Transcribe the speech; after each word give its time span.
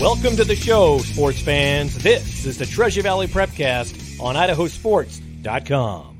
Welcome 0.00 0.34
to 0.36 0.44
the 0.44 0.56
show, 0.56 0.96
sports 1.00 1.42
fans. 1.42 2.02
This 2.02 2.46
is 2.46 2.56
the 2.56 2.64
Treasure 2.64 3.02
Valley 3.02 3.26
Prepcast 3.26 4.18
on 4.18 4.34
idahosports.com. 4.34 6.16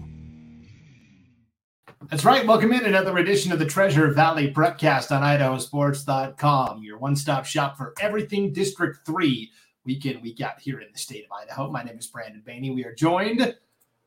That's 2.10 2.26
right. 2.26 2.46
Welcome 2.46 2.74
in 2.74 2.84
another 2.84 3.16
edition 3.16 3.52
of 3.52 3.58
the 3.58 3.64
Treasure 3.64 4.12
Valley 4.12 4.52
Prepcast 4.52 5.16
on 5.16 5.22
idahosports.com, 5.22 6.82
your 6.82 6.98
one 6.98 7.16
stop 7.16 7.46
shop 7.46 7.78
for 7.78 7.94
everything 8.02 8.52
District 8.52 8.98
3, 9.06 9.50
week 9.86 10.04
in, 10.04 10.20
week 10.20 10.42
out 10.42 10.60
here 10.60 10.80
in 10.80 10.88
the 10.92 10.98
state 10.98 11.24
of 11.24 11.32
Idaho. 11.32 11.70
My 11.70 11.82
name 11.82 11.96
is 11.96 12.06
Brandon 12.06 12.42
Baney. 12.46 12.74
We 12.74 12.84
are 12.84 12.94
joined 12.94 13.56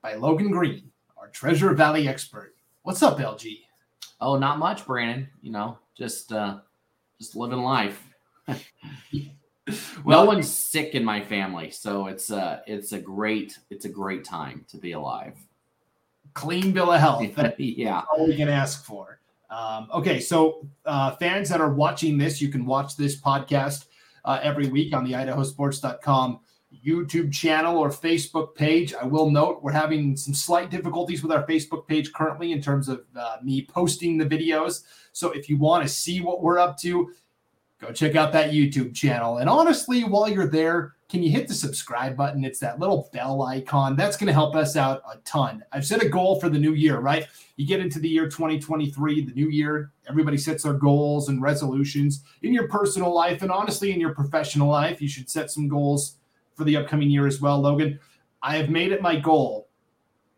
by 0.03 0.13
Logan 0.13 0.51
Green, 0.51 0.91
our 1.17 1.29
Treasure 1.29 1.73
Valley 1.73 2.07
expert. 2.07 2.53
What's 2.83 3.01
up, 3.01 3.17
LG? 3.17 3.61
Oh, 4.21 4.37
not 4.37 4.59
much, 4.59 4.85
Brandon. 4.85 5.29
You 5.41 5.51
know, 5.51 5.79
just 5.97 6.31
uh 6.31 6.59
just 7.17 7.35
living 7.35 7.63
life. 7.63 8.07
well, 10.03 10.23
no 10.23 10.25
one's 10.25 10.53
sick 10.53 10.93
in 10.93 11.03
my 11.03 11.21
family, 11.21 11.69
so 11.71 12.07
it's 12.07 12.31
uh 12.31 12.59
it's 12.67 12.91
a 12.91 12.99
great 12.99 13.57
it's 13.69 13.85
a 13.85 13.89
great 13.89 14.25
time 14.25 14.65
to 14.69 14.77
be 14.77 14.91
alive. 14.91 15.37
Clean 16.33 16.71
bill 16.71 16.91
of 16.91 16.99
health. 16.99 17.25
yeah, 17.57 18.01
all 18.13 18.27
we 18.27 18.35
can 18.35 18.49
ask 18.49 18.85
for. 18.85 19.19
Um, 19.49 19.87
okay, 19.93 20.19
so 20.19 20.67
uh, 20.85 21.15
fans 21.17 21.47
that 21.49 21.61
are 21.61 21.73
watching 21.73 22.17
this, 22.17 22.41
you 22.41 22.49
can 22.49 22.65
watch 22.65 22.97
this 22.97 23.21
podcast 23.21 23.85
uh, 24.25 24.39
every 24.41 24.67
week 24.67 24.95
on 24.95 25.03
the 25.03 25.11
idahosports.com 25.11 26.39
YouTube 26.83 27.31
channel 27.31 27.77
or 27.77 27.89
Facebook 27.89 28.55
page. 28.55 28.93
I 28.93 29.05
will 29.05 29.29
note 29.29 29.61
we're 29.61 29.71
having 29.71 30.17
some 30.17 30.33
slight 30.33 30.71
difficulties 30.71 31.21
with 31.21 31.31
our 31.31 31.45
Facebook 31.45 31.87
page 31.87 32.11
currently 32.13 32.51
in 32.51 32.61
terms 32.61 32.89
of 32.89 33.03
uh, 33.15 33.37
me 33.43 33.65
posting 33.65 34.17
the 34.17 34.25
videos. 34.25 34.81
So 35.11 35.31
if 35.31 35.49
you 35.49 35.57
want 35.57 35.83
to 35.83 35.89
see 35.89 36.21
what 36.21 36.41
we're 36.41 36.59
up 36.59 36.77
to, 36.79 37.11
go 37.83 37.91
check 37.91 38.15
out 38.15 38.31
that 38.33 38.51
YouTube 38.51 38.95
channel. 38.95 39.37
And 39.37 39.49
honestly, 39.49 40.03
while 40.03 40.29
you're 40.29 40.47
there, 40.47 40.93
can 41.09 41.21
you 41.21 41.29
hit 41.29 41.47
the 41.47 41.53
subscribe 41.53 42.15
button? 42.15 42.43
It's 42.43 42.59
that 42.59 42.79
little 42.79 43.09
bell 43.13 43.43
icon. 43.43 43.95
That's 43.95 44.17
going 44.17 44.27
to 44.27 44.33
help 44.33 44.55
us 44.55 44.75
out 44.75 45.03
a 45.11 45.17
ton. 45.25 45.63
I've 45.71 45.85
set 45.85 46.01
a 46.01 46.09
goal 46.09 46.39
for 46.39 46.49
the 46.49 46.57
new 46.57 46.73
year, 46.73 46.99
right? 46.99 47.27
You 47.55 47.67
get 47.67 47.81
into 47.81 47.99
the 47.99 48.09
year 48.09 48.25
2023, 48.25 49.25
the 49.25 49.33
new 49.33 49.49
year, 49.49 49.91
everybody 50.09 50.37
sets 50.37 50.63
their 50.63 50.73
goals 50.73 51.29
and 51.29 51.41
resolutions 51.41 52.23
in 52.41 52.53
your 52.53 52.67
personal 52.67 53.13
life 53.13 53.43
and 53.43 53.51
honestly 53.51 53.91
in 53.91 53.99
your 53.99 54.15
professional 54.15 54.69
life. 54.69 55.01
You 55.01 55.07
should 55.07 55.29
set 55.29 55.51
some 55.51 55.67
goals 55.67 56.15
for 56.55 56.63
the 56.63 56.77
upcoming 56.77 57.09
year 57.09 57.27
as 57.27 57.41
well, 57.41 57.59
Logan. 57.59 57.99
I 58.41 58.57
have 58.57 58.69
made 58.69 58.91
it 58.91 59.01
my 59.01 59.19
goal 59.19 59.67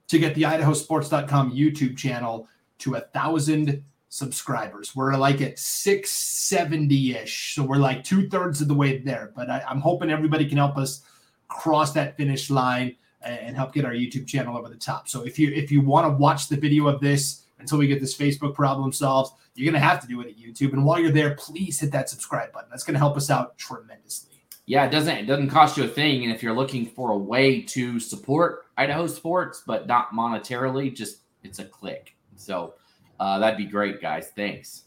to 0.08 0.20
get 0.20 0.36
the 0.36 0.44
idahosports.com 0.44 1.54
YouTube 1.54 1.98
channel 1.98 2.48
to 2.80 2.96
a 2.96 3.02
thousand 3.02 3.84
subscribers. 4.10 4.96
We're 4.96 5.16
like 5.18 5.42
at 5.42 5.60
670 5.60 7.16
ish. 7.16 7.56
So 7.56 7.64
we're 7.64 7.78
like 7.78 8.04
two 8.04 8.30
thirds 8.30 8.62
of 8.62 8.68
the 8.68 8.74
way 8.74 9.00
there. 9.00 9.32
But 9.36 9.50
I, 9.50 9.64
am 9.70 9.80
hoping 9.80 10.10
everybody 10.10 10.48
can 10.48 10.58
help 10.58 10.78
us 10.78 11.02
cross 11.48 11.94
that 11.94 12.18
finish 12.18 12.50
line 12.50 12.96
and 13.22 13.56
help 13.56 13.74
get 13.74 13.86
our 13.86 13.94
YouTube 13.94 14.28
channel 14.28 14.58
over 14.58 14.70
the 14.70 14.76
top. 14.76 15.08
So 15.08 15.24
if 15.24 15.40
you 15.40 15.52
if 15.52 15.72
you 15.72 15.82
want 15.82 16.06
to 16.06 16.18
watch 16.18 16.48
the 16.48 16.58
video 16.58 16.88
of 16.88 17.02
this 17.02 17.44
until 17.60 17.78
we 17.78 17.88
get 17.88 18.00
this 18.00 18.16
Facebook 18.16 18.54
problem 18.54 18.92
solved, 18.92 19.34
you're 19.56 19.72
gonna 19.72 19.84
have 19.84 20.02
to 20.02 20.08
do 20.08 20.22
it 20.22 20.28
at 20.28 20.38
YouTube. 20.38 20.74
And 20.74 20.86
while 20.86 21.00
you're 21.00 21.12
there, 21.12 21.36
please 21.36 21.80
hit 21.80 21.92
that 21.92 22.10
subscribe 22.10 22.52
button. 22.52 22.70
That's 22.70 22.84
gonna 22.84 23.00
help 23.00 23.18
us 23.18 23.30
out 23.30 23.58
tremendously. 23.58 24.42
Yeah, 24.68 24.86
it 24.86 24.92
doesn't 24.92 25.18
it 25.18 25.26
doesn't 25.26 25.50
cost 25.50 25.78
you 25.78 25.84
a 25.84 25.88
thing. 25.88 26.24
And 26.24 26.34
if 26.34 26.44
you're 26.44 26.56
looking 26.56 26.86
for 26.86 27.12
a 27.12 27.18
way 27.18 27.62
to 27.62 28.00
support 28.00 28.66
Idaho 28.78 29.08
sports, 29.08 29.64
but 29.66 29.88
not 29.88 30.12
monetarily, 30.12 30.94
just 30.96 31.22
it's 31.44 31.60
a 31.60 31.66
click. 31.66 32.16
So 32.36 32.76
uh, 33.20 33.40
that'd 33.40 33.58
be 33.58 33.66
great, 33.66 34.02
guys. 34.02 34.32
Thanks. 34.36 34.84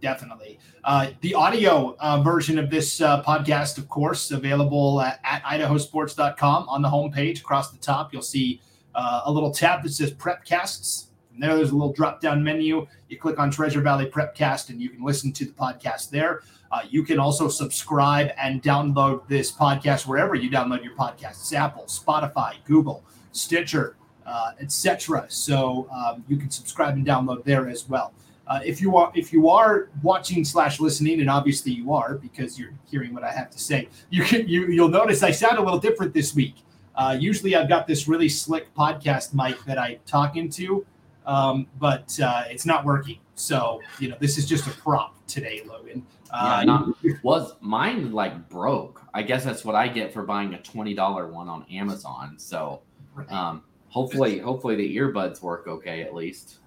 Definitely. 0.00 0.58
Uh, 0.84 1.10
the 1.20 1.34
audio 1.34 1.96
uh, 1.98 2.22
version 2.22 2.58
of 2.58 2.70
this 2.70 3.00
uh, 3.00 3.22
podcast, 3.22 3.78
of 3.78 3.88
course, 3.88 4.30
available 4.30 5.00
at, 5.00 5.20
at 5.24 5.42
idahosports.com 5.44 6.68
on 6.68 6.82
the 6.82 6.88
homepage. 6.88 7.40
Across 7.40 7.72
the 7.72 7.78
top, 7.78 8.12
you'll 8.12 8.22
see 8.22 8.60
uh, 8.94 9.22
a 9.24 9.32
little 9.32 9.50
tab 9.50 9.82
that 9.82 9.90
says 9.90 10.12
Prepcasts. 10.12 11.06
And 11.32 11.42
there, 11.42 11.56
there's 11.56 11.70
a 11.70 11.74
little 11.74 11.92
drop 11.92 12.20
down 12.20 12.42
menu. 12.42 12.86
You 13.08 13.18
click 13.18 13.38
on 13.38 13.50
Treasure 13.50 13.80
Valley 13.80 14.06
Prepcast, 14.06 14.70
and 14.70 14.80
you 14.80 14.90
can 14.90 15.02
listen 15.02 15.32
to 15.32 15.44
the 15.44 15.52
podcast 15.52 16.10
there. 16.10 16.42
Uh, 16.70 16.80
you 16.88 17.02
can 17.02 17.18
also 17.18 17.48
subscribe 17.48 18.30
and 18.38 18.62
download 18.62 19.26
this 19.28 19.52
podcast 19.52 20.06
wherever 20.06 20.34
you 20.34 20.50
download 20.50 20.82
your 20.82 20.94
podcasts 20.94 21.52
Apple, 21.52 21.84
Spotify, 21.84 22.54
Google, 22.64 23.04
Stitcher, 23.32 23.96
uh, 24.26 24.52
etc. 24.60 25.24
So 25.28 25.88
um, 25.94 26.24
you 26.28 26.36
can 26.36 26.50
subscribe 26.50 26.94
and 26.94 27.06
download 27.06 27.44
there 27.44 27.68
as 27.68 27.88
well. 27.88 28.12
Uh, 28.48 28.60
if 28.64 28.80
you 28.80 28.96
are 28.96 29.10
if 29.14 29.32
you 29.32 29.48
are 29.48 29.88
watching 30.02 30.44
slash 30.44 30.78
listening, 30.78 31.20
and 31.20 31.28
obviously 31.28 31.72
you 31.72 31.92
are 31.92 32.14
because 32.14 32.58
you're 32.58 32.72
hearing 32.88 33.12
what 33.12 33.24
I 33.24 33.32
have 33.32 33.50
to 33.50 33.58
say, 33.58 33.88
you 34.10 34.22
can 34.22 34.46
you 34.46 34.66
you'll 34.68 34.88
notice 34.88 35.22
I 35.22 35.32
sound 35.32 35.58
a 35.58 35.62
little 35.62 35.80
different 35.80 36.14
this 36.14 36.34
week. 36.34 36.56
Uh, 36.94 37.16
usually 37.18 37.56
I've 37.56 37.68
got 37.68 37.86
this 37.86 38.08
really 38.08 38.28
slick 38.28 38.72
podcast 38.74 39.34
mic 39.34 39.62
that 39.64 39.78
I 39.78 39.98
talk 40.06 40.36
into, 40.36 40.86
um, 41.26 41.66
but 41.78 42.18
uh, 42.20 42.44
it's 42.48 42.64
not 42.64 42.84
working. 42.84 43.18
So 43.34 43.82
you 43.98 44.08
know 44.08 44.16
this 44.20 44.38
is 44.38 44.46
just 44.46 44.66
a 44.68 44.70
prop 44.70 45.16
today, 45.26 45.62
Logan. 45.66 46.06
Uh, 46.30 46.58
yeah, 46.60 46.64
not, 46.64 47.24
was 47.24 47.54
mine 47.60 48.12
like 48.12 48.48
broke? 48.48 49.02
I 49.12 49.22
guess 49.22 49.44
that's 49.44 49.64
what 49.64 49.74
I 49.74 49.88
get 49.88 50.12
for 50.12 50.22
buying 50.22 50.54
a 50.54 50.62
twenty 50.62 50.94
dollar 50.94 51.26
one 51.26 51.48
on 51.48 51.64
Amazon. 51.70 52.38
So. 52.38 52.82
Um, 53.30 53.62
hopefully, 53.96 54.38
hopefully 54.38 54.76
the 54.76 54.96
earbuds 54.98 55.40
work 55.40 55.66
okay 55.66 56.02
at 56.02 56.14
least. 56.14 56.58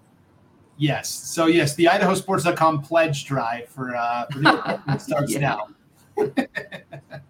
Yes. 0.78 1.10
So 1.10 1.46
yes, 1.46 1.76
the 1.76 1.86
IdahoSports.com 1.86 2.82
pledge 2.82 3.26
drive 3.26 3.70
for 3.70 3.96
uh 3.96 4.26
for 4.32 4.40
the 4.40 4.98
starts 4.98 5.36
now. 5.36 5.68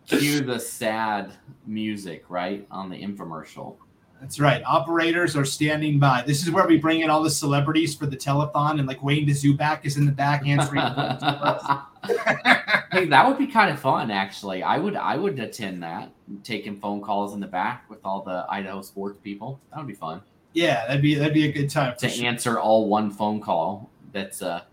Cue 0.08 0.40
the 0.40 0.58
sad 0.58 1.34
music 1.68 2.24
right 2.30 2.66
on 2.72 2.90
the 2.90 2.96
infomercial. 2.96 3.76
That's 4.20 4.40
right. 4.40 4.62
Operators 4.66 5.38
are 5.38 5.46
standing 5.46 5.98
by. 5.98 6.24
This 6.28 6.44
is 6.44 6.52
where 6.52 6.68
we 6.68 6.78
bring 6.78 7.02
in 7.02 7.10
all 7.10 7.24
the 7.24 7.30
celebrities 7.30 7.96
for 7.96 8.06
the 8.06 8.18
telethon, 8.18 8.80
and 8.80 8.88
like 8.88 9.02
Wayne 9.02 9.28
DeZuback 9.28 9.86
is 9.86 9.98
in 9.98 10.06
the 10.06 10.12
back 10.12 10.46
answering. 10.46 10.82
hey, 12.92 13.06
that 13.06 13.28
would 13.28 13.38
be 13.38 13.48
kind 13.48 13.72
of 13.72 13.80
fun, 13.80 14.12
actually. 14.12 14.62
I 14.62 14.78
would, 14.78 14.96
I 14.96 15.16
would 15.16 15.40
attend 15.40 15.82
that, 15.84 16.12
taking 16.44 16.80
phone 16.80 17.02
calls 17.02 17.34
in 17.34 17.40
the 17.40 17.48
back 17.48 17.90
with 17.90 18.00
all 18.04 18.22
the 18.22 18.46
Idaho 18.50 18.82
sports 18.82 19.18
people. 19.24 19.60
That 19.72 19.78
would 19.78 19.88
be 19.88 19.94
fun. 19.94 20.22
Yeah, 20.54 20.86
that'd 20.88 21.02
be 21.02 21.16
that'd 21.16 21.34
be 21.34 21.48
a 21.48 21.52
good 21.52 21.70
time 21.70 21.96
to 22.00 22.10
sure. 22.10 22.26
answer 22.26 22.60
all 22.60 22.88
one 22.88 23.12
phone 23.12 23.40
call. 23.40 23.90
That's 24.12 24.42
uh, 24.42 24.64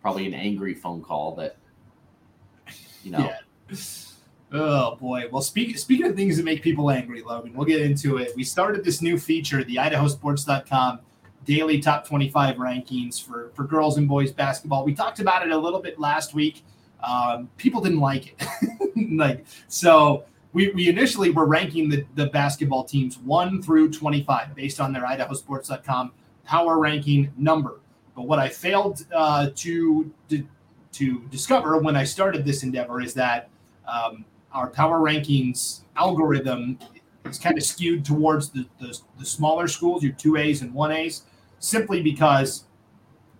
probably 0.00 0.26
an 0.26 0.34
angry 0.34 0.74
phone 0.74 1.02
call 1.02 1.34
that 1.36 1.56
you 3.04 3.12
know. 3.12 3.32
Yeah. 3.70 3.76
Oh 4.52 4.96
boy. 4.96 5.24
Well, 5.30 5.42
speak, 5.42 5.78
speaking 5.78 6.06
of 6.06 6.16
things 6.16 6.36
that 6.36 6.44
make 6.44 6.62
people 6.62 6.90
angry, 6.90 7.22
Logan, 7.22 7.54
we'll 7.54 7.66
get 7.66 7.80
into 7.82 8.16
it. 8.16 8.32
We 8.34 8.42
started 8.42 8.84
this 8.84 9.00
new 9.00 9.18
feature, 9.18 9.62
the 9.62 9.76
idahosports.com 9.76 11.00
daily 11.44 11.80
top 11.80 12.06
25 12.06 12.56
rankings 12.56 13.24
for, 13.24 13.50
for 13.54 13.64
girls 13.64 13.96
and 13.96 14.08
boys 14.08 14.32
basketball. 14.32 14.84
We 14.84 14.94
talked 14.94 15.20
about 15.20 15.46
it 15.46 15.52
a 15.52 15.58
little 15.58 15.80
bit 15.80 15.98
last 15.98 16.34
week. 16.34 16.64
Um, 17.02 17.48
people 17.56 17.80
didn't 17.80 18.00
like 18.00 18.34
it. 18.40 19.16
like, 19.16 19.44
so 19.68 20.24
we, 20.52 20.70
we 20.70 20.88
initially 20.88 21.30
were 21.30 21.46
ranking 21.46 21.88
the, 21.88 22.04
the 22.16 22.26
basketball 22.26 22.84
teams 22.84 23.18
one 23.18 23.62
through 23.62 23.90
25 23.90 24.54
based 24.54 24.80
on 24.80 24.92
their 24.92 25.04
idahosports.com 25.04 26.12
power 26.44 26.78
ranking 26.78 27.32
number. 27.36 27.80
But 28.14 28.26
what 28.26 28.38
I 28.38 28.48
failed 28.48 29.06
uh, 29.14 29.50
to, 29.54 30.12
to, 30.28 30.46
to 30.92 31.20
discover 31.30 31.78
when 31.78 31.96
I 31.96 32.04
started 32.04 32.44
this 32.44 32.64
endeavor 32.64 33.00
is 33.00 33.14
that 33.14 33.48
um, 33.86 34.24
our 34.52 34.68
power 34.68 34.98
rankings 34.98 35.80
algorithm 35.96 36.78
is 37.24 37.38
kind 37.38 37.56
of 37.56 37.64
skewed 37.64 38.04
towards 38.04 38.50
the, 38.50 38.66
the, 38.80 38.98
the 39.18 39.24
smaller 39.24 39.68
schools, 39.68 40.02
your 40.02 40.12
two 40.12 40.36
A's 40.36 40.62
and 40.62 40.72
one 40.72 40.90
A's, 40.90 41.22
simply 41.58 42.02
because 42.02 42.64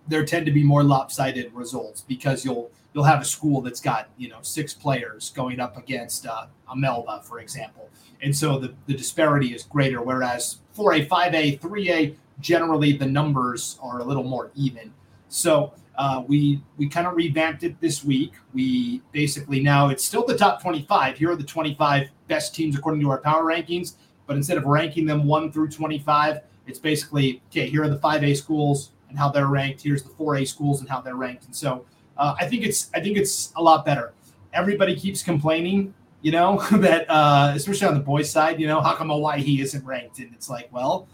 there 0.07 0.23
tend 0.25 0.45
to 0.45 0.51
be 0.51 0.63
more 0.63 0.83
lopsided 0.83 1.53
results 1.53 2.01
because 2.01 2.43
you'll 2.43 2.71
you'll 2.93 3.03
have 3.03 3.21
a 3.21 3.25
school 3.25 3.61
that's 3.61 3.79
got 3.79 4.09
you 4.17 4.27
know 4.27 4.39
six 4.41 4.73
players 4.73 5.31
going 5.31 5.59
up 5.59 5.77
against 5.77 6.25
uh, 6.25 6.47
a 6.69 6.75
Melba, 6.75 7.21
for 7.23 7.39
example, 7.39 7.89
and 8.21 8.35
so 8.35 8.59
the, 8.59 8.73
the 8.87 8.93
disparity 8.93 9.53
is 9.53 9.63
greater. 9.63 10.01
Whereas 10.01 10.57
for 10.73 10.93
a 10.93 11.05
five 11.05 11.33
A, 11.33 11.57
three 11.57 11.91
A, 11.91 12.15
generally 12.39 12.93
the 12.93 13.05
numbers 13.05 13.79
are 13.81 13.99
a 13.99 14.03
little 14.03 14.23
more 14.23 14.51
even. 14.55 14.93
So 15.29 15.73
uh, 16.01 16.23
we 16.27 16.59
we 16.77 16.89
kind 16.89 17.05
of 17.05 17.15
revamped 17.15 17.61
it 17.61 17.79
this 17.79 18.03
week. 18.03 18.33
We 18.55 19.03
basically 19.11 19.59
now 19.59 19.89
it's 19.89 20.03
still 20.03 20.25
the 20.25 20.35
top 20.35 20.59
25. 20.59 21.15
Here 21.15 21.29
are 21.29 21.35
the 21.35 21.43
25 21.43 22.09
best 22.27 22.55
teams 22.55 22.75
according 22.75 23.01
to 23.01 23.11
our 23.11 23.19
power 23.19 23.43
rankings. 23.43 23.97
But 24.25 24.35
instead 24.35 24.57
of 24.57 24.65
ranking 24.65 25.05
them 25.05 25.27
one 25.27 25.51
through 25.51 25.69
25, 25.69 26.39
it's 26.65 26.79
basically 26.79 27.43
okay. 27.51 27.69
Here 27.69 27.83
are 27.83 27.89
the 27.89 27.99
5A 27.99 28.35
schools 28.35 28.93
and 29.09 29.19
how 29.19 29.29
they're 29.29 29.45
ranked. 29.45 29.83
Here's 29.83 30.01
the 30.01 30.09
4A 30.09 30.47
schools 30.47 30.79
and 30.79 30.89
how 30.89 31.01
they're 31.01 31.17
ranked. 31.17 31.45
And 31.45 31.55
so 31.55 31.85
uh, 32.17 32.33
I 32.39 32.47
think 32.47 32.63
it's 32.63 32.89
I 32.95 32.99
think 32.99 33.15
it's 33.15 33.53
a 33.55 33.61
lot 33.61 33.85
better. 33.85 34.13
Everybody 34.53 34.95
keeps 34.95 35.21
complaining, 35.21 35.93
you 36.23 36.31
know, 36.31 36.65
that 36.71 37.05
uh, 37.11 37.53
especially 37.55 37.87
on 37.87 37.93
the 37.93 37.99
boys' 37.99 38.31
side, 38.31 38.59
you 38.59 38.65
know, 38.65 38.81
how 38.81 38.95
come 38.95 39.11
Owyhee 39.11 39.61
isn't 39.61 39.85
ranked? 39.85 40.17
And 40.17 40.33
it's 40.33 40.49
like, 40.49 40.67
well, 40.73 41.07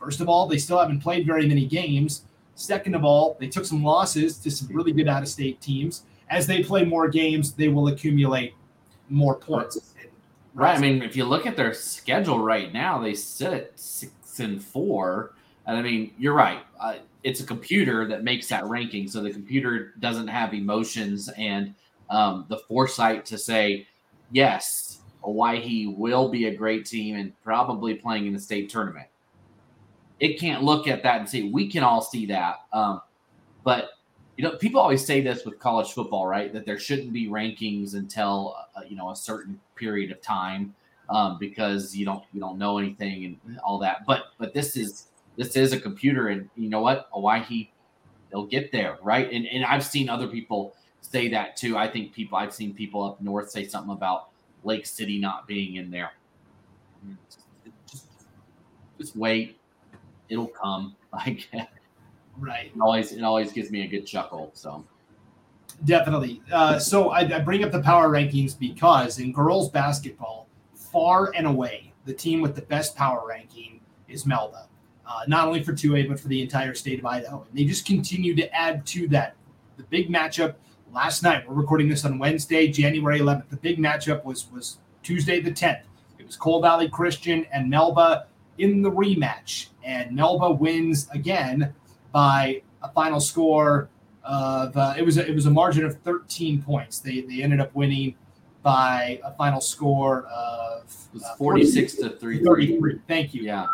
first 0.00 0.22
of 0.22 0.30
all, 0.30 0.46
they 0.46 0.56
still 0.56 0.78
haven't 0.78 1.00
played 1.00 1.26
very 1.26 1.46
many 1.46 1.66
games. 1.66 2.24
Second 2.54 2.94
of 2.94 3.04
all, 3.04 3.36
they 3.40 3.48
took 3.48 3.64
some 3.64 3.82
losses 3.82 4.38
to 4.38 4.50
some 4.50 4.68
really 4.74 4.92
good 4.92 5.08
out 5.08 5.22
of 5.22 5.28
state 5.28 5.60
teams. 5.60 6.02
As 6.30 6.46
they 6.46 6.62
play 6.62 6.84
more 6.84 7.08
games, 7.08 7.52
they 7.52 7.68
will 7.68 7.88
accumulate 7.88 8.54
more 9.08 9.36
points. 9.36 9.94
Right. 10.54 10.76
I 10.76 10.80
mean, 10.80 11.02
if 11.02 11.16
you 11.16 11.24
look 11.24 11.46
at 11.46 11.56
their 11.56 11.72
schedule 11.72 12.38
right 12.38 12.72
now, 12.72 12.98
they 12.98 13.14
sit 13.14 13.52
at 13.52 13.78
six 13.78 14.38
and 14.38 14.62
four. 14.62 15.34
And 15.66 15.76
I 15.76 15.82
mean, 15.82 16.12
you're 16.18 16.34
right. 16.34 16.60
Uh, 16.78 16.96
it's 17.22 17.40
a 17.40 17.46
computer 17.46 18.06
that 18.08 18.24
makes 18.24 18.48
that 18.48 18.64
ranking. 18.66 19.08
So 19.08 19.22
the 19.22 19.32
computer 19.32 19.94
doesn't 20.00 20.28
have 20.28 20.52
emotions 20.52 21.30
and 21.38 21.74
um, 22.10 22.44
the 22.48 22.58
foresight 22.58 23.24
to 23.26 23.38
say, 23.38 23.86
yes, 24.30 25.00
Owyhee 25.22 25.86
will 25.86 26.28
be 26.28 26.46
a 26.46 26.54
great 26.54 26.84
team 26.84 27.16
and 27.16 27.32
probably 27.42 27.94
playing 27.94 28.26
in 28.26 28.34
the 28.34 28.40
state 28.40 28.68
tournament. 28.68 29.06
It 30.22 30.38
can't 30.38 30.62
look 30.62 30.86
at 30.86 31.02
that 31.02 31.18
and 31.18 31.28
say, 31.28 31.42
we 31.42 31.68
can 31.68 31.82
all 31.82 32.00
see 32.00 32.26
that. 32.26 32.60
Um, 32.72 33.00
but 33.64 33.90
you 34.36 34.44
know, 34.44 34.56
people 34.56 34.80
always 34.80 35.04
say 35.04 35.20
this 35.20 35.44
with 35.44 35.58
college 35.58 35.92
football, 35.92 36.28
right? 36.28 36.52
That 36.52 36.64
there 36.64 36.78
shouldn't 36.78 37.12
be 37.12 37.26
rankings 37.26 37.94
until 37.94 38.56
uh, 38.76 38.82
you 38.88 38.96
know 38.96 39.10
a 39.10 39.16
certain 39.16 39.60
period 39.74 40.12
of 40.12 40.22
time 40.22 40.74
um, 41.10 41.38
because 41.38 41.96
you 41.96 42.04
don't 42.04 42.22
you 42.32 42.40
don't 42.40 42.56
know 42.56 42.78
anything 42.78 43.24
and 43.46 43.58
all 43.64 43.78
that. 43.80 44.06
But 44.06 44.26
but 44.38 44.54
this 44.54 44.76
is 44.76 45.08
this 45.36 45.56
is 45.56 45.72
a 45.72 45.80
computer, 45.80 46.28
and 46.28 46.48
you 46.56 46.68
know 46.68 46.80
what, 46.80 47.08
Owyhee, 47.12 47.72
they'll 48.30 48.46
get 48.46 48.70
there, 48.70 48.98
right? 49.02 49.30
And 49.30 49.44
and 49.46 49.64
I've 49.64 49.84
seen 49.84 50.08
other 50.08 50.28
people 50.28 50.76
say 51.00 51.28
that 51.30 51.56
too. 51.56 51.76
I 51.76 51.88
think 51.88 52.14
people 52.14 52.38
I've 52.38 52.54
seen 52.54 52.74
people 52.74 53.02
up 53.04 53.20
north 53.20 53.50
say 53.50 53.66
something 53.66 53.92
about 53.92 54.28
Lake 54.62 54.86
City 54.86 55.18
not 55.18 55.48
being 55.48 55.76
in 55.76 55.90
there. 55.90 56.12
Just, 57.90 58.06
just 58.98 59.16
wait, 59.16 59.58
it'll 60.32 60.48
come. 60.48 60.96
Like 61.12 61.50
Right. 62.38 62.72
It 62.74 62.80
always 62.80 63.12
it 63.12 63.22
always 63.22 63.52
gives 63.52 63.70
me 63.70 63.82
a 63.82 63.86
good 63.86 64.06
chuckle. 64.06 64.50
So 64.54 64.84
definitely. 65.84 66.42
Uh, 66.50 66.78
so 66.78 67.10
I, 67.10 67.20
I, 67.20 67.38
bring 67.40 67.62
up 67.64 67.70
the 67.70 67.82
power 67.82 68.08
rankings 68.08 68.58
because 68.58 69.18
in 69.18 69.32
girls 69.32 69.68
basketball, 69.68 70.48
far 70.74 71.32
and 71.34 71.46
away, 71.46 71.92
the 72.06 72.14
team 72.14 72.40
with 72.40 72.54
the 72.54 72.62
best 72.62 72.96
power 72.96 73.26
ranking 73.28 73.80
is 74.08 74.24
Melba. 74.26 74.68
Uh, 75.06 75.20
not 75.26 75.46
only 75.46 75.62
for 75.62 75.72
2A, 75.72 76.08
but 76.08 76.18
for 76.18 76.28
the 76.28 76.40
entire 76.40 76.74
state 76.74 76.98
of 76.98 77.04
Idaho. 77.04 77.44
And 77.46 77.58
they 77.58 77.64
just 77.64 77.84
continue 77.84 78.34
to 78.36 78.54
add 78.54 78.86
to 78.86 79.08
that. 79.08 79.34
The 79.76 79.82
big 79.84 80.08
matchup 80.08 80.54
last 80.92 81.22
night, 81.22 81.46
we're 81.48 81.54
recording 81.54 81.88
this 81.88 82.04
on 82.04 82.18
Wednesday, 82.18 82.68
January 82.68 83.20
11th. 83.20 83.48
The 83.50 83.56
big 83.56 83.78
matchup 83.78 84.24
was, 84.24 84.50
was 84.52 84.78
Tuesday 85.02 85.40
the 85.40 85.50
10th. 85.50 85.82
It 86.18 86.26
was 86.26 86.36
Cole 86.36 86.62
Valley 86.62 86.88
Christian 86.88 87.46
and 87.52 87.68
Melba 87.68 88.26
in 88.62 88.80
the 88.80 88.90
rematch. 88.90 89.66
And 89.84 90.14
Melba 90.14 90.52
wins 90.52 91.08
again 91.10 91.74
by 92.12 92.62
a 92.82 92.88
final 92.92 93.20
score 93.20 93.88
of 94.24 94.76
uh, 94.76 94.94
it 94.96 95.04
was 95.04 95.18
a, 95.18 95.28
it 95.28 95.34
was 95.34 95.46
a 95.46 95.50
margin 95.50 95.84
of 95.84 95.98
13 96.02 96.62
points. 96.62 97.00
They 97.00 97.22
they 97.22 97.42
ended 97.42 97.60
up 97.60 97.74
winning 97.74 98.14
by 98.62 99.20
a 99.24 99.32
final 99.34 99.60
score 99.60 100.24
of 100.26 100.84
uh, 101.24 101.34
46 101.34 101.96
to 101.96 102.10
33. 102.10 103.00
Thank 103.08 103.34
you. 103.34 103.42
Yeah. 103.42 103.66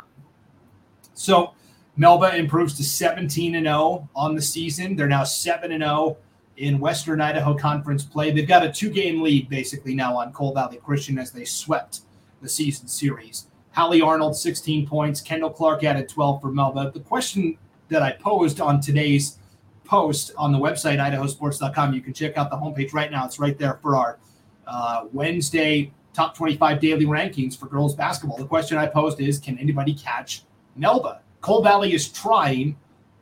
So 1.12 1.52
Melba 1.98 2.34
improves 2.36 2.74
to 2.78 2.84
17 2.84 3.56
and 3.56 3.66
0 3.66 4.08
on 4.16 4.34
the 4.34 4.40
season. 4.40 4.96
They're 4.96 5.06
now 5.06 5.24
7 5.24 5.70
and 5.70 5.82
0 5.82 6.16
in 6.56 6.80
Western 6.80 7.20
Idaho 7.20 7.54
Conference 7.54 8.02
play. 8.02 8.30
They've 8.30 8.48
got 8.48 8.64
a 8.64 8.72
two 8.72 8.88
game 8.88 9.20
lead 9.20 9.50
basically 9.50 9.94
now 9.94 10.16
on 10.16 10.32
Cole 10.32 10.54
Valley 10.54 10.78
Christian 10.82 11.18
as 11.18 11.30
they 11.30 11.44
swept 11.44 12.00
the 12.40 12.48
season 12.48 12.88
series. 12.88 13.48
Hallie 13.78 14.02
Arnold, 14.02 14.36
16 14.36 14.88
points. 14.88 15.20
Kendall 15.20 15.50
Clark 15.50 15.84
added 15.84 16.08
12 16.08 16.40
for 16.40 16.50
Melba. 16.50 16.90
The 16.92 16.98
question 16.98 17.56
that 17.90 18.02
I 18.02 18.10
posed 18.10 18.60
on 18.60 18.80
today's 18.80 19.38
post 19.84 20.32
on 20.36 20.50
the 20.50 20.58
website, 20.58 20.98
idahosports.com. 20.98 21.94
You 21.94 22.00
can 22.00 22.12
check 22.12 22.36
out 22.36 22.50
the 22.50 22.56
homepage 22.56 22.92
right 22.92 23.08
now. 23.08 23.24
It's 23.24 23.38
right 23.38 23.56
there 23.56 23.74
for 23.74 23.94
our 23.94 24.18
uh, 24.66 25.04
Wednesday 25.12 25.92
top 26.12 26.36
25 26.36 26.80
daily 26.80 27.06
rankings 27.06 27.56
for 27.56 27.66
girls 27.66 27.94
basketball. 27.94 28.36
The 28.36 28.46
question 28.46 28.76
I 28.78 28.86
posed 28.88 29.20
is 29.20 29.38
Can 29.38 29.56
anybody 29.60 29.94
catch 29.94 30.42
Melba? 30.74 31.20
Cole 31.40 31.62
Valley 31.62 31.94
is 31.94 32.08
trying, 32.08 32.76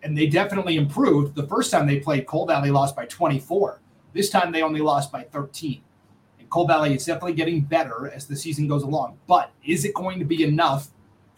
and 0.05 0.17
they 0.17 0.27
definitely 0.27 0.77
improved. 0.77 1.35
The 1.35 1.47
first 1.47 1.71
time 1.71 1.87
they 1.87 2.01
played, 2.01 2.27
Cole 2.27 2.47
Valley 2.47 2.71
lost 2.71 2.97
by 2.97 3.05
24. 3.05 3.83
This 4.15 4.31
time 4.31 4.53
they 4.53 4.63
only 4.63 4.81
lost 4.81 5.13
by 5.13 5.25
13. 5.25 5.83
Cole 6.51 6.67
Valley 6.67 6.95
is 6.95 7.05
definitely 7.05 7.35
getting 7.35 7.61
better 7.61 8.11
as 8.15 8.27
the 8.27 8.37
season 8.37 8.67
goes 8.67 8.83
along. 8.83 9.19
But 9.27 9.51
is 9.65 9.85
it 9.85 9.95
going 9.95 10.19
to 10.19 10.25
be 10.25 10.45
enough 10.45 10.89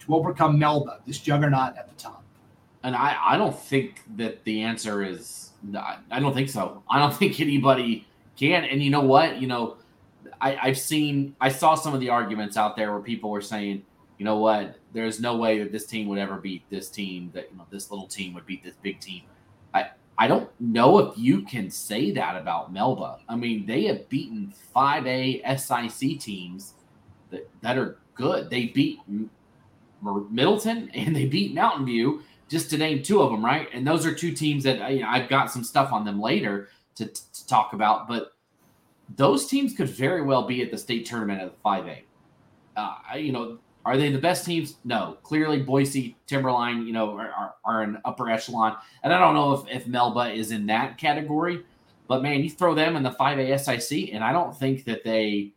to 0.01 0.15
overcome 0.15 0.57
Melba, 0.57 0.99
this 1.05 1.19
juggernaut 1.19 1.77
at 1.77 1.87
the 1.87 1.95
top? 1.95 2.23
And 2.83 2.95
I, 2.95 3.17
I 3.21 3.37
don't 3.37 3.57
think 3.57 4.03
that 4.15 4.43
the 4.45 4.61
answer 4.61 5.03
is 5.03 5.49
I 5.73 6.19
don't 6.19 6.33
think 6.33 6.49
so. 6.49 6.83
I 6.89 6.99
don't 6.99 7.13
think 7.17 7.39
anybody 7.39 8.07
can. 8.35 8.63
And 8.63 8.81
you 8.81 8.89
know 8.89 9.01
what? 9.01 9.41
You 9.41 9.47
know, 9.47 9.77
I, 10.41 10.57
I've 10.61 10.77
seen 10.77 11.35
I 11.41 11.49
saw 11.49 11.75
some 11.75 11.93
of 11.93 11.99
the 11.99 12.09
arguments 12.09 12.57
out 12.57 12.75
there 12.75 12.91
where 12.91 13.01
people 13.01 13.29
were 13.29 13.41
saying, 13.41 13.83
you 14.17 14.25
know 14.25 14.37
what, 14.37 14.75
there's 14.91 15.19
no 15.19 15.37
way 15.37 15.59
that 15.59 15.71
this 15.71 15.85
team 15.85 16.07
would 16.09 16.19
ever 16.19 16.35
beat 16.35 16.63
this 16.69 16.89
team, 16.89 17.31
that 17.33 17.49
you 17.51 17.57
know, 17.57 17.65
this 17.69 17.89
little 17.89 18.07
team 18.07 18.33
would 18.33 18.45
beat 18.45 18.63
this 18.63 18.75
big 18.81 18.99
team. 18.99 19.23
I 20.19 20.27
don't 20.27 20.49
know 20.59 20.99
if 20.99 21.17
you 21.17 21.43
can 21.43 21.71
say 21.71 22.11
that 22.11 22.35
about 22.35 22.73
Melba. 22.73 23.19
I 23.29 23.37
mean, 23.37 23.65
they 23.65 23.85
have 23.85 24.09
beaten 24.09 24.53
5A 24.75 25.57
SIC 25.57 26.19
teams 26.19 26.73
that, 27.31 27.49
that 27.61 27.77
are 27.77 27.99
good. 28.15 28.49
They 28.49 28.65
beat 28.65 28.99
Middleton 30.01 30.89
and 30.93 31.15
they 31.15 31.25
beat 31.25 31.53
Mountain 31.55 31.85
View 31.85 32.21
just 32.49 32.69
to 32.71 32.77
name 32.77 33.01
two 33.01 33.21
of 33.21 33.31
them, 33.31 33.45
right? 33.45 33.69
And 33.73 33.87
those 33.87 34.05
are 34.05 34.13
two 34.13 34.33
teams 34.33 34.65
that 34.65 34.91
you 34.91 35.03
know, 35.03 35.07
I've 35.07 35.29
got 35.29 35.51
some 35.51 35.63
stuff 35.63 35.93
on 35.93 36.03
them 36.03 36.19
later 36.19 36.67
to, 36.95 37.05
to 37.05 37.47
talk 37.47 37.71
about, 37.71 38.09
but 38.09 38.33
those 39.15 39.47
teams 39.47 39.73
could 39.73 39.87
very 39.87 40.21
well 40.21 40.43
be 40.43 40.61
at 40.61 40.69
the 40.69 40.77
state 40.77 41.05
tournament 41.05 41.41
at 41.41 41.51
the 41.51 41.57
5A. 41.63 41.99
Uh, 42.75 43.15
you 43.15 43.31
know, 43.31 43.57
are 43.85 43.97
they 43.97 44.11
the 44.11 44.19
best 44.19 44.45
teams? 44.45 44.77
No. 44.83 45.17
Clearly, 45.23 45.61
Boise, 45.61 46.17
Timberline, 46.27 46.85
you 46.85 46.93
know, 46.93 47.17
are, 47.17 47.31
are, 47.31 47.55
are 47.63 47.81
an 47.81 47.99
upper 48.05 48.29
echelon. 48.29 48.75
And 49.03 49.13
I 49.13 49.19
don't 49.19 49.33
know 49.33 49.53
if, 49.53 49.67
if 49.67 49.87
Melba 49.87 50.31
is 50.31 50.51
in 50.51 50.65
that 50.67 50.97
category, 50.97 51.63
but 52.07 52.21
man, 52.21 52.43
you 52.43 52.49
throw 52.49 52.75
them 52.75 52.95
in 52.95 53.03
the 53.03 53.11
5A 53.11 53.59
SIC, 53.59 54.13
and 54.13 54.23
I 54.23 54.31
don't 54.31 54.55
think 54.55 54.85
that 54.85 55.03
they, 55.03 55.53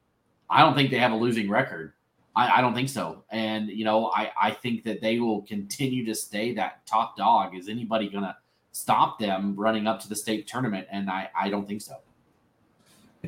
I 0.48 0.60
don't 0.60 0.74
think 0.74 0.90
they 0.90 0.98
have 0.98 1.12
a 1.12 1.16
losing 1.16 1.50
record. 1.50 1.94
I, 2.36 2.58
I, 2.58 2.60
don't 2.60 2.74
think 2.74 2.88
so. 2.88 3.24
And, 3.30 3.68
you 3.68 3.84
know, 3.84 4.06
I, 4.06 4.30
I 4.40 4.50
think 4.52 4.84
that 4.84 5.00
they 5.00 5.18
will 5.18 5.42
continue 5.42 6.04
to 6.06 6.14
stay 6.14 6.54
that 6.54 6.86
top 6.86 7.16
dog. 7.16 7.56
Is 7.56 7.68
anybody 7.68 8.08
going 8.08 8.24
to 8.24 8.36
stop 8.72 9.18
them 9.18 9.54
running 9.56 9.86
up 9.86 10.00
to 10.00 10.08
the 10.08 10.16
state 10.16 10.46
tournament? 10.46 10.86
And 10.90 11.10
I, 11.10 11.28
I 11.38 11.50
don't 11.50 11.66
think 11.66 11.82
so. 11.82 11.96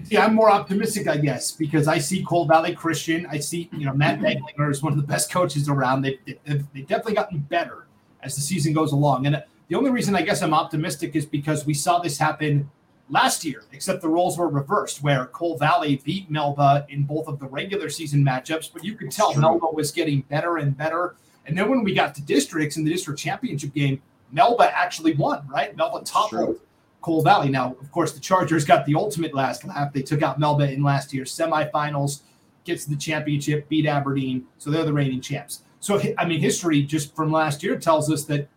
Yeah, 0.07 0.25
I'm 0.25 0.35
more 0.35 0.51
optimistic, 0.51 1.07
I 1.07 1.17
guess, 1.17 1.53
because 1.53 1.87
I 1.87 1.99
see 1.99 2.25
Cole 2.25 2.47
Valley 2.47 2.75
Christian. 2.75 3.27
I 3.31 3.39
see, 3.39 3.71
you 3.73 3.87
know, 3.87 3.95
Matt 3.95 4.21
Beglinger 4.21 4.71
is 4.71 4.83
one 4.83 4.93
of 4.93 4.99
the 4.99 5.07
best 5.07 5.31
coaches 5.31 5.69
around. 5.69 6.03
They, 6.03 6.19
they've, 6.27 6.65
they've 6.73 6.87
definitely 6.87 7.15
gotten 7.15 7.39
better 7.39 7.87
as 8.23 8.35
the 8.35 8.41
season 8.41 8.73
goes 8.73 8.93
along. 8.93 9.27
And 9.27 9.37
uh, 9.37 9.43
the 9.69 9.77
only 9.77 9.91
reason 9.91 10.17
I 10.17 10.23
guess 10.23 10.43
I'm 10.43 10.53
optimistic 10.53 11.15
is 11.15 11.25
because 11.25 11.65
we 11.65 11.75
saw 11.75 11.99
this 11.99 12.19
happen– 12.19 12.71
last 13.11 13.45
year, 13.45 13.65
except 13.73 14.01
the 14.01 14.09
roles 14.09 14.39
were 14.39 14.49
reversed, 14.49 15.03
where 15.03 15.27
Cole 15.27 15.59
Valley 15.59 16.01
beat 16.05 16.31
Melba 16.31 16.87
in 16.89 17.05
both 17.05 17.29
of 17.29 17.39
the 17.39 17.47
regular 17.47 17.89
season 17.89 18.25
matchups, 18.25 18.71
but 18.73 18.85
you 18.85 18.95
could 18.95 19.11
tell 19.11 19.35
Melba 19.35 19.67
was 19.67 19.91
getting 19.91 20.23
better 20.23 20.59
and 20.59 20.77
better. 20.77 21.17
And 21.47 21.57
then 21.57 21.69
when 21.69 21.85
we 21.85 21.95
got 21.95 22.15
to 22.15 22.23
districts 22.23 22.77
in 22.77 22.85
the 22.85 22.91
district 22.91 23.21
championship 23.21 23.75
game, 23.75 24.01
Melba 24.33 24.77
actually 24.77 25.15
won, 25.15 25.47
right? 25.49 25.77
Melba 25.77 26.05
toppled 26.05 26.61
Cole 27.05 27.23
Valley. 27.23 27.51
Now, 27.51 27.77
of 27.81 27.93
course, 27.93 28.13
the 28.13 28.21
Chargers 28.21 28.65
got 28.65 28.87
the 28.87 28.95
ultimate 28.95 29.35
last 29.35 29.65
lap. 29.65 29.93
They 29.93 30.03
took 30.03 30.23
out 30.23 30.39
Melba 30.39 30.73
in 30.73 30.83
last 30.83 31.13
year's 31.13 31.31
semifinals, 31.31 32.23
gets 32.65 32.87
the 32.87 32.97
championship, 32.97 33.69
beat 33.69 33.87
Aberdeen. 33.87 34.47
So 34.57 34.71
they're 34.71 34.85
the 34.85 34.93
reigning 34.93 35.21
champs. 35.21 35.65
So, 35.81 36.01
I 36.17 36.25
mean, 36.25 36.41
history 36.41 36.83
just 36.83 37.15
from 37.15 37.31
last 37.31 37.63
year 37.63 37.79
tells 37.79 38.11
us 38.11 38.25
that 38.25 38.49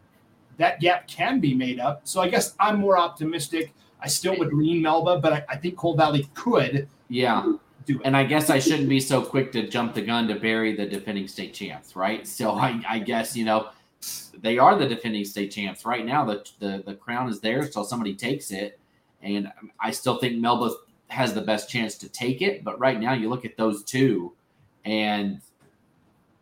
that 0.55 0.79
gap 0.79 1.07
can 1.07 1.41
be 1.41 1.53
made 1.53 1.81
up. 1.81 2.01
So 2.05 2.21
I 2.21 2.29
guess 2.29 2.55
I'm 2.57 2.79
more 2.79 2.97
optimistic 2.97 3.73
I 4.01 4.07
still 4.07 4.37
would 4.37 4.53
lean 4.53 4.81
Melba, 4.81 5.19
but 5.19 5.33
I, 5.33 5.45
I 5.49 5.55
think 5.57 5.75
Cole 5.75 5.95
Valley 5.95 6.29
could. 6.33 6.87
Yeah. 7.09 7.53
Do 7.85 7.95
it. 7.95 8.01
And 8.05 8.15
I 8.15 8.23
guess 8.23 8.49
I 8.49 8.59
shouldn't 8.59 8.89
be 8.89 8.99
so 8.99 9.21
quick 9.21 9.51
to 9.53 9.67
jump 9.67 9.93
the 9.93 10.01
gun 10.01 10.27
to 10.27 10.35
bury 10.35 10.75
the 10.75 10.85
defending 10.85 11.27
state 11.27 11.53
champs, 11.53 11.95
right? 11.95 12.27
So 12.27 12.51
I, 12.51 12.81
I 12.87 12.99
guess 12.99 13.35
you 13.35 13.45
know 13.45 13.69
they 14.41 14.57
are 14.57 14.77
the 14.77 14.87
defending 14.87 15.25
state 15.25 15.51
champs 15.51 15.85
right 15.85 16.05
now. 16.05 16.25
The, 16.25 16.45
the 16.59 16.83
the 16.85 16.95
crown 16.95 17.29
is 17.29 17.39
theirs 17.39 17.67
until 17.67 17.83
somebody 17.83 18.15
takes 18.15 18.51
it, 18.51 18.79
and 19.21 19.51
I 19.79 19.91
still 19.91 20.17
think 20.17 20.37
Melba 20.37 20.71
has 21.09 21.33
the 21.33 21.41
best 21.41 21.69
chance 21.69 21.95
to 21.95 22.09
take 22.09 22.41
it. 22.41 22.63
But 22.63 22.79
right 22.79 22.99
now, 22.99 23.13
you 23.13 23.29
look 23.29 23.45
at 23.45 23.57
those 23.57 23.83
two, 23.83 24.33
and 24.85 25.41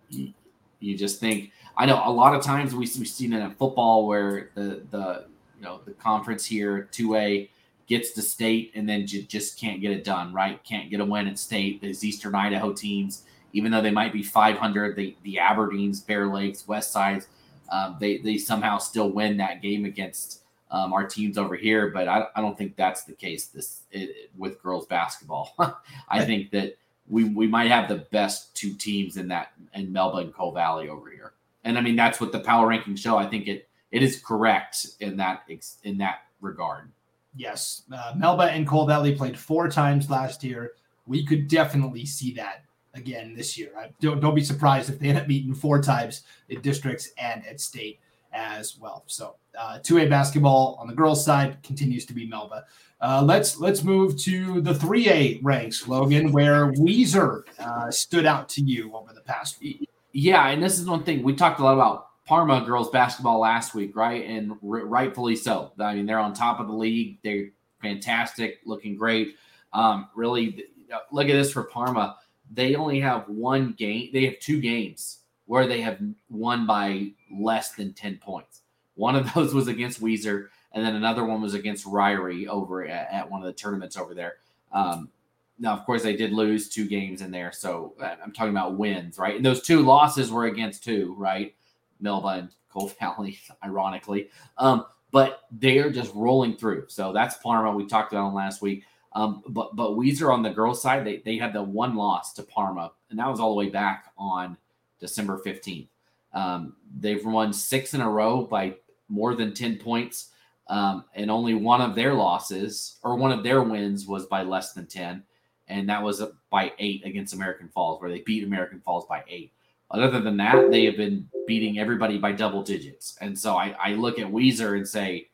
you, 0.09 0.97
just 0.97 1.19
think. 1.19 1.51
I 1.77 1.85
know 1.85 2.01
a 2.05 2.11
lot 2.11 2.33
of 2.33 2.41
times 2.41 2.73
we, 2.73 2.79
we've 2.97 3.07
seen 3.07 3.33
it 3.33 3.41
in 3.41 3.51
football 3.51 4.07
where 4.07 4.51
the 4.55 4.83
the 4.91 5.25
you 5.57 5.63
know 5.63 5.81
the 5.85 5.91
conference 5.91 6.45
here, 6.45 6.87
two 6.91 7.15
A 7.15 7.49
gets 7.87 8.11
to 8.11 8.21
state 8.21 8.71
and 8.73 8.89
then 8.89 9.05
j- 9.05 9.21
just 9.23 9.59
can't 9.59 9.79
get 9.79 9.91
it 9.91 10.03
done. 10.03 10.33
Right, 10.33 10.63
can't 10.63 10.89
get 10.89 10.99
a 10.99 11.05
win 11.05 11.27
at 11.27 11.37
state. 11.37 11.81
These 11.81 12.03
Eastern 12.03 12.33
Idaho 12.35 12.73
teams, 12.73 13.23
even 13.53 13.71
though 13.71 13.81
they 13.81 13.91
might 13.91 14.13
be 14.13 14.23
500, 14.23 14.95
the 14.95 15.15
the 15.23 15.37
Aberdeens, 15.41 16.05
Bear 16.05 16.27
Lakes, 16.27 16.67
West 16.67 16.91
Sides, 16.91 17.27
um, 17.69 17.97
they 17.99 18.17
they 18.17 18.37
somehow 18.37 18.77
still 18.77 19.09
win 19.09 19.37
that 19.37 19.61
game 19.61 19.85
against 19.85 20.41
um, 20.71 20.93
our 20.93 21.07
teams 21.07 21.37
over 21.37 21.55
here. 21.55 21.89
But 21.89 22.07
I, 22.07 22.25
I 22.35 22.41
don't 22.41 22.57
think 22.57 22.75
that's 22.75 23.03
the 23.03 23.13
case 23.13 23.47
this 23.47 23.81
it, 23.91 24.29
with 24.37 24.61
girls 24.61 24.85
basketball. 24.85 25.55
I 26.09 26.25
think 26.25 26.51
that 26.51 26.77
we 27.07 27.25
we 27.25 27.47
might 27.47 27.71
have 27.71 27.87
the 27.87 28.05
best 28.11 28.55
two 28.55 28.73
teams 28.73 29.17
in 29.17 29.27
that 29.29 29.53
in 29.73 29.91
Melba 29.91 30.17
and 30.17 30.33
Cole 30.33 30.51
Valley 30.51 30.89
over 30.89 31.09
here. 31.09 31.33
And 31.63 31.77
I 31.77 31.81
mean 31.81 31.95
that's 31.95 32.19
what 32.19 32.31
the 32.31 32.39
power 32.39 32.67
rankings 32.67 32.99
show. 32.99 33.17
I 33.17 33.27
think 33.27 33.47
it 33.47 33.67
it 33.91 34.03
is 34.03 34.19
correct 34.19 34.87
in 34.99 35.17
that 35.17 35.43
in 35.83 35.97
that 35.99 36.23
regard. 36.41 36.91
Yes, 37.37 37.83
uh, 37.91 38.13
Melba 38.15 38.43
and 38.43 38.65
Cole 38.65 38.85
Valley 38.85 39.13
played 39.13 39.37
four 39.37 39.69
times 39.69 40.09
last 40.09 40.43
year. 40.43 40.73
We 41.05 41.25
could 41.25 41.47
definitely 41.47 42.05
see 42.05 42.33
that 42.35 42.64
again 42.95 43.35
this 43.35 43.57
year. 43.57 43.71
I 43.77 43.89
don't 44.01 44.19
don't 44.19 44.35
be 44.35 44.43
surprised 44.43 44.89
if 44.89 44.99
they 44.99 45.09
end 45.09 45.17
up 45.17 45.27
meeting 45.27 45.53
four 45.53 45.81
times 45.81 46.23
in 46.49 46.61
districts 46.61 47.11
and 47.17 47.45
at 47.45 47.59
state 47.61 47.99
as 48.33 48.77
well. 48.77 49.03
So 49.07 49.35
uh, 49.57 49.79
2A 49.79 50.09
basketball 50.09 50.77
on 50.79 50.87
the 50.87 50.93
girls' 50.93 51.23
side 51.23 51.57
continues 51.63 52.05
to 52.07 52.13
be 52.13 52.27
Melba. 52.27 52.65
Uh, 53.01 53.23
let's 53.23 53.59
let's 53.59 53.83
move 53.83 54.17
to 54.19 54.61
the 54.61 54.73
3A 54.73 55.39
ranks, 55.43 55.87
Logan, 55.87 56.31
where 56.31 56.71
Weiser 56.73 57.43
uh, 57.59 57.91
stood 57.91 58.25
out 58.25 58.49
to 58.49 58.61
you 58.61 58.95
over 58.95 59.13
the 59.13 59.21
past 59.21 59.59
week. 59.61 59.89
Yeah, 60.11 60.47
and 60.47 60.61
this 60.61 60.79
is 60.79 60.87
one 60.87 61.03
thing 61.03 61.23
we 61.23 61.35
talked 61.35 61.59
a 61.59 61.63
lot 61.63 61.73
about 61.73 62.07
Parma 62.25 62.63
girls 62.65 62.89
basketball 62.89 63.39
last 63.39 63.75
week, 63.75 63.95
right? 63.95 64.25
And 64.25 64.51
r- 64.51 64.85
rightfully 64.85 65.35
so. 65.35 65.73
I 65.79 65.95
mean, 65.95 66.05
they're 66.05 66.19
on 66.19 66.33
top 66.33 66.59
of 66.59 66.67
the 66.67 66.73
league. 66.73 67.19
They're 67.23 67.49
fantastic, 67.81 68.59
looking 68.65 68.95
great. 68.95 69.35
Um, 69.73 70.07
really, 70.15 70.65
look 71.11 71.27
at 71.27 71.33
this 71.33 71.51
for 71.51 71.63
Parma. 71.63 72.17
They 72.51 72.75
only 72.75 72.99
have 72.99 73.27
one 73.27 73.73
game. 73.73 74.09
They 74.13 74.25
have 74.25 74.39
two 74.39 74.61
games 74.61 75.19
where 75.45 75.67
they 75.67 75.81
have 75.81 75.99
won 76.29 76.65
by 76.65 77.11
less 77.31 77.73
than 77.73 77.93
10 77.93 78.17
points. 78.17 78.61
One 78.95 79.15
of 79.15 79.33
those 79.33 79.53
was 79.53 79.67
against 79.67 80.01
Weiser, 80.01 80.47
and 80.71 80.85
then 80.85 80.95
another 80.95 81.25
one 81.25 81.41
was 81.41 81.53
against 81.53 81.85
Ririe 81.85 82.47
over 82.47 82.85
at, 82.85 83.11
at 83.11 83.29
one 83.29 83.41
of 83.41 83.45
the 83.45 83.53
tournaments 83.53 83.97
over 83.97 84.13
there. 84.13 84.35
Um, 84.71 85.09
now, 85.57 85.73
of 85.73 85.85
course, 85.85 86.03
they 86.03 86.15
did 86.15 86.33
lose 86.33 86.67
two 86.67 86.85
games 86.85 87.21
in 87.21 87.31
there. 87.31 87.51
So 87.51 87.93
uh, 88.01 88.15
I'm 88.21 88.33
talking 88.33 88.51
about 88.51 88.77
wins, 88.77 89.17
right? 89.17 89.35
And 89.35 89.45
those 89.45 89.61
two 89.61 89.81
losses 89.81 90.31
were 90.31 90.45
against 90.45 90.83
two, 90.83 91.15
right? 91.17 91.55
Melba 92.01 92.27
and 92.27 92.49
Cole 92.69 92.89
Valley, 92.99 93.39
ironically. 93.63 94.29
Um, 94.57 94.85
but 95.11 95.43
they're 95.51 95.91
just 95.91 96.13
rolling 96.13 96.57
through. 96.57 96.85
So 96.89 97.13
that's 97.13 97.37
Parma. 97.37 97.71
We 97.71 97.85
talked 97.85 98.11
about 98.11 98.25
them 98.25 98.35
last 98.35 98.61
week. 98.61 98.83
Um, 99.15 99.41
but 99.47 99.75
but 99.75 99.91
Weiser 99.91 100.31
on 100.31 100.43
the 100.43 100.49
girls' 100.49 100.81
side, 100.81 101.05
they, 101.05 101.17
they 101.17 101.37
had 101.37 101.53
the 101.53 101.63
one 101.63 101.95
loss 101.95 102.33
to 102.33 102.43
Parma, 102.43 102.91
and 103.09 103.17
that 103.17 103.29
was 103.29 103.39
all 103.39 103.49
the 103.49 103.55
way 103.55 103.69
back 103.69 104.11
on 104.17 104.57
December 104.99 105.41
15th. 105.43 105.87
Um, 106.33 106.75
they've 106.99 107.25
won 107.25 107.53
six 107.53 107.93
in 107.93 108.01
a 108.01 108.09
row 108.09 108.43
by 108.43 108.75
more 109.07 109.35
than 109.35 109.53
10 109.53 109.77
points. 109.77 110.31
Um, 110.67 111.05
and 111.13 111.29
only 111.29 111.53
one 111.53 111.81
of 111.81 111.95
their 111.95 112.13
losses 112.13 112.97
or 113.03 113.15
one 113.15 113.31
of 113.31 113.43
their 113.43 113.61
wins 113.61 114.07
was 114.07 114.25
by 114.25 114.41
less 114.41 114.73
than 114.73 114.87
10. 114.87 115.23
And 115.67 115.89
that 115.89 116.01
was 116.01 116.23
by 116.49 116.73
eight 116.79 117.05
against 117.05 117.33
American 117.33 117.69
Falls, 117.69 118.01
where 118.01 118.09
they 118.09 118.21
beat 118.21 118.43
American 118.43 118.81
Falls 118.81 119.05
by 119.07 119.23
eight. 119.27 119.51
Other 119.91 120.19
than 120.19 120.37
that, 120.37 120.71
they 120.71 120.85
have 120.85 120.97
been 120.97 121.29
beating 121.47 121.79
everybody 121.79 122.17
by 122.17 122.31
double 122.31 122.63
digits. 122.63 123.17
And 123.21 123.37
so 123.37 123.55
I, 123.55 123.75
I 123.79 123.93
look 123.93 124.19
at 124.19 124.27
Weiser 124.27 124.75
and 124.75 124.87
say, 124.87 125.29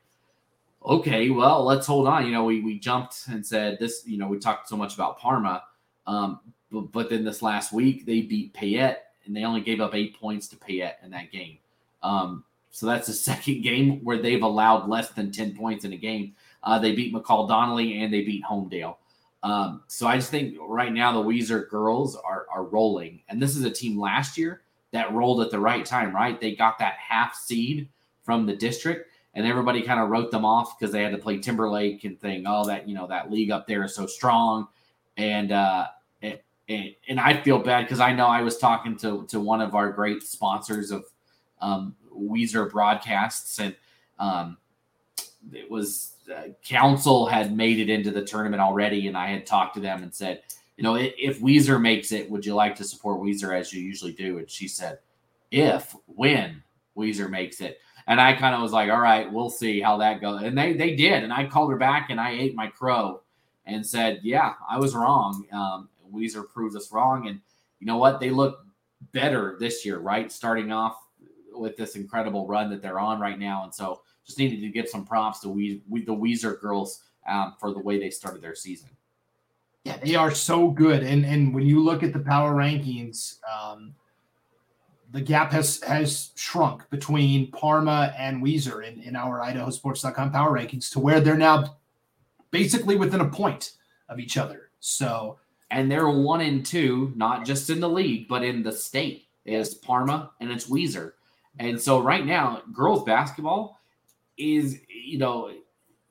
okay, 0.86 1.30
well, 1.30 1.64
let's 1.64 1.88
hold 1.88 2.08
on. 2.08 2.26
You 2.26 2.32
know, 2.32 2.44
we, 2.44 2.62
we 2.62 2.80
jumped 2.80 3.28
and 3.30 3.46
said 3.46 3.78
this, 3.80 4.04
you 4.06 4.18
know, 4.18 4.28
we 4.28 4.40
talked 4.40 4.68
so 4.68 4.76
much 4.76 4.96
about 4.96 5.20
Parma. 5.20 5.64
Um, 6.08 6.40
but, 6.72 6.92
but 6.92 7.10
then 7.10 7.24
this 7.24 7.42
last 7.42 7.72
week, 7.72 8.06
they 8.06 8.22
beat 8.22 8.54
Payette 8.54 9.06
and 9.26 9.36
they 9.36 9.44
only 9.44 9.62
gave 9.62 9.82
up 9.82 9.94
eight 9.94 10.20
points 10.20 10.48
to 10.50 10.58
Payette 10.58 11.00
in 11.04 11.12
that 11.12 11.32
game. 11.32 11.58
Um, 12.02 12.44
so 12.72 12.86
that's 12.86 13.08
the 13.08 13.14
second 13.32 13.62
game 13.62 14.04
where 14.04 14.22
they've 14.22 14.42
allowed 14.42 14.90
less 14.90 15.10
than 15.10 15.32
10 15.32 15.56
points 15.56 15.86
in 15.86 15.94
a 15.94 15.98
game. 15.98 16.36
Uh, 16.64 16.80
they 16.80 16.94
beat 16.94 17.14
McCall 17.14 17.48
Donnelly 17.48 18.02
and 18.02 18.14
they 18.14 18.24
beat 18.24 18.44
Homedale. 18.44 18.96
Um, 19.44 19.84
so 19.88 20.08
I 20.08 20.18
just 20.18 20.30
think 20.30 20.56
right 20.62 20.94
now 20.94 21.12
the 21.12 21.28
Weiser 21.28 21.68
girls 21.68 22.16
are, 22.16 22.46
are 22.54 22.64
rolling. 22.64 23.22
And 23.28 23.42
this 23.42 23.56
is 23.56 23.64
a 23.64 23.72
team 23.72 24.00
last 24.00 24.38
year 24.38 24.62
that 24.92 25.14
rolled 25.14 25.42
at 25.42 25.50
the 25.50 25.60
right 25.60 25.86
time, 25.86 26.14
right? 26.14 26.40
They 26.40 26.56
got 26.56 26.78
that 26.80 26.96
half 26.96 27.36
seed 27.36 27.90
from 28.24 28.46
the 28.46 28.56
district 28.56 29.11
and 29.34 29.46
everybody 29.46 29.82
kind 29.82 30.00
of 30.00 30.10
wrote 30.10 30.32
them 30.32 30.46
off 30.46 30.78
because 30.78 30.92
they 30.92 31.04
had 31.04 31.12
to 31.12 31.18
play 31.18 31.38
Timberlake 31.38 32.04
and 32.04 32.20
think, 32.20 32.46
oh, 32.48 32.66
that, 32.68 32.88
you 32.88 32.96
know, 32.96 33.08
that 33.08 33.32
league 33.32 33.52
up 33.52 33.68
there 33.68 33.84
is 33.84 33.96
so 33.96 34.06
strong. 34.06 34.68
And, 35.18 35.52
uh, 35.52 35.88
and, 36.72 36.96
and 37.08 37.20
I 37.20 37.42
feel 37.42 37.60
bad 37.60 37.82
because 37.82 38.00
I 38.00 38.14
know 38.14 38.28
I 38.28 38.42
was 38.42 38.58
talking 38.58 38.96
to 38.98 39.26
to 39.28 39.40
one 39.40 39.62
of 39.62 39.76
our 39.76 39.92
great 39.92 40.24
sponsors 40.24 40.92
of 40.92 41.06
um, 41.60 41.96
Weiser 42.16 42.70
broadcasts, 42.70 43.60
and 43.60 43.76
um, 44.20 44.58
it 45.52 45.70
was 45.70 46.14
uh, 46.34 46.50
Council 46.64 47.26
had 47.26 47.56
made 47.56 47.80
it 47.80 47.90
into 47.90 48.12
the 48.12 48.24
tournament 48.24 48.62
already, 48.62 49.08
and 49.08 49.18
I 49.18 49.28
had 49.28 49.46
talked 49.46 49.76
to 49.76 49.82
them 49.82 50.04
and 50.04 50.14
said, 50.14 50.44
you 50.78 50.84
know, 50.84 50.96
if, 50.96 51.14
if 51.18 51.42
Weiser 51.42 51.82
makes 51.82 52.12
it, 52.12 52.30
would 52.30 52.46
you 52.46 52.56
like 52.56 52.76
to 52.76 52.84
support 52.84 53.20
Weiser 53.20 53.58
as 53.58 53.74
you 53.74 53.82
usually 53.82 54.14
do? 54.14 54.38
And 54.38 54.50
she 54.50 54.68
said, 54.68 55.00
if 55.52 55.96
when 56.06 56.64
Weiser 56.98 57.30
makes 57.30 57.62
it. 57.62 57.80
And 58.08 58.20
I 58.20 58.34
kind 58.34 58.56
of 58.56 58.62
was 58.62 58.72
like, 58.72 58.90
all 58.90 59.00
right, 59.00 59.32
we'll 59.32 59.50
see 59.50 59.80
how 59.80 59.98
that 59.98 60.22
goes. 60.22 60.44
And 60.44 60.58
they 60.58 60.74
they 60.74 60.96
did. 60.96 61.24
And 61.24 61.32
I 61.34 61.46
called 61.46 61.72
her 61.72 61.78
back 61.78 62.10
and 62.10 62.20
I 62.20 62.32
ate 62.32 62.56
my 62.56 62.68
crow 62.68 63.22
and 63.66 63.86
said, 63.86 64.20
yeah, 64.24 64.54
I 64.70 64.78
was 64.78 64.96
wrong. 64.96 65.46
Um, 65.52 65.90
Weiser 66.14 66.48
proved 66.48 66.76
us 66.76 66.92
wrong. 66.92 67.28
And 67.28 67.40
you 67.80 67.88
know 67.88 67.98
what? 67.98 68.20
They 68.20 68.30
look 68.30 68.66
better 69.12 69.58
this 69.60 69.86
year, 69.86 70.00
right? 70.00 70.32
Starting 70.32 70.72
off 70.72 70.98
with 71.54 71.76
this 71.78 71.96
incredible 71.96 72.48
run 72.48 72.70
that 72.70 72.82
they're 72.82 73.00
on 73.00 73.20
right 73.20 73.40
now. 73.40 73.64
And 73.64 73.74
so 73.74 74.02
just 74.26 74.40
needed 74.40 74.62
to 74.62 74.70
give 74.70 74.88
some 74.88 75.06
props 75.06 75.40
to 75.42 75.50
we, 75.50 75.82
we 75.90 76.04
the 76.04 76.14
Weiser 76.14 76.60
girls 76.60 77.04
um, 77.28 77.56
for 77.60 77.74
the 77.74 77.80
way 77.80 78.00
they 78.00 78.10
started 78.10 78.42
their 78.42 78.56
season. 78.56 78.90
Yeah, 79.84 79.98
they 79.98 80.16
are 80.16 80.32
so 80.32 80.70
good. 80.70 81.04
And 81.04 81.26
and 81.26 81.54
when 81.56 81.66
you 81.66 81.84
look 81.84 82.04
at 82.04 82.14
the 82.14 82.20
power 82.20 82.54
rankings, 82.54 83.38
um, 83.52 83.96
the 85.12 85.22
gap 85.22 85.52
has 85.52 85.82
has 85.84 86.32
shrunk 86.36 86.90
between 86.90 87.52
Parma 87.52 88.14
and 88.18 88.42
Weiser 88.42 88.88
in, 88.88 89.02
in 89.02 89.16
our 89.16 89.42
IdahoSports.com 89.42 90.32
power 90.32 90.58
rankings 90.58 90.92
to 90.92 91.00
where 91.00 91.20
they're 91.20 91.38
now 91.38 91.78
basically 92.52 92.96
within 92.96 93.22
a 93.22 93.30
point 93.30 93.74
of 94.10 94.20
each 94.20 94.38
other. 94.38 94.70
So 94.80 95.38
and 95.70 95.90
they're 95.90 96.10
one 96.10 96.42
and 96.42 96.66
two, 96.66 97.14
not 97.16 97.46
just 97.46 97.70
in 97.70 97.80
the 97.80 97.90
league, 97.90 98.28
but 98.28 98.44
in 98.44 98.64
the 98.64 98.72
state. 98.72 99.28
Is 99.44 99.74
Parma 99.74 100.32
and 100.40 100.52
it's 100.52 100.70
Weiser. 100.70 101.14
And 101.58 101.82
so 101.82 102.00
right 102.00 102.26
now, 102.26 102.62
girls 102.72 103.04
basketball 103.04 103.80
is, 104.38 104.80
you 104.88 105.18
know, 105.18 105.52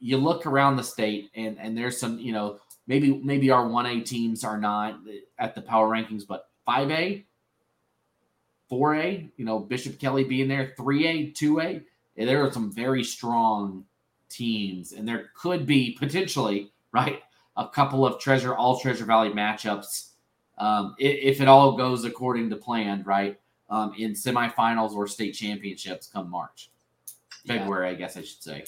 you 0.01 0.17
look 0.17 0.47
around 0.47 0.77
the 0.77 0.83
state 0.83 1.31
and 1.37 1.57
and 1.61 1.79
there's 1.79 1.97
some, 1.97 2.19
you 2.19 2.33
know, 2.33 2.59
maybe 2.89 3.21
maybe 3.23 3.51
our 3.51 3.65
1A 3.65 4.05
teams 4.05 4.43
are 4.43 4.59
not 4.59 4.99
at 5.39 5.55
the 5.55 5.63
power 5.63 5.89
rankings, 5.89 6.27
but 6.27 6.49
5A, 6.67 7.25
4A, 8.71 9.29
you 9.37 9.45
know, 9.45 9.59
Bishop 9.59 9.99
Kelly 9.99 10.25
being 10.25 10.49
there, 10.49 10.75
3A, 10.79 11.35
2A, 11.35 11.83
there 12.17 12.45
are 12.45 12.53
some 12.53 12.71
very 12.71 13.03
strong 13.03 13.85
teams 14.29 14.93
and 14.93 15.07
there 15.07 15.31
could 15.35 15.67
be 15.67 15.97
potentially, 15.99 16.71
right? 16.93 17.23
a 17.57 17.69
couple 17.69 18.07
of 18.07 18.19
treasure 18.19 18.55
all 18.55 18.79
treasure 18.79 19.05
valley 19.05 19.31
matchups 19.31 20.11
um, 20.59 20.95
if, 20.99 21.37
if, 21.37 21.41
it 21.41 21.49
all 21.49 21.77
goes 21.77 22.05
according 22.05 22.49
to 22.51 22.57
plan 22.57 23.03
right 23.05 23.39
um, 23.69 23.93
in 23.99 24.13
semifinals 24.13 24.93
or 24.93 25.07
state 25.07 25.33
championships 25.33 26.07
come 26.07 26.31
march 26.31 26.71
february 27.47 27.89
yeah. 27.89 27.93
i 27.93 27.95
guess 27.95 28.17
i 28.17 28.23
should 28.23 28.43
say 28.43 28.65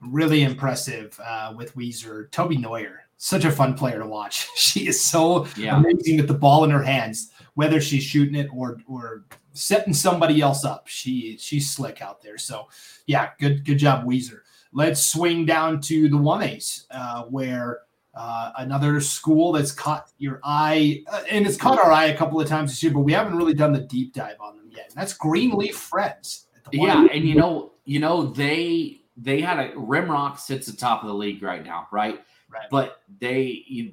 really 0.00 0.42
impressive 0.42 1.18
uh, 1.22 1.52
with 1.56 1.74
Weiser. 1.76 2.30
Toby 2.30 2.56
Neuer, 2.56 3.04
such 3.18 3.44
a 3.44 3.50
fun 3.50 3.74
player 3.74 3.98
to 3.98 4.06
watch. 4.06 4.48
she 4.56 4.88
is 4.88 5.02
so 5.02 5.46
yeah. 5.56 5.76
amazing 5.76 6.16
with 6.16 6.26
the 6.26 6.32
ball 6.32 6.64
in 6.64 6.70
her 6.70 6.82
hands, 6.82 7.32
whether 7.54 7.80
she's 7.80 8.02
shooting 8.02 8.34
it 8.34 8.48
or 8.54 8.78
or 8.86 9.24
setting 9.52 9.94
somebody 9.94 10.40
else 10.40 10.64
up. 10.64 10.86
She 10.86 11.36
she's 11.38 11.70
slick 11.70 12.02
out 12.02 12.22
there. 12.22 12.38
So 12.38 12.68
yeah, 13.06 13.30
good 13.38 13.64
good 13.64 13.78
job, 13.78 14.04
Weiser. 14.04 14.40
Let's 14.72 15.04
swing 15.04 15.46
down 15.46 15.80
to 15.82 16.08
the 16.08 16.16
one 16.16 16.42
A's 16.42 16.86
uh, 16.90 17.24
where 17.24 17.80
uh, 18.14 18.52
another 18.58 19.00
school 19.00 19.52
that's 19.52 19.72
caught 19.72 20.10
your 20.18 20.40
eye, 20.44 21.02
uh, 21.10 21.22
and 21.30 21.46
it's 21.46 21.56
caught 21.56 21.78
our 21.78 21.92
eye 21.92 22.06
a 22.06 22.16
couple 22.16 22.40
of 22.40 22.48
times 22.48 22.70
this 22.70 22.82
year, 22.82 22.92
but 22.92 23.00
we 23.00 23.12
haven't 23.12 23.36
really 23.36 23.54
done 23.54 23.72
the 23.72 23.80
deep 23.80 24.14
dive 24.14 24.36
on 24.40 24.56
them 24.56 24.68
yet. 24.70 24.86
And 24.90 24.96
that's 24.96 25.12
Greenleaf 25.12 25.76
Friends. 25.76 26.46
Yeah, 26.72 27.06
and 27.12 27.24
you 27.24 27.34
know, 27.34 27.72
you 27.84 27.98
know, 27.98 28.26
they 28.26 29.00
they 29.16 29.40
had 29.40 29.58
a 29.58 29.72
Rimrock 29.72 30.38
sits 30.38 30.68
atop 30.68 31.02
of 31.02 31.08
the 31.08 31.14
league 31.14 31.42
right 31.42 31.64
now, 31.64 31.88
right? 31.90 32.20
Right. 32.48 32.68
But 32.70 33.02
they 33.20 33.64
you, 33.66 33.92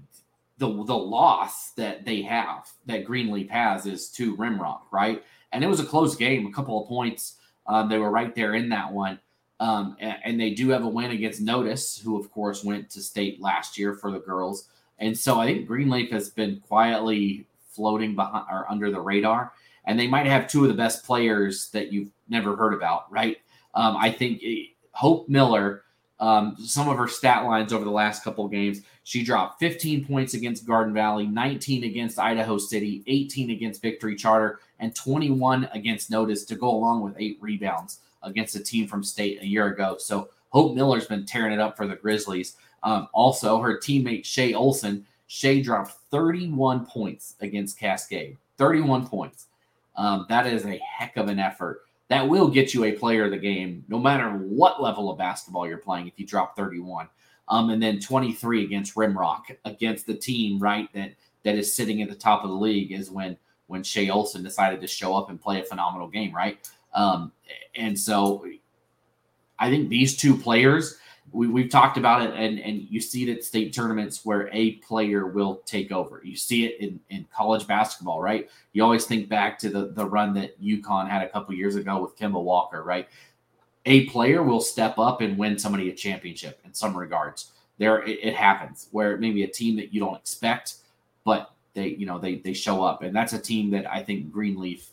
the 0.57 0.67
the 0.67 0.97
loss 0.97 1.71
that 1.71 2.05
they 2.05 2.21
have 2.23 2.69
that 2.85 3.05
Greenleaf 3.05 3.49
has 3.49 3.85
is 3.85 4.09
to 4.11 4.35
Rimrock, 4.35 4.81
right? 4.91 5.23
And 5.51 5.63
it 5.63 5.67
was 5.67 5.79
a 5.79 5.85
close 5.85 6.15
game, 6.15 6.47
a 6.47 6.51
couple 6.51 6.81
of 6.81 6.87
points. 6.87 7.35
Um, 7.67 7.89
they 7.89 7.97
were 7.97 8.11
right 8.11 8.33
there 8.33 8.55
in 8.55 8.69
that 8.69 8.91
one. 8.91 9.19
Um, 9.59 9.97
and, 9.99 10.17
and, 10.23 10.39
they 10.39 10.51
do 10.51 10.69
have 10.69 10.83
a 10.83 10.87
win 10.87 11.09
against 11.09 11.41
Notus, 11.41 11.97
who 11.97 12.19
of 12.19 12.29
course 12.31 12.63
went 12.63 12.91
to 12.91 13.01
state 13.01 13.41
last 13.41 13.75
year 13.75 13.95
for 13.95 14.11
the 14.11 14.19
girls. 14.19 14.69
And 14.99 15.17
so 15.17 15.39
I 15.39 15.47
think 15.47 15.67
Greenleaf 15.67 16.11
has 16.11 16.29
been 16.29 16.61
quietly 16.67 17.47
floating 17.71 18.15
behind 18.15 18.45
or 18.51 18.69
under 18.69 18.91
the 18.91 18.99
radar. 18.99 19.53
And 19.85 19.99
they 19.99 20.05
might 20.05 20.27
have 20.27 20.47
two 20.47 20.63
of 20.63 20.67
the 20.67 20.75
best 20.75 21.03
players 21.05 21.69
that 21.69 21.91
you've 21.91 22.11
never 22.29 22.55
heard 22.55 22.73
about, 22.73 23.11
right? 23.11 23.37
Um, 23.73 23.97
I 23.97 24.11
think 24.11 24.43
eh, 24.43 24.65
Hope 24.91 25.27
Miller 25.27 25.83
um, 26.19 26.55
some 26.59 26.89
of 26.89 26.97
her 26.97 27.07
stat 27.07 27.45
lines 27.45 27.71
over 27.71 27.85
the 27.85 27.91
last 27.91 28.23
couple 28.23 28.45
of 28.45 28.51
games. 28.51 28.81
She 29.03 29.23
dropped 29.23 29.59
15 29.59 30.05
points 30.05 30.33
against 30.33 30.65
Garden 30.65 30.93
Valley, 30.93 31.27
19 31.27 31.83
against 31.83 32.19
Idaho 32.19 32.57
City, 32.57 33.03
18 33.07 33.51
against 33.51 33.81
Victory 33.81 34.15
Charter, 34.15 34.59
and 34.79 34.95
21 34.95 35.69
against 35.73 36.09
Notus 36.09 36.43
to 36.45 36.55
go 36.55 36.69
along 36.69 37.01
with 37.01 37.15
eight 37.17 37.37
rebounds 37.39 37.99
against 38.23 38.55
a 38.55 38.63
team 38.63 38.87
from 38.87 39.03
state 39.03 39.41
a 39.41 39.45
year 39.45 39.67
ago. 39.67 39.95
So 39.99 40.29
Hope 40.49 40.75
Miller's 40.75 41.07
been 41.07 41.25
tearing 41.25 41.53
it 41.53 41.59
up 41.59 41.77
for 41.77 41.87
the 41.87 41.95
Grizzlies. 41.95 42.55
Um, 42.83 43.07
also, 43.13 43.59
her 43.59 43.77
teammate 43.77 44.25
Shay 44.25 44.53
Olson, 44.53 45.05
Shay 45.27 45.61
dropped 45.61 45.91
31 46.09 46.85
points 46.85 47.35
against 47.41 47.79
Cascade. 47.79 48.37
31 48.57 49.07
points. 49.07 49.47
Um, 49.95 50.25
that 50.29 50.47
is 50.47 50.65
a 50.65 50.79
heck 50.79 51.17
of 51.17 51.27
an 51.27 51.39
effort. 51.39 51.81
That 52.09 52.27
will 52.27 52.47
get 52.47 52.73
you 52.73 52.85
a 52.85 52.93
player 52.93 53.25
of 53.25 53.31
the 53.31 53.37
game, 53.37 53.83
no 53.87 53.99
matter 53.99 54.29
what 54.29 54.81
level 54.81 55.11
of 55.11 55.17
basketball 55.17 55.67
you're 55.67 55.77
playing. 55.77 56.07
If 56.07 56.13
you 56.17 56.25
drop 56.25 56.55
31, 56.55 57.09
um, 57.49 57.69
and 57.69 57.81
then 57.81 57.99
23 57.99 58.63
against 58.63 58.95
Rimrock, 58.95 59.57
against 59.65 60.07
the 60.07 60.13
team 60.15 60.59
right 60.59 60.91
that 60.93 61.13
that 61.43 61.55
is 61.55 61.75
sitting 61.75 62.01
at 62.01 62.09
the 62.09 62.15
top 62.15 62.43
of 62.43 62.49
the 62.49 62.55
league, 62.55 62.91
is 62.91 63.11
when 63.11 63.37
when 63.67 63.83
Shay 63.83 64.09
Olson 64.09 64.43
decided 64.43 64.79
to 64.81 64.87
show 64.87 65.15
up 65.15 65.29
and 65.29 65.41
play 65.41 65.59
a 65.59 65.63
phenomenal 65.63 66.07
game, 66.07 66.33
right? 66.33 66.69
Um, 66.93 67.33
and 67.75 67.99
so, 67.99 68.45
I 69.59 69.69
think 69.69 69.89
these 69.89 70.15
two 70.15 70.37
players 70.37 70.97
we, 71.31 71.47
we've 71.47 71.69
talked 71.69 71.97
about 71.97 72.21
it 72.21 72.33
and, 72.33 72.59
and 72.59 72.87
you 72.89 73.01
see 73.01 73.29
it 73.29 73.35
at 73.35 73.43
state 73.43 73.73
tournaments 73.73 74.25
where 74.25 74.49
a 74.53 74.73
player 74.75 75.27
will 75.27 75.61
take 75.65 75.91
over. 75.91 76.21
You 76.23 76.35
see 76.35 76.65
it 76.65 76.79
in, 76.79 76.99
in 77.09 77.25
college 77.33 77.67
basketball, 77.67 78.21
right? 78.21 78.49
You 78.73 78.83
always 78.83 79.05
think 79.05 79.27
back 79.27 79.59
to 79.59 79.69
the, 79.69 79.87
the 79.87 80.05
run 80.05 80.33
that 80.35 80.61
UConn 80.61 81.09
had 81.09 81.23
a 81.23 81.29
couple 81.29 81.53
years 81.53 81.75
ago 81.75 82.01
with 82.01 82.17
Kemba 82.17 82.41
Walker, 82.41 82.83
right? 82.83 83.07
A 83.85 84.05
player 84.05 84.43
will 84.43 84.61
step 84.61 84.97
up 84.97 85.21
and 85.21 85.37
win 85.37 85.57
somebody 85.57 85.89
a 85.89 85.93
championship 85.93 86.59
in 86.65 86.73
some 86.73 86.95
regards. 86.95 87.51
There 87.77 88.03
it, 88.03 88.19
it 88.21 88.35
happens 88.35 88.87
where 88.91 89.17
maybe 89.17 89.43
a 89.43 89.47
team 89.47 89.75
that 89.77 89.93
you 89.93 89.99
don't 89.99 90.15
expect, 90.15 90.75
but 91.23 91.53
they, 91.73 91.89
you 91.89 92.05
know, 92.05 92.19
they 92.19 92.35
they 92.35 92.53
show 92.53 92.83
up. 92.83 93.03
And 93.03 93.15
that's 93.15 93.33
a 93.33 93.39
team 93.39 93.71
that 93.71 93.89
I 93.89 94.03
think 94.03 94.31
Greenleaf 94.31 94.89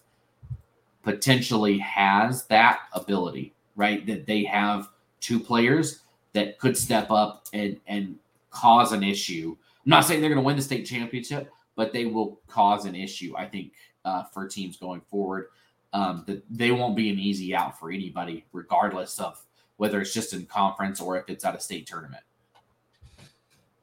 potentially 1.03 1.79
has 1.79 2.45
that 2.47 2.81
ability, 2.93 3.53
right? 3.75 4.07
That 4.07 4.26
they 4.26 4.45
have 4.45 4.91
two 5.21 5.41
players 5.41 6.00
that 6.35 6.59
could 6.59 6.76
step 6.76 7.11
up 7.11 7.47
and 7.53 7.81
and 7.87 8.17
cause 8.50 8.93
an 8.93 9.03
issue. 9.03 9.57
I'm 9.85 9.91
not 9.91 10.05
saying 10.05 10.21
they're 10.21 10.31
going 10.31 10.41
to 10.41 10.47
win 10.47 10.57
the 10.57 10.62
state 10.62 10.85
championship, 10.85 11.50
but 11.76 11.93
they 11.93 12.05
will 12.05 12.41
cause 12.47 12.85
an 12.85 12.95
issue. 12.95 13.35
I 13.37 13.47
think 13.47 13.73
uh, 14.05 14.25
for 14.25 14.47
teams 14.47 14.76
going 14.76 15.00
forward, 15.11 15.49
um, 15.93 16.25
that 16.26 16.43
they 16.50 16.71
won't 16.71 16.97
be 16.97 17.11
an 17.11 17.19
easy 17.19 17.55
out 17.55 17.79
for 17.79 17.91
anybody, 17.91 18.45
regardless 18.53 19.19
of 19.19 19.43
whether 19.76 20.00
it's 20.00 20.12
just 20.12 20.33
in 20.33 20.47
conference 20.47 21.00
or 21.00 21.17
if 21.17 21.29
it's 21.29 21.45
at 21.45 21.55
a 21.55 21.61
state 21.61 21.87
tournament. 21.87 22.23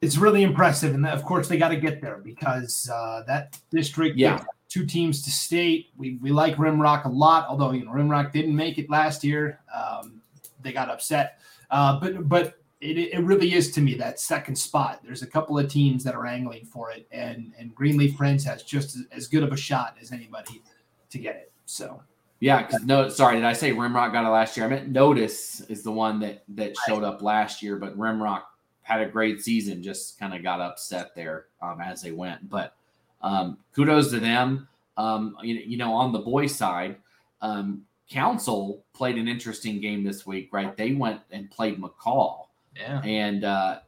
It's 0.00 0.16
really 0.16 0.42
impressive, 0.42 0.94
and 0.94 1.06
of 1.06 1.24
course 1.24 1.48
they 1.48 1.56
got 1.56 1.68
to 1.68 1.76
get 1.76 2.00
there 2.00 2.18
because 2.18 2.90
uh, 2.92 3.22
that 3.28 3.58
district, 3.70 4.18
yeah, 4.18 4.42
two 4.68 4.84
teams 4.84 5.22
to 5.22 5.30
state. 5.30 5.90
We 5.96 6.18
we 6.20 6.32
like 6.32 6.56
Rimrock 6.56 7.04
a 7.04 7.08
lot, 7.08 7.46
although 7.48 7.70
you 7.70 7.84
know 7.84 7.92
Rimrock 7.92 8.32
didn't 8.32 8.56
make 8.56 8.78
it 8.78 8.90
last 8.90 9.22
year. 9.22 9.60
Um, 9.72 10.20
they 10.60 10.72
got 10.72 10.90
upset. 10.90 11.38
Uh, 11.72 11.98
but 11.98 12.28
but 12.28 12.58
it, 12.80 12.98
it 12.98 13.24
really 13.24 13.54
is 13.54 13.72
to 13.72 13.80
me 13.80 13.94
that 13.94 14.20
second 14.20 14.54
spot. 14.54 15.00
There's 15.02 15.22
a 15.22 15.26
couple 15.26 15.58
of 15.58 15.68
teams 15.68 16.04
that 16.04 16.14
are 16.14 16.26
angling 16.26 16.66
for 16.66 16.92
it, 16.92 17.08
and 17.10 17.52
and 17.58 17.74
Greenleaf 17.74 18.16
Friends 18.16 18.44
has 18.44 18.62
just 18.62 18.98
as 19.10 19.26
good 19.26 19.42
of 19.42 19.52
a 19.52 19.56
shot 19.56 19.96
as 20.00 20.12
anybody 20.12 20.62
to 21.10 21.18
get 21.18 21.36
it. 21.36 21.52
So 21.64 22.02
yeah, 22.40 22.62
because 22.62 22.82
no, 22.82 23.08
sorry, 23.08 23.36
did 23.36 23.44
I 23.44 23.54
say 23.54 23.72
Rimrock 23.72 24.12
got 24.12 24.26
it 24.26 24.28
last 24.28 24.56
year? 24.56 24.66
I 24.66 24.68
meant 24.68 24.88
Notus 24.88 25.60
is 25.62 25.82
the 25.82 25.92
one 25.92 26.20
that 26.20 26.44
that 26.48 26.74
showed 26.86 27.04
up 27.04 27.22
last 27.22 27.62
year, 27.62 27.76
but 27.76 27.96
Rimrock 27.96 28.42
had 28.82 29.00
a 29.00 29.06
great 29.06 29.40
season, 29.40 29.82
just 29.82 30.18
kind 30.18 30.34
of 30.34 30.42
got 30.42 30.60
upset 30.60 31.14
there 31.14 31.46
um, 31.62 31.80
as 31.80 32.02
they 32.02 32.12
went. 32.12 32.50
But 32.50 32.74
um, 33.22 33.58
kudos 33.74 34.10
to 34.10 34.20
them. 34.20 34.68
Um, 34.98 35.36
you, 35.42 35.54
you 35.54 35.76
know, 35.78 35.94
on 35.94 36.12
the 36.12 36.18
boys' 36.18 36.54
side, 36.54 36.96
um, 37.40 37.82
Council 38.12 38.84
played 38.92 39.16
an 39.16 39.26
interesting 39.26 39.80
game 39.80 40.04
this 40.04 40.26
week, 40.26 40.50
right? 40.52 40.76
They 40.76 40.92
went 40.92 41.20
and 41.30 41.50
played 41.50 41.80
McCall. 41.80 42.46
Yeah. 42.76 43.00
And 43.02 43.44
uh, 43.44 43.78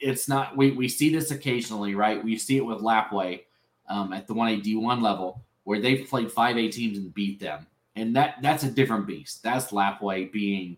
it's 0.00 0.28
not, 0.28 0.56
we, 0.56 0.72
we 0.72 0.88
see 0.88 1.08
this 1.08 1.30
occasionally, 1.30 1.94
right? 1.94 2.22
We 2.22 2.36
see 2.36 2.56
it 2.56 2.64
with 2.64 2.78
Lapwai 2.78 3.42
um, 3.88 4.12
at 4.12 4.26
the 4.26 4.34
1A 4.34 4.62
D1 4.64 5.00
level 5.00 5.42
where 5.62 5.80
they've 5.80 6.08
played 6.08 6.28
5A 6.28 6.72
teams 6.72 6.98
and 6.98 7.14
beat 7.14 7.38
them. 7.40 7.66
And 7.96 8.14
that 8.16 8.36
that's 8.42 8.64
a 8.64 8.70
different 8.70 9.06
beast. 9.06 9.42
That's 9.42 9.70
Lapwai 9.70 10.32
being 10.32 10.76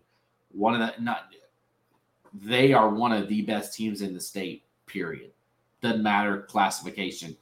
one 0.51 0.79
of 0.79 0.79
the, 0.79 1.01
not, 1.01 1.33
they 2.31 2.73
are 2.73 2.89
one 2.89 3.11
of 3.11 3.27
the 3.27 3.41
best 3.41 3.73
teams 3.73 4.01
in 4.01 4.13
the 4.13 4.19
state, 4.19 4.63
period. 4.85 5.31
Doesn't 5.81 6.03
matter 6.03 6.43
classification. 6.43 7.35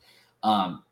Um, 0.43 0.83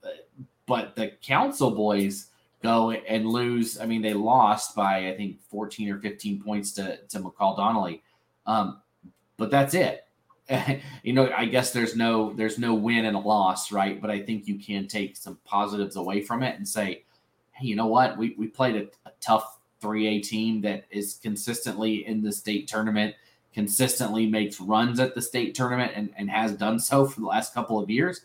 but 0.65 0.95
the 0.95 1.13
council 1.21 1.71
boys, 1.71 2.27
go 2.63 2.91
and 2.91 3.27
lose. 3.27 3.79
I 3.79 3.85
mean, 3.85 4.01
they 4.01 4.13
lost 4.13 4.75
by 4.75 5.09
I 5.09 5.15
think 5.15 5.41
14 5.49 5.89
or 5.91 5.99
15 5.99 6.41
points 6.41 6.71
to 6.73 6.97
to 7.09 7.19
McCall 7.19 7.57
Donnelly, 7.57 8.01
um, 8.45 8.81
but 9.37 9.51
that's 9.51 9.73
it. 9.73 10.05
you 11.03 11.13
know, 11.13 11.31
I 11.35 11.45
guess 11.45 11.71
there's 11.71 11.95
no 11.95 12.33
there's 12.33 12.57
no 12.57 12.73
win 12.73 13.05
and 13.05 13.15
a 13.15 13.19
loss, 13.19 13.71
right? 13.71 14.01
But 14.01 14.09
I 14.09 14.21
think 14.21 14.47
you 14.47 14.57
can 14.57 14.87
take 14.87 15.15
some 15.15 15.37
positives 15.45 15.95
away 15.95 16.21
from 16.21 16.43
it 16.43 16.57
and 16.57 16.67
say, 16.67 17.03
hey, 17.51 17.67
you 17.67 17.75
know 17.75 17.87
what? 17.87 18.17
We 18.17 18.35
we 18.37 18.47
played 18.47 18.75
a, 18.75 19.09
a 19.09 19.11
tough 19.21 19.59
3A 19.81 20.23
team 20.23 20.61
that 20.61 20.85
is 20.89 21.19
consistently 21.21 22.07
in 22.07 22.23
the 22.23 22.31
state 22.31 22.67
tournament, 22.67 23.15
consistently 23.53 24.25
makes 24.25 24.59
runs 24.59 24.99
at 24.99 25.13
the 25.13 25.21
state 25.21 25.53
tournament, 25.53 25.91
and, 25.95 26.09
and 26.17 26.29
has 26.29 26.53
done 26.53 26.79
so 26.79 27.05
for 27.05 27.19
the 27.19 27.27
last 27.27 27.53
couple 27.53 27.79
of 27.79 27.89
years, 27.89 28.21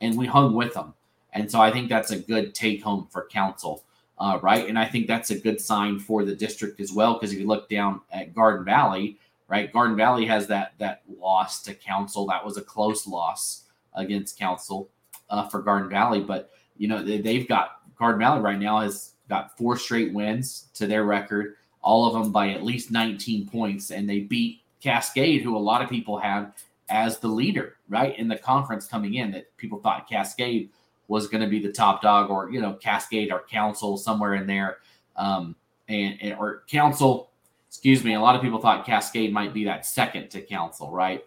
and 0.00 0.16
we 0.16 0.26
hung 0.26 0.54
with 0.54 0.74
them. 0.74 0.94
And 1.32 1.50
so 1.50 1.60
I 1.60 1.70
think 1.70 1.88
that's 1.88 2.10
a 2.10 2.18
good 2.18 2.54
take 2.54 2.82
home 2.82 3.08
for 3.10 3.26
council, 3.26 3.84
uh, 4.18 4.38
right? 4.42 4.68
And 4.68 4.78
I 4.78 4.84
think 4.84 5.06
that's 5.06 5.30
a 5.30 5.38
good 5.38 5.60
sign 5.60 5.98
for 5.98 6.24
the 6.24 6.34
district 6.34 6.80
as 6.80 6.92
well, 6.92 7.14
because 7.14 7.32
if 7.32 7.38
you 7.38 7.46
look 7.46 7.68
down 7.68 8.00
at 8.10 8.34
Garden 8.34 8.64
Valley, 8.64 9.18
right, 9.48 9.72
Garden 9.72 9.96
Valley 9.96 10.26
has 10.26 10.46
that 10.48 10.74
that 10.78 11.02
loss 11.18 11.62
to 11.62 11.74
council. 11.74 12.26
That 12.26 12.44
was 12.44 12.56
a 12.56 12.62
close 12.62 13.06
loss 13.06 13.64
against 13.94 14.38
council 14.38 14.88
uh, 15.30 15.48
for 15.48 15.62
Garden 15.62 15.88
Valley, 15.88 16.20
but 16.20 16.50
you 16.76 16.88
know 16.88 17.02
they, 17.02 17.20
they've 17.20 17.48
got 17.48 17.80
Garden 17.98 18.20
Valley 18.20 18.40
right 18.40 18.58
now 18.58 18.80
has 18.80 19.12
got 19.28 19.56
four 19.56 19.76
straight 19.76 20.12
wins 20.12 20.68
to 20.74 20.86
their 20.86 21.04
record, 21.04 21.56
all 21.82 22.06
of 22.06 22.12
them 22.12 22.32
by 22.32 22.50
at 22.50 22.62
least 22.62 22.90
19 22.90 23.48
points, 23.48 23.90
and 23.90 24.08
they 24.08 24.20
beat 24.20 24.60
Cascade, 24.82 25.42
who 25.42 25.56
a 25.56 25.58
lot 25.58 25.80
of 25.80 25.88
people 25.88 26.18
had 26.18 26.52
as 26.88 27.18
the 27.18 27.28
leader, 27.28 27.76
right, 27.88 28.18
in 28.18 28.28
the 28.28 28.36
conference 28.36 28.86
coming 28.86 29.14
in. 29.14 29.30
That 29.30 29.56
people 29.56 29.78
thought 29.78 30.08
Cascade 30.08 30.70
was 31.12 31.28
going 31.28 31.42
to 31.42 31.46
be 31.46 31.60
the 31.60 31.70
top 31.70 32.00
dog, 32.00 32.30
or 32.30 32.50
you 32.50 32.60
know, 32.60 32.72
Cascade 32.72 33.30
or 33.30 33.40
Council 33.40 33.98
somewhere 33.98 34.34
in 34.34 34.46
there, 34.46 34.78
um, 35.16 35.54
and, 35.88 36.16
and, 36.22 36.38
or 36.38 36.64
Council. 36.68 37.30
Excuse 37.68 38.02
me. 38.02 38.14
A 38.14 38.20
lot 38.20 38.34
of 38.34 38.40
people 38.42 38.58
thought 38.58 38.86
Cascade 38.86 39.32
might 39.32 39.52
be 39.52 39.64
that 39.64 39.84
second 39.84 40.30
to 40.30 40.40
Council, 40.40 40.90
right? 40.90 41.24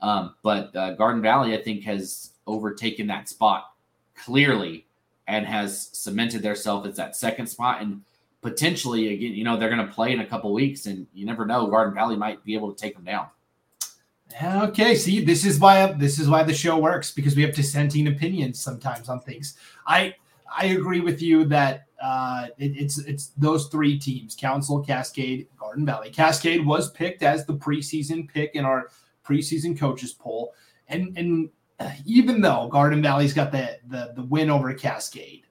Um, 0.00 0.34
but 0.42 0.74
uh, 0.76 0.94
Garden 0.94 1.20
Valley, 1.20 1.56
I 1.56 1.62
think, 1.62 1.82
has 1.82 2.30
overtaken 2.46 3.08
that 3.08 3.28
spot 3.28 3.72
clearly 4.16 4.86
and 5.26 5.46
has 5.46 5.90
cemented 5.92 6.42
themselves 6.42 6.86
as 6.86 6.96
that 6.96 7.16
second 7.16 7.46
spot. 7.48 7.82
And 7.82 8.02
potentially, 8.40 9.14
again, 9.14 9.32
you 9.32 9.42
know, 9.42 9.56
they're 9.56 9.70
going 9.70 9.84
to 9.86 9.92
play 9.92 10.12
in 10.12 10.20
a 10.20 10.26
couple 10.26 10.52
weeks, 10.52 10.86
and 10.86 11.06
you 11.12 11.26
never 11.26 11.44
know. 11.44 11.66
Garden 11.66 11.94
Valley 11.94 12.16
might 12.16 12.44
be 12.44 12.54
able 12.54 12.72
to 12.72 12.80
take 12.80 12.94
them 12.94 13.04
down. 13.04 13.26
Okay, 14.42 14.94
see, 14.94 15.24
this 15.24 15.44
is 15.44 15.60
why 15.60 15.92
this 15.92 16.18
is 16.18 16.28
why 16.28 16.42
the 16.42 16.54
show 16.54 16.78
works 16.78 17.12
because 17.12 17.36
we 17.36 17.42
have 17.42 17.54
dissenting 17.54 18.08
opinions 18.08 18.60
sometimes 18.60 19.08
on 19.08 19.20
things. 19.20 19.56
I 19.86 20.14
I 20.56 20.66
agree 20.66 21.00
with 21.00 21.22
you 21.22 21.44
that 21.46 21.86
uh, 22.02 22.48
it, 22.58 22.72
it's 22.76 22.98
it's 22.98 23.28
those 23.36 23.68
three 23.68 23.98
teams: 23.98 24.34
Council, 24.34 24.82
Cascade, 24.82 25.46
Garden 25.58 25.86
Valley. 25.86 26.10
Cascade 26.10 26.64
was 26.64 26.90
picked 26.90 27.22
as 27.22 27.46
the 27.46 27.54
preseason 27.54 28.28
pick 28.28 28.54
in 28.54 28.64
our 28.64 28.88
preseason 29.24 29.78
coaches 29.78 30.12
poll, 30.12 30.52
and 30.88 31.16
and 31.16 31.50
even 32.04 32.40
though 32.40 32.68
Garden 32.68 33.02
Valley's 33.02 33.34
got 33.34 33.52
the 33.52 33.78
the, 33.88 34.12
the 34.16 34.22
win 34.22 34.50
over 34.50 34.72
Cascade, 34.74 35.46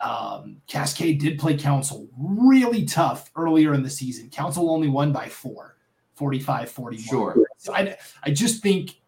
um, 0.00 0.56
Cascade 0.66 1.20
did 1.20 1.38
play 1.38 1.56
Council 1.56 2.08
really 2.18 2.84
tough 2.84 3.30
earlier 3.36 3.72
in 3.74 3.82
the 3.82 3.90
season. 3.90 4.30
Council 4.30 4.70
only 4.70 4.88
won 4.88 5.12
by 5.12 5.28
four. 5.28 5.76
45 6.20 6.70
41. 6.70 7.02
Sure. 7.02 7.46
So 7.56 7.74
I, 7.74 7.96
I 8.22 8.30
just 8.30 8.62
think 8.62 9.00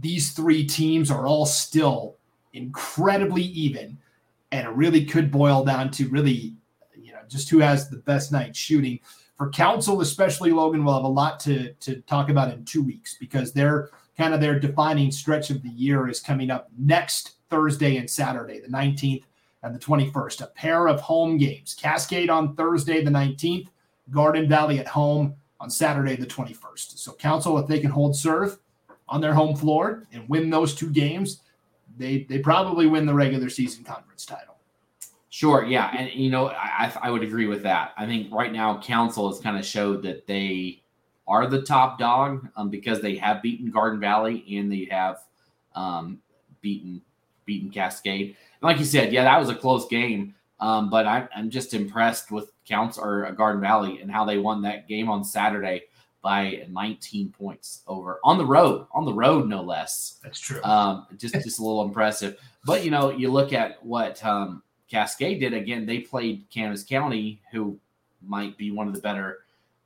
these 0.00 0.32
three 0.32 0.66
teams 0.66 1.08
are 1.08 1.24
all 1.24 1.46
still 1.46 2.16
incredibly 2.52 3.42
even, 3.42 3.96
and 4.50 4.66
it 4.66 4.70
really 4.70 5.04
could 5.04 5.30
boil 5.30 5.64
down 5.64 5.92
to 5.92 6.08
really, 6.08 6.56
you 7.00 7.12
know, 7.12 7.20
just 7.28 7.48
who 7.48 7.60
has 7.60 7.88
the 7.88 7.98
best 7.98 8.32
night 8.32 8.56
shooting. 8.56 8.98
For 9.36 9.50
Council, 9.50 10.00
especially 10.00 10.50
Logan, 10.50 10.84
will 10.84 10.94
have 10.94 11.04
a 11.04 11.08
lot 11.08 11.38
to 11.40 11.74
to 11.74 12.00
talk 12.02 12.28
about 12.28 12.52
in 12.52 12.64
two 12.64 12.82
weeks 12.82 13.14
because 13.14 13.52
they're 13.52 13.90
kind 14.16 14.34
of 14.34 14.40
their 14.40 14.58
defining 14.58 15.12
stretch 15.12 15.50
of 15.50 15.62
the 15.62 15.68
year 15.68 16.08
is 16.08 16.18
coming 16.18 16.50
up 16.50 16.68
next 16.76 17.36
Thursday 17.50 17.98
and 17.98 18.10
Saturday, 18.10 18.58
the 18.58 18.66
19th 18.66 19.22
and 19.62 19.72
the 19.72 19.78
21st. 19.78 20.42
A 20.42 20.48
pair 20.48 20.88
of 20.88 21.00
home 21.00 21.36
games. 21.36 21.76
Cascade 21.78 22.30
on 22.30 22.56
Thursday, 22.56 23.04
the 23.04 23.12
19th, 23.12 23.68
Garden 24.10 24.48
Valley 24.48 24.80
at 24.80 24.88
home 24.88 25.36
on 25.60 25.70
Saturday, 25.70 26.16
the 26.16 26.26
21st. 26.26 26.98
So, 26.98 27.12
Council, 27.12 27.58
if 27.58 27.66
they 27.66 27.80
can 27.80 27.90
hold 27.90 28.16
serve 28.16 28.58
on 29.08 29.20
their 29.20 29.34
home 29.34 29.56
floor 29.56 30.04
and 30.12 30.28
win 30.28 30.50
those 30.50 30.74
two 30.74 30.90
games, 30.90 31.40
they 31.96 32.24
they 32.28 32.38
probably 32.38 32.86
win 32.86 33.06
the 33.06 33.14
regular 33.14 33.48
season 33.48 33.84
conference 33.84 34.24
title. 34.24 34.56
Sure, 35.30 35.64
yeah, 35.64 35.94
and 35.96 36.10
you 36.12 36.30
know 36.30 36.48
I 36.48 36.92
I 37.02 37.10
would 37.10 37.22
agree 37.22 37.46
with 37.46 37.62
that. 37.64 37.92
I 37.96 38.06
think 38.06 38.32
right 38.32 38.52
now 38.52 38.80
Council 38.80 39.30
has 39.30 39.40
kind 39.40 39.58
of 39.58 39.64
showed 39.64 40.02
that 40.02 40.26
they 40.26 40.82
are 41.26 41.46
the 41.46 41.62
top 41.62 41.98
dog 41.98 42.48
um, 42.56 42.70
because 42.70 43.02
they 43.02 43.16
have 43.16 43.42
beaten 43.42 43.70
Garden 43.70 44.00
Valley 44.00 44.44
and 44.56 44.72
they 44.72 44.88
have 44.90 45.18
um, 45.74 46.20
beaten 46.60 47.02
beaten 47.44 47.70
Cascade. 47.70 48.28
And 48.28 48.62
like 48.62 48.78
you 48.78 48.84
said, 48.84 49.12
yeah, 49.12 49.24
that 49.24 49.38
was 49.38 49.48
a 49.48 49.54
close 49.54 49.86
game. 49.88 50.34
Um, 50.60 50.90
but 50.90 51.06
I'm, 51.06 51.28
I'm 51.34 51.50
just 51.50 51.74
impressed 51.74 52.30
with 52.30 52.50
Counts 52.66 52.98
or 52.98 53.30
Garden 53.32 53.60
Valley 53.60 54.00
and 54.00 54.10
how 54.10 54.24
they 54.24 54.38
won 54.38 54.62
that 54.62 54.88
game 54.88 55.08
on 55.08 55.24
Saturday 55.24 55.84
by 56.20 56.66
19 56.68 57.30
points 57.30 57.82
over 57.86 58.18
on 58.24 58.38
the 58.38 58.44
road, 58.44 58.86
on 58.92 59.04
the 59.04 59.12
road, 59.12 59.48
no 59.48 59.62
less. 59.62 60.18
That's 60.22 60.40
true. 60.40 60.62
Um, 60.64 61.06
just 61.16 61.34
just 61.34 61.60
a 61.60 61.62
little 61.62 61.82
impressive. 61.82 62.38
But 62.64 62.84
you 62.84 62.90
know, 62.90 63.10
you 63.10 63.30
look 63.30 63.52
at 63.52 63.84
what 63.84 64.24
um, 64.24 64.62
Cascade 64.90 65.40
did 65.40 65.54
again. 65.54 65.86
They 65.86 66.00
played 66.00 66.46
Camas 66.52 66.84
County, 66.84 67.40
who 67.52 67.78
might 68.20 68.58
be 68.58 68.72
one 68.72 68.88
of 68.88 68.94
the 68.94 69.00
better 69.00 69.38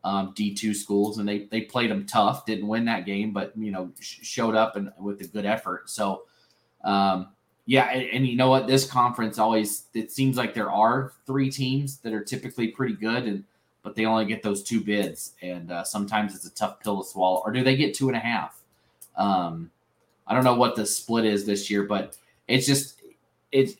um, 0.04 0.32
D2 0.34 0.74
schools, 0.74 1.18
and 1.18 1.28
they 1.28 1.44
they 1.44 1.60
played 1.60 1.90
them 1.90 2.06
tough. 2.06 2.46
Didn't 2.46 2.66
win 2.66 2.86
that 2.86 3.04
game, 3.04 3.32
but 3.32 3.52
you 3.56 3.70
know, 3.70 3.92
sh- 4.00 4.20
showed 4.22 4.54
up 4.54 4.76
and 4.76 4.90
with 4.98 5.20
a 5.20 5.26
good 5.26 5.46
effort. 5.46 5.90
So. 5.90 6.24
Um, 6.84 7.28
yeah, 7.66 7.84
and, 7.90 8.02
and, 8.12 8.26
you 8.26 8.36
know 8.36 8.48
what? 8.48 8.66
This 8.66 8.84
conference 8.84 9.38
always 9.38 9.84
it 9.94 10.10
seems 10.10 10.36
like 10.36 10.52
there 10.52 10.70
are 10.70 11.12
three 11.26 11.50
teams 11.50 11.98
that 11.98 12.12
are 12.12 12.22
typically 12.24 12.68
pretty 12.68 12.94
good, 12.94 13.24
and 13.24 13.44
but 13.82 13.94
they 13.94 14.04
only 14.04 14.24
get 14.24 14.42
those 14.42 14.62
two 14.62 14.80
bids, 14.80 15.34
and 15.42 15.70
uh, 15.70 15.84
sometimes 15.84 16.34
it's 16.34 16.44
a 16.44 16.54
tough 16.54 16.80
pill 16.80 17.02
to 17.02 17.08
swallow. 17.08 17.40
Or 17.44 17.52
do 17.52 17.62
they 17.62 17.76
get 17.76 17.94
two 17.94 18.08
and 18.08 18.16
a 18.16 18.20
half? 18.20 18.60
Um, 19.16 19.70
I 20.26 20.34
don't 20.34 20.44
know 20.44 20.54
what 20.54 20.74
the 20.74 20.86
split 20.86 21.24
is 21.24 21.44
this 21.44 21.70
year, 21.70 21.84
but 21.84 22.16
it's 22.48 22.66
just 22.66 23.00
it's 23.52 23.74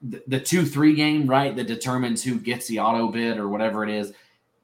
the, 0.00 0.22
the 0.26 0.40
two 0.40 0.64
three 0.64 0.94
game 0.94 1.26
right 1.26 1.54
that 1.56 1.66
determines 1.66 2.24
who 2.24 2.38
gets 2.38 2.68
the 2.68 2.80
auto 2.80 3.08
bid 3.08 3.36
or 3.36 3.48
whatever 3.48 3.84
it 3.84 3.90
is. 3.90 4.14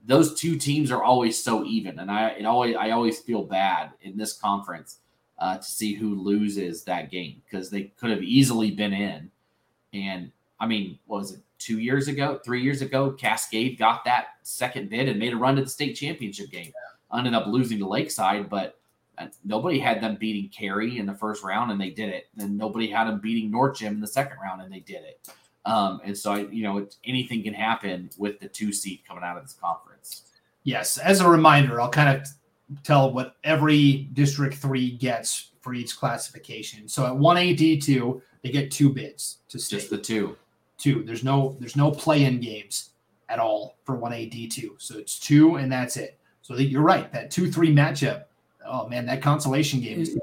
Those 0.07 0.35
two 0.35 0.57
teams 0.57 0.91
are 0.91 1.03
always 1.03 1.43
so 1.43 1.65
even, 1.65 1.99
and 1.99 2.11
I 2.11 2.31
it 2.31 2.47
always 2.47 2.75
I 2.75 2.91
always 2.91 3.19
feel 3.19 3.43
bad 3.43 3.91
in 4.01 4.17
this 4.17 4.33
conference 4.33 4.99
uh, 5.39 5.59
to 5.59 5.65
see 5.65 5.95
who 5.95 6.15
loses 6.15 6.85
that 6.85 7.11
game 7.11 7.43
because 7.45 7.71
they 7.71 7.85
could 7.99 8.11
have 8.11 8.23
easily 8.23 8.71
been 8.71 8.93
in. 8.93 9.31
And 9.93 10.31
I 10.59 10.67
mean, 10.67 10.99
was 11.07 11.33
it 11.33 11.41
two 11.59 11.79
years 11.79 12.09
ago, 12.09 12.41
three 12.45 12.63
years 12.63 12.83
ago? 12.83 13.11
Cascade 13.11 13.79
got 13.79 14.05
that 14.05 14.29
second 14.43 14.91
bid 14.91 15.09
and 15.09 15.19
made 15.19 15.33
a 15.33 15.37
run 15.37 15.57
to 15.57 15.63
the 15.63 15.69
state 15.69 15.95
championship 15.95 16.51
game. 16.51 16.73
Ended 17.17 17.35
up 17.35 17.47
losing 17.47 17.79
to 17.79 17.89
Lakeside, 17.89 18.51
but 18.51 18.79
uh, 19.19 19.27
nobody 19.45 19.79
had 19.79 20.03
them 20.03 20.17
beating 20.17 20.51
Carey 20.51 20.99
in 20.99 21.07
the 21.07 21.15
first 21.15 21.43
round, 21.45 21.71
and 21.71 21.81
they 21.81 21.91
did 21.91 22.09
it. 22.09 22.29
And 22.39 22.59
nobody 22.59 22.89
had 22.89 23.07
them 23.07 23.21
beating 23.21 23.51
North 23.51 23.79
Gem 23.79 23.95
in 23.95 24.01
the 24.01 24.07
second 24.07 24.39
round, 24.43 24.61
and 24.61 24.73
they 24.73 24.81
did 24.81 25.03
it. 25.05 25.29
Um, 25.65 26.01
and 26.05 26.17
so, 26.17 26.33
I, 26.33 26.39
you 26.47 26.63
know, 26.63 26.87
anything 27.05 27.43
can 27.43 27.55
happen 27.55 28.11
with 28.19 28.39
the 28.41 28.49
two 28.49 28.73
seed 28.73 29.01
coming 29.07 29.25
out 29.25 29.37
of 29.37 29.45
this 29.45 29.55
conference. 29.55 30.31
Yes. 30.65 30.99
As 30.99 31.21
a 31.21 31.29
reminder, 31.29 31.81
I'll 31.81 31.89
kind 31.89 32.17
of 32.17 32.29
tell 32.83 33.13
what 33.13 33.37
every 33.45 34.09
District 34.13 34.55
3 34.55 34.93
gets 34.93 35.51
for 35.61 35.75
each 35.75 35.97
classification. 35.97 36.89
So 36.89 37.07
at 37.07 37.13
1A 37.13 37.57
D2, 37.57 38.21
they 38.43 38.51
get 38.51 38.71
two 38.71 38.91
bids 38.91 39.39
to 39.49 39.59
stay. 39.59 39.77
Just 39.79 39.91
the 39.91 39.99
two. 39.99 40.37
Two. 40.79 41.03
There's 41.03 41.25
no 41.25 41.57
there's 41.59 41.77
no 41.77 41.91
play-in 41.91 42.41
games 42.41 42.91
at 43.29 43.39
all 43.39 43.77
for 43.85 43.97
1A 43.97 44.31
D2. 44.33 44.71
So 44.79 44.99
it's 44.99 45.19
two 45.19 45.57
and 45.57 45.71
that's 45.71 45.97
it. 45.97 46.19
So 46.43 46.55
you're 46.55 46.83
right. 46.83 47.13
That 47.13 47.31
2-3 47.31 47.73
matchup. 47.73 48.25
Oh 48.65 48.89
man, 48.89 49.07
that 49.07 49.23
consolation 49.23 49.81
game 49.81 50.01
is 50.01 50.17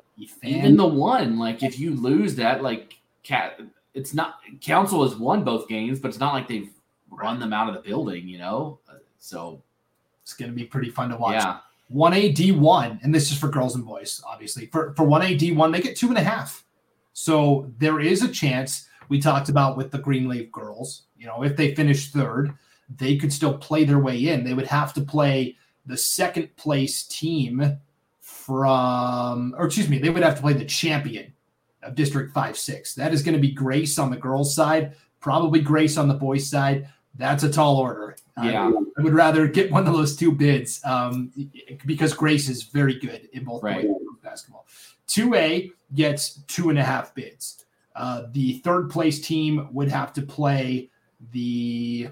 even 0.43 0.77
the 0.77 0.86
one 0.86 1.38
like 1.38 1.63
if 1.63 1.79
you 1.79 1.95
lose 1.95 2.36
that 2.36 2.62
like 2.62 2.95
cat 3.23 3.60
it's 3.93 4.13
not 4.13 4.39
council 4.62 5.08
has 5.08 5.17
won 5.17 5.43
both 5.43 5.67
games 5.67 5.99
but 5.99 6.10
it's 6.10 6.19
not 6.19 6.34
like 6.34 6.47
they've 6.47 6.71
run 7.10 7.39
them 7.39 7.53
out 7.53 7.67
of 7.67 7.73
the 7.73 7.82
building 7.82 8.27
you 8.27 8.38
know 8.38 8.79
uh, 8.89 8.93
so 9.19 9.62
it's 10.21 10.34
going 10.34 10.49
to 10.49 10.56
be 10.56 10.65
pretty 10.65 10.89
fun 10.89 11.10
to 11.10 11.17
watch 11.17 11.36
yeah 11.36 11.60
1A 11.93 12.36
D1, 12.36 13.03
and 13.03 13.13
this 13.13 13.32
is 13.32 13.38
for 13.38 13.47
girls 13.47 13.75
and 13.75 13.86
boys, 13.86 14.21
obviously. 14.27 14.65
For, 14.67 14.93
for 14.95 15.06
1A 15.06 15.38
D1, 15.38 15.71
they 15.71 15.82
get 15.82 15.95
two 15.95 16.10
and 16.10 16.17
a 16.17 16.23
half. 16.23 16.65
So 17.13 17.71
there 17.77 17.99
is 17.99 18.23
a 18.23 18.32
chance 18.32 18.88
we 19.10 19.19
talked 19.19 19.49
about 19.49 19.77
with 19.77 19.91
the 19.91 19.99
Greenleaf 19.99 20.51
girls. 20.51 21.03
You 21.17 21.27
know, 21.27 21.43
if 21.43 21.56
they 21.56 21.75
finish 21.75 22.12
third, 22.12 22.53
they 22.97 23.17
could 23.17 23.32
still 23.32 23.58
play 23.58 23.84
their 23.84 23.99
way 23.99 24.29
in. 24.29 24.43
They 24.43 24.53
would 24.53 24.67
have 24.67 24.93
to 24.95 25.01
play 25.01 25.58
the 25.86 25.97
second 25.97 26.56
place 26.56 27.03
team 27.03 27.77
from, 28.19 29.53
or 29.58 29.65
excuse 29.65 29.89
me, 29.89 29.99
they 29.99 30.10
would 30.10 30.23
have 30.23 30.36
to 30.36 30.41
play 30.41 30.53
the 30.53 30.65
champion 30.65 31.34
of 31.84 31.95
District 31.95 32.34
5 32.34 32.58
6. 32.58 32.95
That 32.95 33.13
is 33.13 33.21
going 33.21 33.36
to 33.36 33.41
be 33.41 33.51
Grace 33.51 33.99
on 33.99 34.10
the 34.10 34.17
girls' 34.17 34.56
side, 34.56 34.95
probably 35.19 35.60
Grace 35.62 35.97
on 35.97 36.08
the 36.08 36.13
boys' 36.13 36.49
side. 36.49 36.88
That's 37.15 37.43
a 37.43 37.52
tall 37.52 37.78
order. 37.78 38.15
Yeah. 38.41 38.71
I 38.97 39.02
would 39.02 39.13
rather 39.13 39.47
get 39.47 39.71
one 39.71 39.86
of 39.88 39.93
those 39.93 40.15
two 40.15 40.32
bids 40.32 40.84
um, 40.84 41.32
because 41.86 42.13
Grace 42.13 42.49
is 42.49 42.63
very 42.63 42.99
good 42.99 43.30
in 43.34 43.43
both 43.43 43.62
right. 43.62 43.88
basketball. 44.23 44.65
2A 45.08 45.71
gets 45.93 46.39
two 46.47 46.69
and 46.69 46.80
a 46.80 46.84
half 46.84 47.13
bids. 47.13 47.65
Uh, 47.95 48.23
the 48.32 48.54
third 48.60 48.89
place 48.89 49.21
team 49.21 49.67
would 49.71 49.89
have 49.89 50.12
to 50.13 50.23
play 50.23 50.89
the 51.32 52.10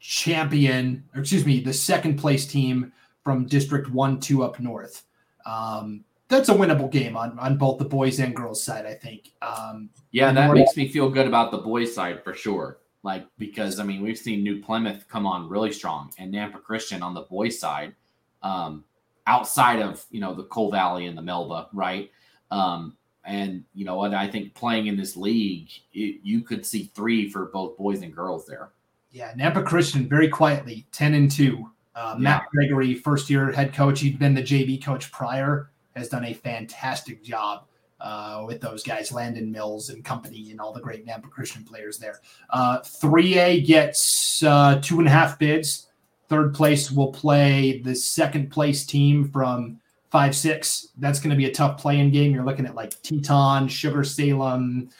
champion, 0.00 1.04
or 1.14 1.20
excuse 1.20 1.46
me, 1.46 1.60
the 1.60 1.72
second 1.72 2.16
place 2.16 2.46
team 2.46 2.92
from 3.22 3.46
District 3.46 3.88
1 3.90 4.20
2 4.20 4.42
up 4.42 4.58
north. 4.58 5.04
Um, 5.46 6.04
that's 6.28 6.48
a 6.48 6.54
winnable 6.54 6.90
game 6.90 7.16
on, 7.16 7.38
on 7.38 7.56
both 7.56 7.78
the 7.78 7.84
boys 7.84 8.18
and 8.18 8.34
girls 8.34 8.62
side, 8.62 8.86
I 8.86 8.94
think. 8.94 9.32
Um, 9.40 9.90
yeah, 10.10 10.32
that 10.32 10.52
makes 10.52 10.76
me 10.76 10.88
feel 10.88 11.08
good 11.08 11.26
about 11.26 11.52
the 11.52 11.58
boys 11.58 11.94
side 11.94 12.24
for 12.24 12.34
sure. 12.34 12.78
Like 13.04 13.26
because 13.38 13.78
I 13.78 13.84
mean 13.84 14.02
we've 14.02 14.18
seen 14.18 14.42
New 14.42 14.62
Plymouth 14.62 15.06
come 15.08 15.26
on 15.26 15.48
really 15.48 15.70
strong 15.70 16.10
and 16.18 16.32
Nampa 16.32 16.62
Christian 16.62 17.02
on 17.02 17.12
the 17.12 17.20
boys 17.20 17.58
side, 17.60 17.94
um, 18.42 18.82
outside 19.26 19.80
of 19.80 20.04
you 20.10 20.20
know 20.20 20.34
the 20.34 20.44
Cole 20.44 20.70
Valley 20.70 21.06
and 21.06 21.16
the 21.16 21.22
Melba, 21.22 21.68
right? 21.74 22.10
Um, 22.50 22.96
and 23.26 23.62
you 23.74 23.84
know 23.84 23.96
what 23.96 24.14
I 24.14 24.26
think 24.26 24.54
playing 24.54 24.86
in 24.86 24.96
this 24.96 25.18
league, 25.18 25.68
it, 25.92 26.20
you 26.22 26.40
could 26.40 26.64
see 26.64 26.90
three 26.94 27.28
for 27.28 27.46
both 27.46 27.76
boys 27.76 28.00
and 28.00 28.14
girls 28.14 28.46
there. 28.46 28.70
Yeah, 29.12 29.34
Nampa 29.34 29.64
Christian 29.64 30.08
very 30.08 30.28
quietly 30.28 30.86
ten 30.90 31.12
and 31.12 31.30
two. 31.30 31.70
Uh, 31.94 32.16
Matt 32.18 32.42
yeah. 32.42 32.48
Gregory, 32.52 32.94
first 32.94 33.28
year 33.28 33.52
head 33.52 33.74
coach, 33.74 34.00
he'd 34.00 34.18
been 34.18 34.34
the 34.34 34.42
JV 34.42 34.82
coach 34.82 35.12
prior, 35.12 35.70
has 35.94 36.08
done 36.08 36.24
a 36.24 36.32
fantastic 36.32 37.22
job 37.22 37.66
uh, 38.04 38.44
with 38.46 38.60
those 38.60 38.82
guys, 38.82 39.10
Landon 39.10 39.50
Mills 39.50 39.88
and 39.88 40.04
company, 40.04 40.50
and 40.50 40.60
all 40.60 40.74
the 40.74 40.80
great 40.80 41.06
Nampa 41.06 41.30
Christian 41.30 41.64
players 41.64 41.98
there. 41.98 42.20
Uh, 42.50 42.80
3A 42.80 43.66
gets 43.66 44.42
uh, 44.42 44.78
two 44.82 44.98
and 44.98 45.08
a 45.08 45.10
half 45.10 45.38
bids. 45.38 45.88
Third 46.28 46.54
place 46.54 46.90
will 46.90 47.12
play 47.12 47.80
the 47.80 47.94
second 47.94 48.50
place 48.50 48.84
team 48.84 49.30
from 49.30 49.80
5 50.10 50.36
6. 50.36 50.88
That's 50.98 51.18
going 51.18 51.30
to 51.30 51.36
be 51.36 51.46
a 51.46 51.52
tough 51.52 51.80
playing 51.80 52.10
game. 52.10 52.34
You're 52.34 52.44
looking 52.44 52.66
at 52.66 52.74
like 52.74 53.00
Teton, 53.00 53.68
Sugar 53.68 54.04
Salem, 54.04 54.90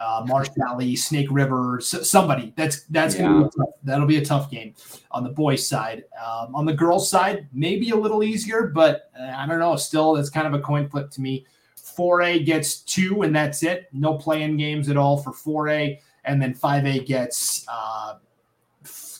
uh, 0.00 0.24
Marsh 0.26 0.48
Valley, 0.56 0.96
Snake 0.96 1.28
River, 1.30 1.78
somebody. 1.82 2.54
That's 2.56 2.84
that's 2.84 3.14
yeah. 3.14 3.22
gonna 3.22 3.44
be 3.44 3.50
tough, 3.56 3.68
that'll 3.84 4.06
be 4.06 4.18
a 4.18 4.24
tough 4.24 4.50
game 4.50 4.74
on 5.10 5.24
the 5.24 5.30
boys' 5.30 5.66
side. 5.66 6.04
Um, 6.22 6.54
on 6.54 6.66
the 6.66 6.74
girls' 6.74 7.10
side, 7.10 7.48
maybe 7.52 7.90
a 7.90 7.96
little 7.96 8.22
easier, 8.22 8.66
but 8.66 9.10
uh, 9.18 9.32
I 9.36 9.46
don't 9.46 9.58
know. 9.58 9.76
Still, 9.76 10.14
that's 10.14 10.30
kind 10.30 10.46
of 10.46 10.54
a 10.54 10.60
coin 10.60 10.88
flip 10.88 11.10
to 11.12 11.20
me. 11.20 11.46
4A 11.96 12.44
gets 12.44 12.80
two, 12.80 13.22
and 13.22 13.34
that's 13.34 13.62
it. 13.62 13.88
No 13.92 14.14
play-in 14.14 14.56
games 14.56 14.88
at 14.88 14.96
all 14.96 15.16
for 15.16 15.32
4A. 15.32 15.98
And 16.24 16.42
then 16.42 16.54
5A 16.54 17.06
gets 17.06 17.64
uh, 17.68 18.16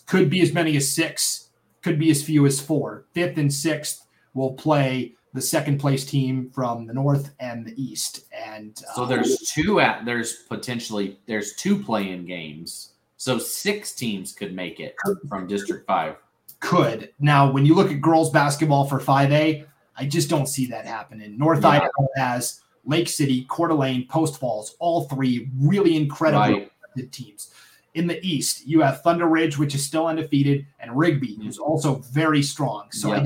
could 0.07 0.31
be 0.31 0.41
as 0.41 0.53
many 0.53 0.77
as 0.77 0.91
six, 0.91 1.51
could 1.83 1.99
be 1.99 2.11
as 2.11 2.23
few 2.23 2.47
as 2.47 2.61
four. 2.61 3.05
Fifth 3.13 3.39
and 3.39 3.53
sixth 3.53 4.07
will 4.35 4.53
play 4.55 5.15
the 5.35 5.43
second 5.43 5.79
place 5.79 6.05
team 6.05 6.51
from 6.55 6.87
the 6.87 6.95
north 6.95 7.35
and 7.41 7.67
the 7.67 7.81
east. 7.81 8.27
And 8.33 8.81
uh, 8.89 8.95
so 8.95 9.05
there's 9.05 9.39
two 9.41 9.81
at 9.81 10.05
there's 10.05 10.45
potentially 10.49 11.19
there's 11.27 11.55
two 11.55 11.83
play-in 11.83 12.25
games. 12.25 12.93
So 13.19 13.39
six 13.39 13.95
teams 13.95 14.33
could 14.33 14.55
make 14.55 14.81
it 14.81 14.97
from 15.29 15.47
District 15.47 15.87
Five. 15.87 16.17
Could 16.61 17.13
now 17.21 17.51
when 17.51 17.67
you 17.67 17.75
look 17.75 17.91
at 17.91 18.01
girls 18.01 18.31
basketball 18.31 18.87
for 18.87 18.99
5A, 18.99 19.67
I 19.97 20.07
just 20.07 20.31
don't 20.31 20.47
see 20.47 20.67
that 20.67 20.87
happening. 20.87 21.37
North 21.37 21.63
yeah. 21.63 21.69
Idaho 21.69 22.09
has 22.17 22.61
Lake 22.87 23.09
City, 23.09 23.45
Coeur 23.49 23.69
d'Alene, 23.69 24.07
Post 24.09 24.39
Falls, 24.39 24.77
all 24.79 25.05
three 25.05 25.51
really 25.59 25.97
incredible 25.97 26.69
right. 26.97 27.13
teams. 27.13 27.53
In 27.95 28.07
the 28.07 28.25
East, 28.27 28.67
you 28.67 28.81
have 28.81 29.03
Thunder 29.03 29.27
Ridge, 29.27 29.59
which 29.59 29.75
is 29.75 29.85
still 29.85 30.07
undefeated, 30.07 30.67
and 30.81 30.97
Rigby, 30.97 31.33
mm-hmm. 31.33 31.43
who's 31.43 31.59
also 31.59 31.97
very 32.13 32.43
strong. 32.43 32.89
So 32.93 33.09
yeah. 33.09 33.25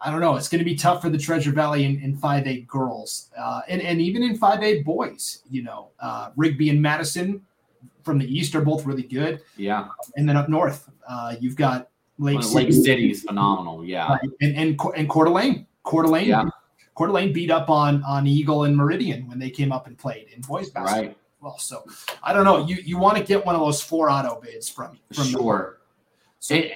I, 0.00 0.08
I, 0.08 0.10
don't 0.10 0.20
know. 0.20 0.36
It's 0.36 0.48
going 0.48 0.60
to 0.60 0.64
be 0.64 0.74
tough 0.74 1.02
for 1.02 1.10
the 1.10 1.18
Treasure 1.18 1.52
Valley 1.52 1.84
in, 1.84 2.00
in 2.00 2.16
5A 2.16 2.66
girls 2.66 3.30
uh, 3.38 3.60
and, 3.68 3.82
and 3.82 4.00
even 4.00 4.22
in 4.22 4.38
5A 4.38 4.84
boys. 4.84 5.42
You 5.50 5.62
know, 5.62 5.90
uh, 6.00 6.30
Rigby 6.36 6.70
and 6.70 6.80
Madison 6.80 7.42
from 8.02 8.18
the 8.18 8.26
East 8.26 8.54
are 8.54 8.62
both 8.62 8.86
really 8.86 9.02
good. 9.02 9.42
Yeah. 9.56 9.88
And 10.16 10.28
then 10.28 10.36
up 10.36 10.48
north, 10.48 10.88
uh, 11.06 11.36
you've 11.38 11.56
got 11.56 11.90
Lake, 12.18 12.42
City. 12.42 12.54
Lake 12.54 12.72
City 12.72 13.10
is 13.10 13.22
phenomenal. 13.22 13.84
Yeah, 13.84 14.08
right. 14.08 14.20
and 14.40 14.56
and 14.56 14.80
and 14.96 15.08
Coeur 15.08 15.26
d'Alene, 15.26 15.66
Coeur 15.82 16.04
d'Alene, 16.04 16.28
yeah. 16.28 16.44
Coeur 16.96 17.08
d'Alene 17.08 17.32
beat 17.32 17.50
up 17.50 17.70
on 17.70 18.02
on 18.04 18.26
Eagle 18.26 18.64
and 18.64 18.76
Meridian 18.76 19.28
when 19.28 19.38
they 19.38 19.50
came 19.50 19.70
up 19.70 19.86
and 19.86 19.96
played 19.96 20.28
in 20.34 20.40
boys 20.40 20.70
basketball. 20.70 21.04
Right. 21.04 21.16
Well, 21.40 21.58
so 21.58 21.84
I 22.22 22.32
don't 22.32 22.44
know. 22.44 22.66
You 22.66 22.76
you 22.76 22.98
want 22.98 23.18
to 23.18 23.22
get 23.22 23.44
one 23.44 23.54
of 23.54 23.60
those 23.60 23.82
four 23.82 24.10
auto 24.10 24.40
bids 24.40 24.68
from 24.68 24.98
from 25.12 25.24
sure. 25.24 25.78
So, 26.38 26.54
and, 26.54 26.72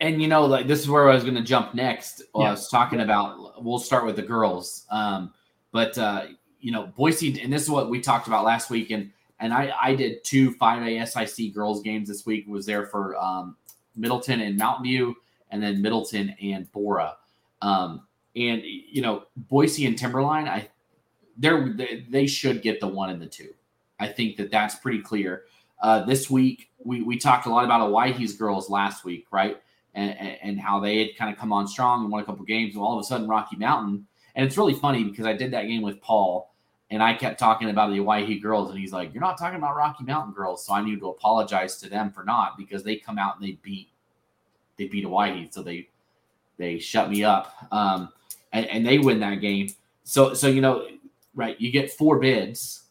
and, 0.00 0.22
you 0.22 0.28
know, 0.28 0.44
like 0.44 0.66
this 0.66 0.80
is 0.80 0.88
where 0.88 1.08
I 1.08 1.14
was 1.14 1.24
going 1.24 1.36
to 1.36 1.42
jump 1.42 1.74
next. 1.74 2.22
yeah. 2.34 2.48
I 2.48 2.50
was 2.50 2.68
talking 2.68 3.00
about. 3.00 3.62
We'll 3.62 3.78
start 3.78 4.04
with 4.04 4.16
the 4.16 4.22
girls. 4.22 4.86
Um, 4.90 5.32
but 5.72 5.96
uh, 5.96 6.26
you 6.60 6.72
know, 6.72 6.88
Boise, 6.88 7.40
and 7.40 7.52
this 7.52 7.62
is 7.62 7.70
what 7.70 7.88
we 7.88 8.00
talked 8.00 8.26
about 8.26 8.44
last 8.44 8.70
week, 8.70 8.90
and 8.90 9.12
and 9.38 9.52
I 9.52 9.72
I 9.80 9.94
did 9.94 10.24
two 10.24 10.52
5A 10.56 11.06
SIC 11.06 11.54
girls 11.54 11.82
games 11.82 12.08
this 12.08 12.26
week. 12.26 12.46
Was 12.48 12.66
there 12.66 12.86
for 12.86 13.16
um, 13.16 13.56
Middleton 13.94 14.40
and 14.40 14.56
Mountain 14.56 14.84
View, 14.84 15.16
and 15.50 15.62
then 15.62 15.80
Middleton 15.80 16.34
and 16.42 16.70
Borah. 16.72 17.16
Um, 17.62 18.06
and 18.36 18.62
you 18.64 19.02
know, 19.02 19.24
Boise 19.36 19.86
and 19.86 19.98
Timberline, 19.98 20.48
I 20.48 20.68
they're 21.36 21.72
they, 21.72 22.06
they 22.08 22.26
should 22.26 22.62
get 22.62 22.80
the 22.80 22.88
one 22.88 23.10
and 23.10 23.20
the 23.20 23.26
two. 23.26 23.54
I 23.98 24.08
think 24.08 24.36
that 24.36 24.50
that's 24.50 24.76
pretty 24.76 25.00
clear. 25.00 25.44
Uh, 25.80 26.04
this 26.04 26.28
week, 26.28 26.70
we, 26.84 27.02
we 27.02 27.18
talked 27.18 27.46
a 27.46 27.50
lot 27.50 27.64
about 27.64 27.80
Owyhee's 27.80 28.34
girls 28.34 28.68
last 28.68 29.04
week, 29.04 29.26
right? 29.30 29.60
And, 29.94 30.10
and, 30.42 30.60
how 30.60 30.78
they 30.78 30.98
had 30.98 31.16
kind 31.16 31.32
of 31.32 31.38
come 31.38 31.52
on 31.52 31.66
strong 31.66 32.02
and 32.02 32.12
won 32.12 32.22
a 32.22 32.24
couple 32.24 32.44
games. 32.44 32.74
And 32.74 32.82
all 32.82 32.96
of 32.96 33.00
a 33.00 33.04
sudden, 33.04 33.26
Rocky 33.26 33.56
Mountain. 33.56 34.06
And 34.36 34.46
it's 34.46 34.56
really 34.56 34.74
funny 34.74 35.02
because 35.02 35.26
I 35.26 35.32
did 35.32 35.50
that 35.50 35.66
game 35.66 35.82
with 35.82 36.00
Paul 36.00 36.54
and 36.90 37.02
I 37.02 37.14
kept 37.14 37.40
talking 37.40 37.70
about 37.70 37.90
the 37.90 37.98
Owyhee 37.98 38.38
girls. 38.38 38.70
And 38.70 38.78
he's 38.78 38.92
like, 38.92 39.12
You're 39.12 39.22
not 39.22 39.38
talking 39.38 39.58
about 39.58 39.74
Rocky 39.74 40.04
Mountain 40.04 40.34
girls. 40.34 40.64
So 40.64 40.74
I 40.74 40.84
need 40.84 41.00
to 41.00 41.08
apologize 41.08 41.78
to 41.78 41.88
them 41.88 42.12
for 42.12 42.22
not 42.24 42.56
because 42.56 42.84
they 42.84 42.96
come 42.96 43.18
out 43.18 43.36
and 43.36 43.44
they 43.44 43.58
beat 43.62 43.88
they 44.76 44.86
beat 44.86 45.04
Owyhee. 45.04 45.48
So 45.50 45.62
they 45.62 45.88
they 46.56 46.78
shut 46.78 47.10
me 47.10 47.24
up. 47.24 47.54
Um, 47.72 48.10
and, 48.52 48.66
and 48.66 48.86
they 48.86 48.98
win 48.98 49.20
that 49.20 49.36
game. 49.36 49.68
So 50.04 50.34
so 50.34 50.46
you 50.46 50.60
know, 50.60 50.86
right, 51.34 51.60
you 51.60 51.70
get 51.70 51.90
four 51.90 52.18
bids 52.18 52.84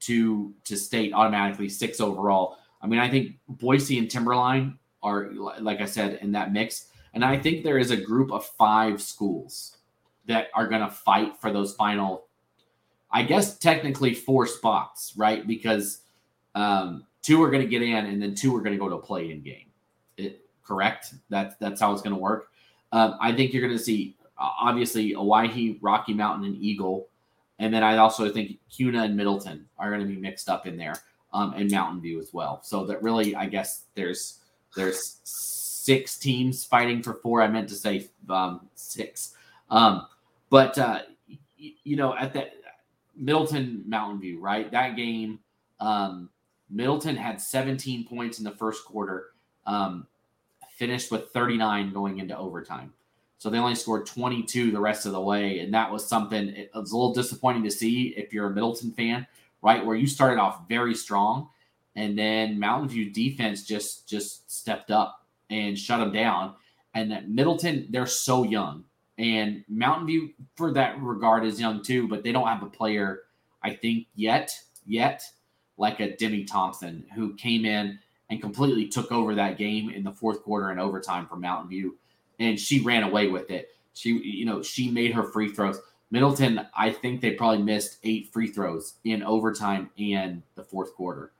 to 0.00 0.54
to 0.64 0.76
state 0.76 1.12
automatically 1.12 1.68
six 1.68 2.00
overall. 2.00 2.58
I 2.80 2.86
mean, 2.86 3.00
I 3.00 3.10
think 3.10 3.36
Boise 3.48 3.98
and 3.98 4.10
Timberline 4.10 4.78
are 5.02 5.30
like 5.60 5.80
I 5.80 5.86
said 5.86 6.18
in 6.22 6.32
that 6.32 6.52
mix, 6.52 6.86
and 7.14 7.24
I 7.24 7.38
think 7.38 7.64
there 7.64 7.78
is 7.78 7.90
a 7.90 7.96
group 7.96 8.30
of 8.32 8.44
five 8.44 9.00
schools 9.00 9.76
that 10.26 10.48
are 10.54 10.66
going 10.66 10.82
to 10.82 10.90
fight 10.90 11.36
for 11.40 11.52
those 11.52 11.74
final. 11.74 12.26
I 13.10 13.22
guess 13.22 13.58
technically 13.58 14.14
four 14.14 14.46
spots, 14.46 15.14
right? 15.16 15.46
Because 15.46 16.00
um, 16.54 17.06
two 17.22 17.42
are 17.42 17.50
going 17.50 17.62
to 17.62 17.68
get 17.68 17.82
in, 17.82 18.06
and 18.06 18.20
then 18.20 18.34
two 18.34 18.54
are 18.54 18.60
going 18.60 18.72
to 18.72 18.78
go 18.78 18.88
to 18.88 18.96
a 18.96 19.00
play-in 19.00 19.42
game. 19.42 19.70
It, 20.16 20.44
correct? 20.62 21.14
That's 21.30 21.54
that's 21.56 21.80
how 21.80 21.92
it's 21.92 22.02
going 22.02 22.14
to 22.14 22.20
work. 22.20 22.48
Um, 22.92 23.16
I 23.20 23.32
think 23.32 23.52
you're 23.52 23.66
going 23.66 23.76
to 23.76 23.82
see 23.82 24.15
obviously 24.38 25.14
Owyhee, 25.14 25.78
Rocky 25.80 26.14
Mountain, 26.14 26.46
and 26.46 26.56
Eagle 26.62 27.08
and 27.58 27.72
then 27.72 27.82
I 27.82 27.96
also 27.96 28.30
think 28.30 28.58
Kuna 28.70 29.04
and 29.04 29.16
Middleton 29.16 29.66
are 29.78 29.90
going 29.90 30.02
to 30.02 30.06
be 30.06 30.20
mixed 30.20 30.48
up 30.48 30.66
in 30.66 30.76
there, 30.76 30.96
um, 31.32 31.54
and 31.56 31.70
Mountain 31.70 32.02
View 32.02 32.20
as 32.20 32.32
well. 32.32 32.60
So 32.62 32.84
that 32.86 33.02
really, 33.02 33.34
I 33.34 33.46
guess 33.46 33.84
there's 33.94 34.40
there's 34.76 35.20
six 35.24 36.18
teams 36.18 36.64
fighting 36.64 37.02
for 37.02 37.14
four. 37.14 37.42
I 37.42 37.48
meant 37.48 37.68
to 37.70 37.74
say 37.74 38.08
um, 38.28 38.68
six, 38.74 39.34
um, 39.70 40.06
but 40.50 40.76
uh, 40.78 41.00
y- 41.28 41.74
you 41.82 41.96
know 41.96 42.14
at 42.16 42.34
that 42.34 42.52
Middleton 43.16 43.82
Mountain 43.86 44.20
View, 44.20 44.38
right? 44.38 44.70
That 44.70 44.96
game, 44.96 45.38
um, 45.80 46.28
Middleton 46.68 47.16
had 47.16 47.40
17 47.40 48.06
points 48.06 48.38
in 48.38 48.44
the 48.44 48.50
first 48.50 48.84
quarter, 48.84 49.28
um, 49.64 50.06
finished 50.76 51.10
with 51.10 51.30
39 51.30 51.94
going 51.94 52.18
into 52.18 52.36
overtime. 52.36 52.92
So 53.38 53.50
they 53.50 53.58
only 53.58 53.74
scored 53.74 54.06
22 54.06 54.70
the 54.70 54.80
rest 54.80 55.06
of 55.06 55.12
the 55.12 55.20
way. 55.20 55.60
And 55.60 55.72
that 55.74 55.90
was 55.90 56.08
something, 56.08 56.48
it 56.48 56.70
was 56.74 56.92
a 56.92 56.96
little 56.96 57.12
disappointing 57.12 57.64
to 57.64 57.70
see 57.70 58.14
if 58.16 58.32
you're 58.32 58.46
a 58.46 58.54
Middleton 58.54 58.92
fan, 58.92 59.26
right? 59.62 59.84
Where 59.84 59.96
you 59.96 60.06
started 60.06 60.40
off 60.40 60.68
very 60.68 60.94
strong 60.94 61.48
and 61.96 62.16
then 62.16 62.60
Mountain 62.60 62.90
View 62.90 63.10
defense 63.10 63.64
just 63.64 64.06
just 64.06 64.50
stepped 64.50 64.90
up 64.90 65.24
and 65.50 65.76
shut 65.78 65.98
them 65.98 66.12
down. 66.12 66.54
And 66.94 67.10
that 67.10 67.28
Middleton, 67.28 67.88
they're 67.90 68.06
so 68.06 68.44
young. 68.44 68.84
And 69.18 69.64
Mountain 69.68 70.06
View, 70.06 70.30
for 70.56 70.72
that 70.72 71.00
regard, 71.00 71.44
is 71.44 71.60
young 71.60 71.82
too, 71.82 72.06
but 72.06 72.22
they 72.22 72.32
don't 72.32 72.46
have 72.46 72.62
a 72.62 72.70
player, 72.70 73.22
I 73.62 73.74
think, 73.74 74.06
yet, 74.14 74.52
yet, 74.86 75.22
like 75.78 76.00
a 76.00 76.14
Demi 76.16 76.44
Thompson, 76.44 77.04
who 77.14 77.34
came 77.34 77.64
in 77.64 77.98
and 78.28 78.40
completely 78.40 78.88
took 78.88 79.10
over 79.10 79.34
that 79.34 79.56
game 79.56 79.88
in 79.88 80.04
the 80.04 80.12
fourth 80.12 80.42
quarter 80.42 80.70
and 80.70 80.80
overtime 80.80 81.26
for 81.26 81.36
Mountain 81.36 81.70
View 81.70 81.96
and 82.38 82.58
she 82.58 82.80
ran 82.80 83.02
away 83.02 83.28
with 83.28 83.50
it. 83.50 83.70
She, 83.94 84.10
you 84.10 84.44
know, 84.44 84.62
she 84.62 84.90
made 84.90 85.12
her 85.12 85.24
free 85.24 85.48
throws. 85.48 85.80
Middleton, 86.10 86.66
I 86.76 86.90
think 86.92 87.20
they 87.20 87.32
probably 87.32 87.62
missed 87.62 87.98
eight 88.04 88.32
free 88.32 88.46
throws 88.48 88.94
in 89.04 89.22
overtime 89.22 89.90
and 89.98 90.42
the 90.54 90.62
fourth 90.62 90.94
quarter. 90.94 91.32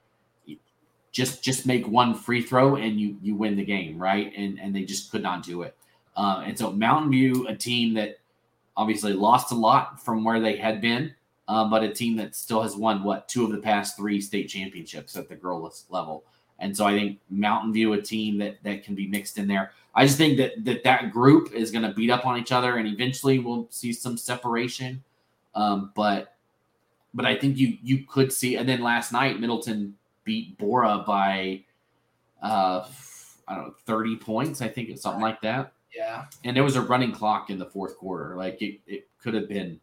Just, 1.13 1.43
just 1.43 1.67
make 1.67 1.87
one 1.87 2.15
free 2.15 2.43
throw 2.43 2.77
and 2.77 3.01
you 3.01 3.17
you 3.23 3.35
win 3.35 3.57
the 3.57 3.65
game, 3.65 3.99
right? 3.99 4.33
And 4.37 4.61
and 4.61 4.75
they 4.75 4.85
just 4.85 5.11
could 5.11 5.23
not 5.23 5.43
do 5.43 5.63
it. 5.63 5.75
Uh, 6.15 6.43
and 6.45 6.59
so 6.59 6.73
Mountain 6.73 7.11
View, 7.11 7.47
a 7.49 7.55
team 7.55 7.95
that 7.95 8.19
obviously 8.77 9.13
lost 9.13 9.53
a 9.53 9.55
lot 9.55 10.05
from 10.05 10.25
where 10.25 10.41
they 10.41 10.57
had 10.57 10.81
been, 10.81 11.15
uh, 11.49 11.69
but 11.69 11.83
a 11.83 11.93
team 11.93 12.17
that 12.17 12.35
still 12.35 12.63
has 12.63 12.77
won 12.77 13.03
what 13.03 13.29
two 13.29 13.45
of 13.45 13.53
the 13.53 13.59
past 13.59 13.97
three 13.97 14.21
state 14.21 14.49
championships 14.49 15.17
at 15.17 15.29
the 15.29 15.37
girls 15.37 15.87
level. 15.89 16.25
And 16.59 16.77
so 16.77 16.87
I 16.87 16.93
think 16.93 17.19
Mountain 17.31 17.73
View, 17.73 17.93
a 17.93 18.03
team 18.03 18.39
that 18.39 18.63
that 18.63 18.83
can 18.83 18.95
be 18.95 19.07
mixed 19.07 19.39
in 19.39 19.47
there. 19.47 19.73
I 19.97 20.05
just 20.05 20.19
think 20.19 20.37
that 20.37 20.65
that, 20.65 20.85
that 20.85 21.11
group 21.11 21.53
is 21.53 21.71
going 21.71 21.83
to 21.83 21.93
beat 21.93 22.11
up 22.11 22.27
on 22.27 22.39
each 22.39 22.53
other, 22.53 22.77
and 22.77 22.87
eventually 22.87 23.39
we'll 23.39 23.67
see 23.71 23.93
some 23.93 24.19
separation. 24.19 25.03
Um, 25.55 25.91
but 25.97 26.35
but 27.15 27.25
I 27.25 27.35
think 27.35 27.57
you 27.57 27.79
you 27.83 28.05
could 28.07 28.31
see. 28.31 28.57
And 28.57 28.69
then 28.69 28.83
last 28.83 29.11
night, 29.11 29.41
Middleton 29.41 29.97
beat 30.25 30.59
Borah 30.59 31.03
by 31.07 31.65
uh, 32.43 32.87
I 33.49 33.55
don't 33.55 33.69
know 33.69 33.75
thirty 33.87 34.17
points. 34.17 34.61
I 34.61 34.69
think 34.69 34.91
it's 34.91 35.01
something 35.01 35.23
like 35.23 35.41
that. 35.41 35.73
Yeah. 35.97 36.27
And 36.45 36.55
there 36.55 36.65
was 36.65 36.77
a 36.77 36.83
running 36.83 37.13
clock 37.13 37.49
in 37.49 37.59
the 37.59 37.65
fourth 37.65 37.97
quarter. 37.97 38.37
Like 38.37 38.61
it, 38.61 38.81
it 38.87 39.09
could 39.19 39.33
have 39.33 39.49
been, 39.49 39.81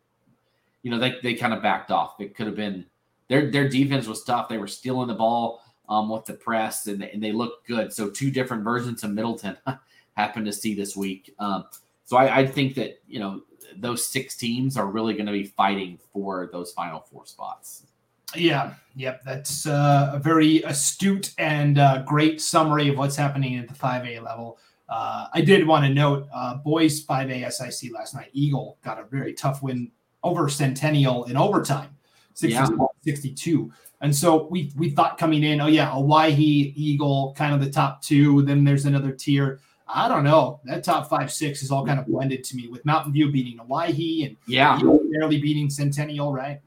you 0.84 0.92
know, 0.92 1.00
they, 1.00 1.16
they 1.24 1.34
kind 1.34 1.54
of 1.54 1.64
backed 1.64 1.90
off. 1.90 2.22
It 2.22 2.36
could 2.36 2.46
have 2.46 2.56
been 2.56 2.86
their 3.30 3.50
their 3.50 3.68
defense 3.68 4.08
was 4.08 4.24
tough. 4.24 4.48
They 4.48 4.60
were 4.60 4.68
stealing 4.68 5.08
the 5.08 5.16
ball 5.16 5.64
um, 5.90 6.10
with 6.10 6.26
the 6.26 6.34
press, 6.34 6.86
and, 6.86 7.02
and 7.04 7.22
they 7.22 7.32
looked 7.32 7.68
good. 7.68 7.92
So 7.92 8.10
two 8.10 8.30
different 8.30 8.64
versions 8.64 9.04
of 9.04 9.12
Middleton 9.12 9.58
happened 10.16 10.46
to 10.46 10.54
see 10.54 10.74
this 10.74 10.96
week. 10.96 11.34
Um, 11.40 11.66
so 12.06 12.18
I, 12.18 12.40
I, 12.40 12.48
think 12.48 12.76
that 12.76 13.02
you 13.08 13.20
know 13.20 13.42
those 13.78 14.06
six 14.06 14.36
teams 14.36 14.78
are 14.78 14.88
really 14.88 15.14
going 15.14 15.26
to 15.26 15.32
be 15.32 15.46
fighting 15.46 15.98
for 16.12 16.50
those 16.52 16.72
final 16.74 17.00
four 17.00 17.26
spots. 17.26 17.88
Yeah, 18.36 18.74
yep, 18.96 19.22
that's 19.24 19.68
uh, 19.68 20.12
a 20.14 20.20
very 20.20 20.64
astute 20.64 21.34
and 21.38 21.78
uh, 21.78 22.02
great 22.04 22.42
summary 22.42 22.90
of 22.90 22.98
what's 22.98 23.16
happening 23.16 23.58
at 23.58 23.68
the 23.68 23.76
5A 23.76 24.24
level. 24.24 24.58
Uh, 24.90 25.28
I 25.34 25.42
did 25.42 25.68
want 25.68 25.86
to 25.86 25.94
note 25.94 26.28
uh, 26.34 26.56
boys 26.56 27.06
5A 27.06 27.52
SIC 27.52 27.92
last 27.94 28.16
night. 28.16 28.30
Eagle 28.34 28.78
got 28.84 29.00
a 29.00 29.04
very 29.04 29.34
tough 29.34 29.62
win 29.62 29.92
over 30.24 30.50
Centennial 30.50 31.26
in 31.26 31.38
overtime, 31.38 31.96
62. 32.34 33.72
And 34.02 34.14
so 34.14 34.48
we 34.48 34.72
we 34.76 34.90
thought 34.90 35.18
coming 35.18 35.44
in, 35.44 35.62
oh 35.62 35.68
yeah, 35.68 35.94
Owyhee, 35.94 36.74
Eagle, 36.76 37.34
kind 37.38 37.54
of 37.54 37.62
the 37.62 37.70
top 37.70 38.02
two. 38.02 38.42
Then 38.42 38.64
there's 38.64 38.86
another 38.86 39.12
tier. 39.12 39.62
I 39.94 40.08
don't 40.08 40.24
know. 40.24 40.60
That 40.66 40.84
top 40.84 41.10
five 41.10 41.32
six 41.32 41.62
is 41.62 41.72
all 41.72 41.86
kind 41.86 42.00
of 42.00 42.08
blended 42.08 42.44
to 42.46 42.56
me 42.56 42.68
with 42.68 42.84
Mountain 42.84 43.14
View 43.14 43.32
beating 43.32 43.60
Owyhee 43.60 44.26
and 44.26 44.38
yeah, 44.48 44.80
barely 45.12 45.40
beating 45.40 45.70
Centennial, 45.70 46.34
right? 46.34 46.60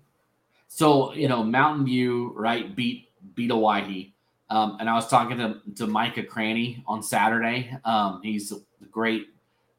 So 0.69 1.13
you 1.13 1.29
know, 1.29 1.43
Mountain 1.43 1.87
View, 1.87 2.33
right, 2.37 2.75
beat 2.75 3.09
beat 3.35 3.51
Owyhee. 3.51 4.15
Um, 4.49 4.77
and 4.79 4.89
I 4.89 4.95
was 4.95 5.09
talking 5.09 5.39
to, 5.39 5.61
to 5.75 5.87
Micah 5.87 6.23
Cranny 6.23 6.85
on 6.87 7.03
Saturday. 7.03 7.77
Um, 7.85 8.21
he's 8.23 8.51
the 8.51 8.87
great, 8.93 9.27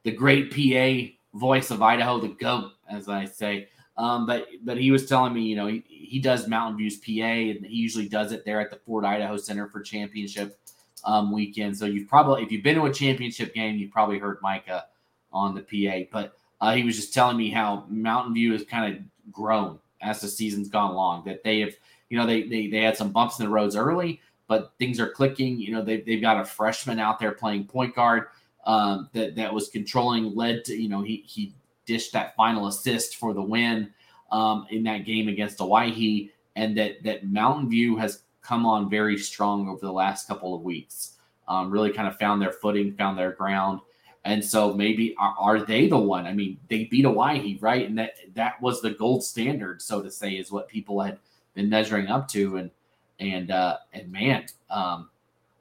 the 0.04 0.12
great 0.12 0.52
PA 0.52 1.14
voice 1.38 1.72
of 1.72 1.82
Idaho, 1.82 2.20
the 2.20 2.30
goat, 2.30 2.72
as 2.90 3.08
I 3.08 3.26
say. 3.26 3.70
Um, 3.96 4.28
but 4.28 4.48
but 4.64 4.78
he 4.78 4.92
was 4.92 5.08
telling 5.08 5.34
me, 5.34 5.42
you 5.42 5.56
know, 5.56 5.68
he, 5.68 5.84
he 5.88 6.20
does 6.20 6.48
Mountain 6.48 6.78
View's 6.78 6.98
PA, 6.98 7.12
and 7.12 7.66
he 7.66 7.76
usually 7.76 8.08
does 8.08 8.32
it 8.32 8.46
there 8.46 8.60
at 8.60 8.70
the 8.70 8.76
Ford 8.86 9.06
Idaho 9.06 9.38
Center 9.38 9.68
for 9.70 9.82
championship 9.82 10.60
um, 11.04 11.32
weekend. 11.32 11.78
So 11.78 11.86
you've 11.86 12.08
probably, 12.08 12.44
if 12.44 12.52
you've 12.52 12.64
been 12.64 12.76
to 12.76 12.86
a 12.86 12.94
championship 12.94 13.54
game, 13.54 13.78
you've 13.78 13.92
probably 13.92 14.20
heard 14.20 14.38
Micah 14.42 14.86
on 15.32 15.56
the 15.56 15.62
PA. 15.62 16.08
But 16.12 16.38
uh, 16.62 16.74
he 16.74 16.84
was 16.84 16.96
just 16.96 17.14
telling 17.14 17.38
me 17.38 17.50
how 17.50 17.86
Mountain 17.90 18.34
View 18.34 18.54
has 18.54 18.64
kind 18.64 18.96
of 18.96 19.32
grown 19.32 19.80
as 20.02 20.22
the 20.22 20.28
season's 20.28 20.70
gone 20.70 20.92
along. 20.92 21.26
That 21.26 21.44
they 21.44 21.60
have, 21.62 21.74
you 22.10 22.18
know, 22.18 22.26
they 22.26 22.44
they 22.44 22.68
they 22.68 22.82
had 22.82 22.98
some 22.98 23.12
bumps 23.12 23.40
in 23.40 23.46
the 23.46 23.52
roads 23.52 23.76
early, 23.76 24.22
but 24.48 24.74
things 24.80 25.00
are 25.00 25.10
clicking. 25.10 25.60
You 25.60 25.74
know, 25.74 25.84
they 25.84 26.02
they've 26.02 26.22
got 26.22 26.42
a 26.42 26.46
freshman 26.46 27.00
out 27.00 27.20
there 27.20 27.32
playing 27.32 27.66
point 27.66 27.96
guard 27.96 28.26
um, 28.66 29.10
that 29.14 29.36
that 29.36 29.54
was 29.54 29.70
controlling, 29.70 30.36
led 30.36 30.66
to 30.66 30.76
you 30.76 30.90
know 30.90 31.02
he 31.02 31.24
he 31.28 31.54
dished 31.86 32.14
that 32.14 32.36
final 32.36 32.68
assist 32.68 33.16
for 33.16 33.34
the 33.34 33.42
win 33.42 33.92
um, 34.32 34.66
in 34.70 34.84
that 34.84 35.06
game 35.06 35.28
against 35.28 35.62
Owyhee, 35.62 36.32
and 36.56 36.78
that 36.78 37.04
that 37.04 37.28
Mountain 37.28 37.70
View 37.70 37.96
has 37.98 38.24
come 38.48 38.66
on 38.66 38.90
very 38.90 39.18
strong 39.18 39.68
over 39.68 39.82
the 39.82 39.92
last 39.92 40.28
couple 40.28 40.56
of 40.56 40.62
weeks. 40.62 41.14
um, 41.50 41.72
really 41.72 41.92
kind 41.92 42.08
of 42.08 42.18
found 42.18 42.42
their 42.42 42.52
footing, 42.52 42.94
found 42.94 43.18
their 43.18 43.32
ground. 43.32 43.80
And 44.26 44.44
so 44.44 44.74
maybe 44.74 45.16
are, 45.18 45.34
are, 45.40 45.60
they 45.62 45.88
the 45.88 45.98
one? 45.98 46.28
I 46.28 46.34
mean, 46.34 46.58
they 46.70 46.86
beat 46.86 47.06
Owyhee, 47.06 47.58
right? 47.62 47.88
And 47.88 47.98
that 47.98 48.16
that 48.34 48.62
was 48.62 48.82
the 48.82 48.92
gold 48.92 49.24
standard, 49.24 49.82
so 49.82 50.02
to 50.02 50.12
say, 50.12 50.34
is 50.34 50.52
what 50.52 50.68
people 50.68 51.00
had 51.00 51.20
been 51.54 51.70
measuring 51.70 52.08
up 52.08 52.28
to. 52.30 52.58
And 52.58 52.72
and 53.20 53.52
uh, 53.52 53.78
and 53.94 54.12
man, 54.12 54.46
um, 54.70 55.10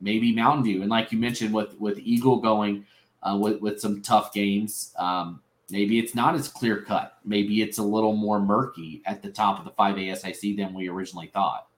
maybe 0.00 0.34
Mountain 0.34 0.64
View, 0.64 0.82
and 0.82 0.90
like 0.90 1.12
you 1.12 1.18
mentioned 1.18 1.54
with 1.54 1.78
with 1.78 1.98
Eagle 2.00 2.38
going 2.40 2.84
uh, 3.22 3.38
with 3.40 3.60
with 3.60 3.80
some 3.80 4.02
tough 4.02 4.32
games, 4.32 4.92
um, 4.98 5.40
maybe 5.70 6.00
it's 6.00 6.16
not 6.16 6.34
as 6.34 6.48
clear 6.48 6.82
cut. 6.82 7.18
Maybe 7.24 7.62
it's 7.62 7.78
a 7.78 7.84
little 7.84 8.16
more 8.16 8.40
murky 8.40 9.02
at 9.06 9.22
the 9.22 9.30
top 9.30 9.60
of 9.60 9.64
the 9.64 9.70
5A 9.70 10.16
SIC 10.16 10.56
than 10.56 10.74
we 10.74 10.88
originally 10.88 11.28
thought. 11.28 11.68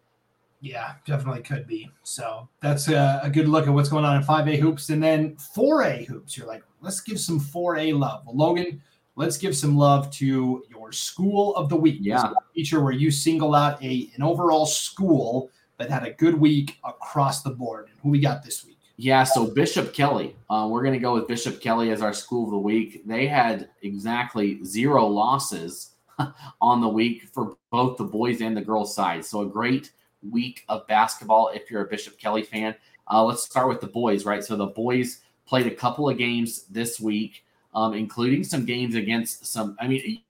Yeah, 0.60 0.94
definitely 1.06 1.42
could 1.42 1.66
be. 1.66 1.90
So 2.02 2.48
that's 2.60 2.88
a, 2.88 3.20
a, 3.22 3.30
good 3.30 3.48
look 3.48 3.66
at 3.66 3.72
what's 3.72 3.88
going 3.88 4.04
on 4.04 4.16
in 4.16 4.22
5A 4.22 4.58
hoops. 4.58 4.90
And 4.90 5.02
then 5.02 5.36
4A 5.56 6.06
hoops, 6.06 6.36
you're 6.36 6.48
like, 6.48 6.64
let's 6.80 7.00
give 7.00 7.20
some 7.20 7.38
4A 7.38 7.96
love. 7.96 8.22
Well, 8.26 8.36
Logan, 8.36 8.82
let's 9.14 9.36
give 9.36 9.56
some 9.56 9.76
love 9.76 10.10
to 10.12 10.64
your 10.68 10.90
school 10.90 11.54
of 11.54 11.68
the 11.68 11.76
week. 11.76 11.98
Yeah. 12.00 12.32
Feature 12.54 12.82
where 12.82 12.92
you 12.92 13.10
single 13.10 13.54
out 13.54 13.82
a 13.82 14.10
an 14.16 14.22
overall 14.22 14.66
school 14.66 15.50
that 15.78 15.90
had 15.90 16.04
a 16.04 16.12
good 16.12 16.34
week 16.34 16.78
across 16.84 17.42
the 17.42 17.50
board. 17.50 17.88
And 17.88 17.98
who 18.02 18.10
we 18.10 18.20
got 18.20 18.42
this 18.42 18.64
week? 18.64 18.78
Yeah, 18.96 19.22
so 19.22 19.46
Bishop 19.46 19.92
Kelly. 19.92 20.34
Uh, 20.50 20.66
we're 20.68 20.82
going 20.82 20.94
to 20.94 20.98
go 20.98 21.14
with 21.14 21.28
Bishop 21.28 21.60
Kelly 21.60 21.92
as 21.92 22.02
our 22.02 22.12
school 22.12 22.46
of 22.46 22.50
the 22.50 22.58
week. 22.58 23.06
They 23.06 23.28
had 23.28 23.68
exactly 23.82 24.58
zero 24.64 25.06
losses 25.06 25.94
on 26.60 26.80
the 26.80 26.88
week 26.88 27.28
for 27.32 27.56
both 27.70 27.96
the 27.96 28.04
boys 28.04 28.40
and 28.40 28.56
the 28.56 28.60
girls 28.60 28.92
side. 28.92 29.24
So 29.24 29.42
a 29.42 29.46
great 29.46 29.92
week 30.30 30.64
of 30.68 30.86
basketball 30.86 31.50
if 31.54 31.70
you're 31.70 31.82
a 31.82 31.88
Bishop 31.88 32.18
Kelly 32.18 32.42
fan. 32.42 32.74
Uh, 33.10 33.24
let's 33.24 33.42
start 33.42 33.68
with 33.68 33.80
the 33.80 33.86
boys, 33.86 34.24
right? 34.24 34.44
So 34.44 34.56
the 34.56 34.66
boys 34.66 35.20
played 35.46 35.66
a 35.66 35.74
couple 35.74 36.08
of 36.08 36.18
games 36.18 36.64
this 36.64 37.00
week, 37.00 37.44
um, 37.74 37.94
including 37.94 38.44
some 38.44 38.64
games 38.64 38.94
against 38.94 39.46
some. 39.46 39.76
I 39.80 39.88
mean, 39.88 40.20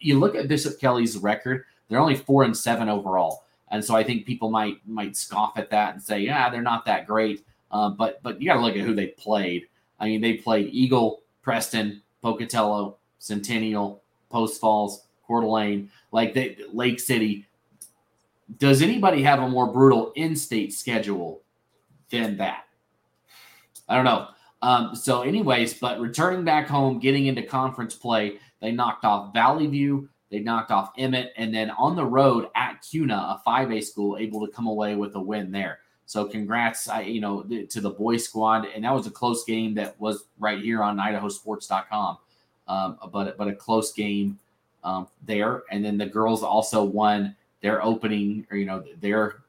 you 0.00 0.18
look 0.18 0.34
at 0.34 0.48
Bishop 0.48 0.80
Kelly's 0.80 1.18
record; 1.18 1.64
they're 1.88 2.00
only 2.00 2.16
four 2.16 2.44
and 2.44 2.56
seven 2.56 2.88
overall, 2.88 3.44
and 3.70 3.84
so 3.84 3.94
I 3.94 4.02
think 4.02 4.26
people 4.26 4.50
might 4.50 4.78
might 4.86 5.16
scoff 5.16 5.58
at 5.58 5.70
that 5.70 5.94
and 5.94 6.02
say, 6.02 6.20
"Yeah, 6.20 6.48
they're 6.48 6.62
not 6.62 6.84
that 6.86 7.06
great." 7.06 7.44
Uh, 7.70 7.90
but 7.90 8.22
but 8.22 8.40
you 8.40 8.48
got 8.48 8.54
to 8.54 8.60
look 8.60 8.76
at 8.76 8.84
who 8.84 8.94
they 8.94 9.08
played. 9.08 9.66
I 10.00 10.06
mean, 10.06 10.20
they 10.20 10.34
played 10.34 10.68
Eagle, 10.72 11.22
Preston, 11.42 12.02
Pocatello, 12.22 12.96
Centennial, 13.18 14.02
Post 14.30 14.60
Falls, 14.60 15.06
Coeur 15.26 15.40
d'Alene, 15.40 15.90
like 16.12 16.34
they, 16.34 16.56
Lake 16.72 17.00
City 17.00 17.46
does 18.58 18.82
anybody 18.82 19.22
have 19.22 19.40
a 19.40 19.48
more 19.48 19.72
brutal 19.72 20.12
in-state 20.14 20.72
schedule 20.72 21.42
than 22.10 22.36
that? 22.38 22.64
I 23.88 23.96
don't 23.96 24.04
know. 24.04 24.28
Um, 24.62 24.94
so, 24.94 25.22
anyways, 25.22 25.74
but 25.74 26.00
returning 26.00 26.44
back 26.44 26.66
home, 26.66 26.98
getting 26.98 27.26
into 27.26 27.42
conference 27.42 27.94
play, 27.94 28.38
they 28.60 28.72
knocked 28.72 29.04
off 29.04 29.32
Valley 29.32 29.66
View, 29.66 30.08
they 30.30 30.40
knocked 30.40 30.70
off 30.70 30.92
Emmett, 30.98 31.32
and 31.36 31.54
then 31.54 31.70
on 31.70 31.94
the 31.94 32.04
road 32.04 32.48
at 32.56 32.82
Kuna, 32.82 33.14
a 33.14 33.42
5A 33.46 33.84
school, 33.84 34.16
able 34.16 34.44
to 34.46 34.52
come 34.52 34.66
away 34.66 34.96
with 34.96 35.14
a 35.14 35.20
win 35.20 35.52
there. 35.52 35.80
So, 36.06 36.24
congrats, 36.24 36.88
I, 36.88 37.02
you 37.02 37.20
know, 37.20 37.42
to 37.42 37.80
the 37.80 37.90
boys 37.90 38.24
squad, 38.24 38.66
and 38.74 38.84
that 38.84 38.94
was 38.94 39.06
a 39.06 39.10
close 39.10 39.44
game 39.44 39.74
that 39.74 40.00
was 40.00 40.24
right 40.38 40.60
here 40.60 40.82
on 40.82 40.96
IdahoSports.com. 40.96 42.18
Um, 42.68 42.98
but 43.12 43.36
but 43.36 43.48
a 43.48 43.54
close 43.54 43.92
game 43.92 44.38
um, 44.82 45.08
there, 45.22 45.64
and 45.70 45.84
then 45.84 45.98
the 45.98 46.06
girls 46.06 46.42
also 46.42 46.82
won 46.82 47.36
their 47.62 47.82
opening 47.84 48.46
or 48.50 48.56
you 48.56 48.66
know 48.66 48.84
their 49.00 49.42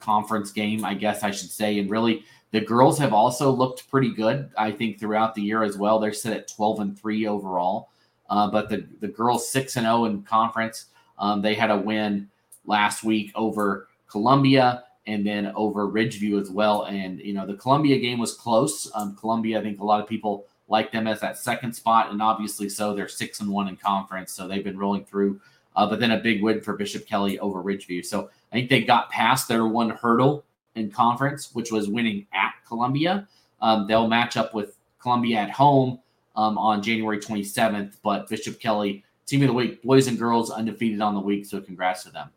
conference 0.00 0.52
game, 0.52 0.84
I 0.84 0.94
guess 0.94 1.22
I 1.22 1.30
should 1.30 1.50
say. 1.50 1.78
And 1.78 1.90
really, 1.90 2.24
the 2.52 2.60
girls 2.60 2.98
have 2.98 3.12
also 3.12 3.50
looked 3.50 3.90
pretty 3.90 4.12
good, 4.12 4.50
I 4.56 4.70
think, 4.70 4.98
throughout 4.98 5.34
the 5.34 5.42
year 5.42 5.62
as 5.62 5.76
well. 5.76 5.98
They're 5.98 6.12
set 6.12 6.36
at 6.36 6.48
12 6.48 6.80
and 6.80 6.98
3 6.98 7.26
overall. 7.26 7.90
Uh, 8.28 8.50
but 8.50 8.68
the, 8.68 8.86
the 9.00 9.08
girls 9.08 9.48
6 9.50 9.76
and 9.76 9.84
0 9.84 10.06
in 10.06 10.22
conference. 10.22 10.86
Um, 11.18 11.42
they 11.42 11.54
had 11.54 11.70
a 11.70 11.76
win 11.76 12.28
last 12.66 13.04
week 13.04 13.32
over 13.34 13.88
Columbia 14.08 14.84
and 15.06 15.26
then 15.26 15.52
over 15.54 15.86
Ridgeview 15.88 16.40
as 16.40 16.50
well. 16.50 16.84
And, 16.84 17.20
you 17.20 17.32
know, 17.32 17.46
the 17.46 17.54
Columbia 17.54 17.98
game 17.98 18.18
was 18.18 18.34
close. 18.34 18.90
Um, 18.94 19.16
Columbia, 19.16 19.60
I 19.60 19.62
think 19.62 19.80
a 19.80 19.84
lot 19.84 20.00
of 20.00 20.08
people 20.08 20.46
like 20.68 20.90
them 20.90 21.06
as 21.06 21.20
that 21.20 21.38
second 21.38 21.72
spot. 21.74 22.10
And 22.10 22.20
obviously, 22.20 22.68
so 22.68 22.92
they're 22.92 23.08
6 23.08 23.40
and 23.40 23.50
1 23.50 23.68
in 23.68 23.76
conference. 23.76 24.32
So 24.32 24.48
they've 24.48 24.64
been 24.64 24.78
rolling 24.78 25.04
through 25.04 25.40
uh, 25.76 25.86
but 25.86 26.00
then 26.00 26.12
a 26.12 26.18
big 26.18 26.42
win 26.42 26.60
for 26.60 26.74
Bishop 26.74 27.06
Kelly 27.06 27.38
over 27.38 27.62
Ridgeview. 27.62 28.04
So 28.04 28.30
I 28.52 28.56
think 28.56 28.70
they 28.70 28.82
got 28.82 29.10
past 29.10 29.46
their 29.46 29.66
one 29.66 29.90
hurdle 29.90 30.44
in 30.74 30.90
conference, 30.90 31.54
which 31.54 31.70
was 31.70 31.88
winning 31.88 32.26
at 32.32 32.54
Columbia. 32.66 33.28
Um, 33.60 33.86
they'll 33.86 34.08
match 34.08 34.36
up 34.36 34.54
with 34.54 34.76
Columbia 35.00 35.38
at 35.38 35.50
home 35.50 36.00
um, 36.34 36.58
on 36.58 36.82
January 36.82 37.18
27th. 37.18 37.94
But 38.02 38.28
Bishop 38.28 38.58
Kelly, 38.58 39.04
team 39.26 39.42
of 39.42 39.48
the 39.48 39.54
week, 39.54 39.82
boys 39.82 40.06
and 40.06 40.18
girls 40.18 40.50
undefeated 40.50 41.00
on 41.00 41.14
the 41.14 41.20
week. 41.20 41.46
So 41.46 41.60
congrats 41.60 42.04
to 42.04 42.10
them. 42.10 42.30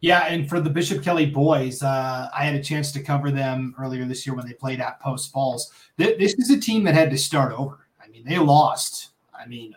Yeah, 0.00 0.26
and 0.26 0.48
for 0.48 0.60
the 0.60 0.70
Bishop 0.70 1.02
Kelly 1.02 1.26
boys, 1.26 1.82
uh, 1.82 2.30
I 2.32 2.44
had 2.44 2.54
a 2.54 2.62
chance 2.62 2.92
to 2.92 3.02
cover 3.02 3.32
them 3.32 3.74
earlier 3.80 4.04
this 4.04 4.24
year 4.24 4.36
when 4.36 4.46
they 4.46 4.52
played 4.52 4.80
at 4.80 5.00
Post 5.00 5.32
Falls. 5.32 5.72
This 5.96 6.34
is 6.34 6.50
a 6.50 6.60
team 6.60 6.84
that 6.84 6.94
had 6.94 7.10
to 7.10 7.18
start 7.18 7.52
over. 7.52 7.88
I 8.00 8.06
mean, 8.06 8.24
they 8.24 8.38
lost. 8.38 9.08
I 9.34 9.46
mean, 9.46 9.74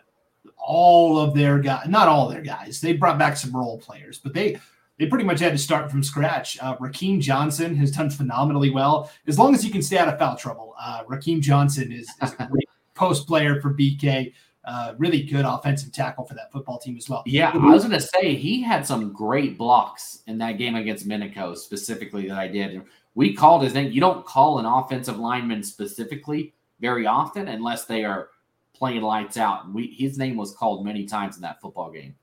all 0.64 1.18
of 1.18 1.34
their 1.34 1.58
guys, 1.58 1.88
not 1.88 2.08
all 2.08 2.28
their 2.28 2.42
guys. 2.42 2.80
They 2.80 2.92
brought 2.92 3.18
back 3.18 3.36
some 3.36 3.54
role 3.54 3.78
players, 3.78 4.18
but 4.18 4.32
they 4.32 4.58
they 4.98 5.06
pretty 5.06 5.24
much 5.24 5.40
had 5.40 5.52
to 5.52 5.58
start 5.58 5.90
from 5.90 6.02
scratch. 6.02 6.58
Uh, 6.60 6.76
Raheem 6.78 7.20
Johnson 7.20 7.74
has 7.76 7.90
done 7.90 8.10
phenomenally 8.10 8.70
well. 8.70 9.10
As 9.26 9.38
long 9.38 9.54
as 9.54 9.62
he 9.62 9.70
can 9.70 9.82
stay 9.82 9.98
out 9.98 10.08
of 10.08 10.18
foul 10.18 10.36
trouble, 10.36 10.74
uh, 10.80 11.02
Raheem 11.08 11.40
Johnson 11.40 11.90
is, 11.90 12.08
is 12.22 12.34
a 12.38 12.46
great 12.50 12.68
post 12.94 13.26
player 13.26 13.60
for 13.60 13.74
BK. 13.74 14.32
Uh, 14.64 14.94
really 14.98 15.24
good 15.24 15.44
offensive 15.44 15.92
tackle 15.92 16.24
for 16.24 16.34
that 16.34 16.52
football 16.52 16.78
team 16.78 16.96
as 16.96 17.08
well. 17.08 17.24
Yeah, 17.26 17.50
I 17.50 17.56
was 17.56 17.82
going 17.82 17.98
to 17.98 18.06
say 18.06 18.36
he 18.36 18.62
had 18.62 18.86
some 18.86 19.12
great 19.12 19.58
blocks 19.58 20.22
in 20.28 20.38
that 20.38 20.52
game 20.52 20.76
against 20.76 21.08
Minico 21.08 21.56
specifically 21.56 22.28
that 22.28 22.38
I 22.38 22.46
did. 22.46 22.80
We 23.16 23.34
called 23.34 23.64
his 23.64 23.74
name. 23.74 23.90
You 23.90 24.00
don't 24.00 24.24
call 24.24 24.60
an 24.60 24.66
offensive 24.66 25.18
lineman 25.18 25.64
specifically 25.64 26.54
very 26.78 27.06
often 27.06 27.48
unless 27.48 27.86
they 27.86 28.04
are 28.04 28.28
playing 28.82 29.02
lights 29.02 29.36
out. 29.36 29.72
We, 29.72 29.94
his 29.96 30.18
name 30.18 30.36
was 30.36 30.56
called 30.56 30.84
many 30.84 31.04
times 31.04 31.36
in 31.36 31.42
that 31.42 31.60
football 31.60 31.92
game. 31.92 32.16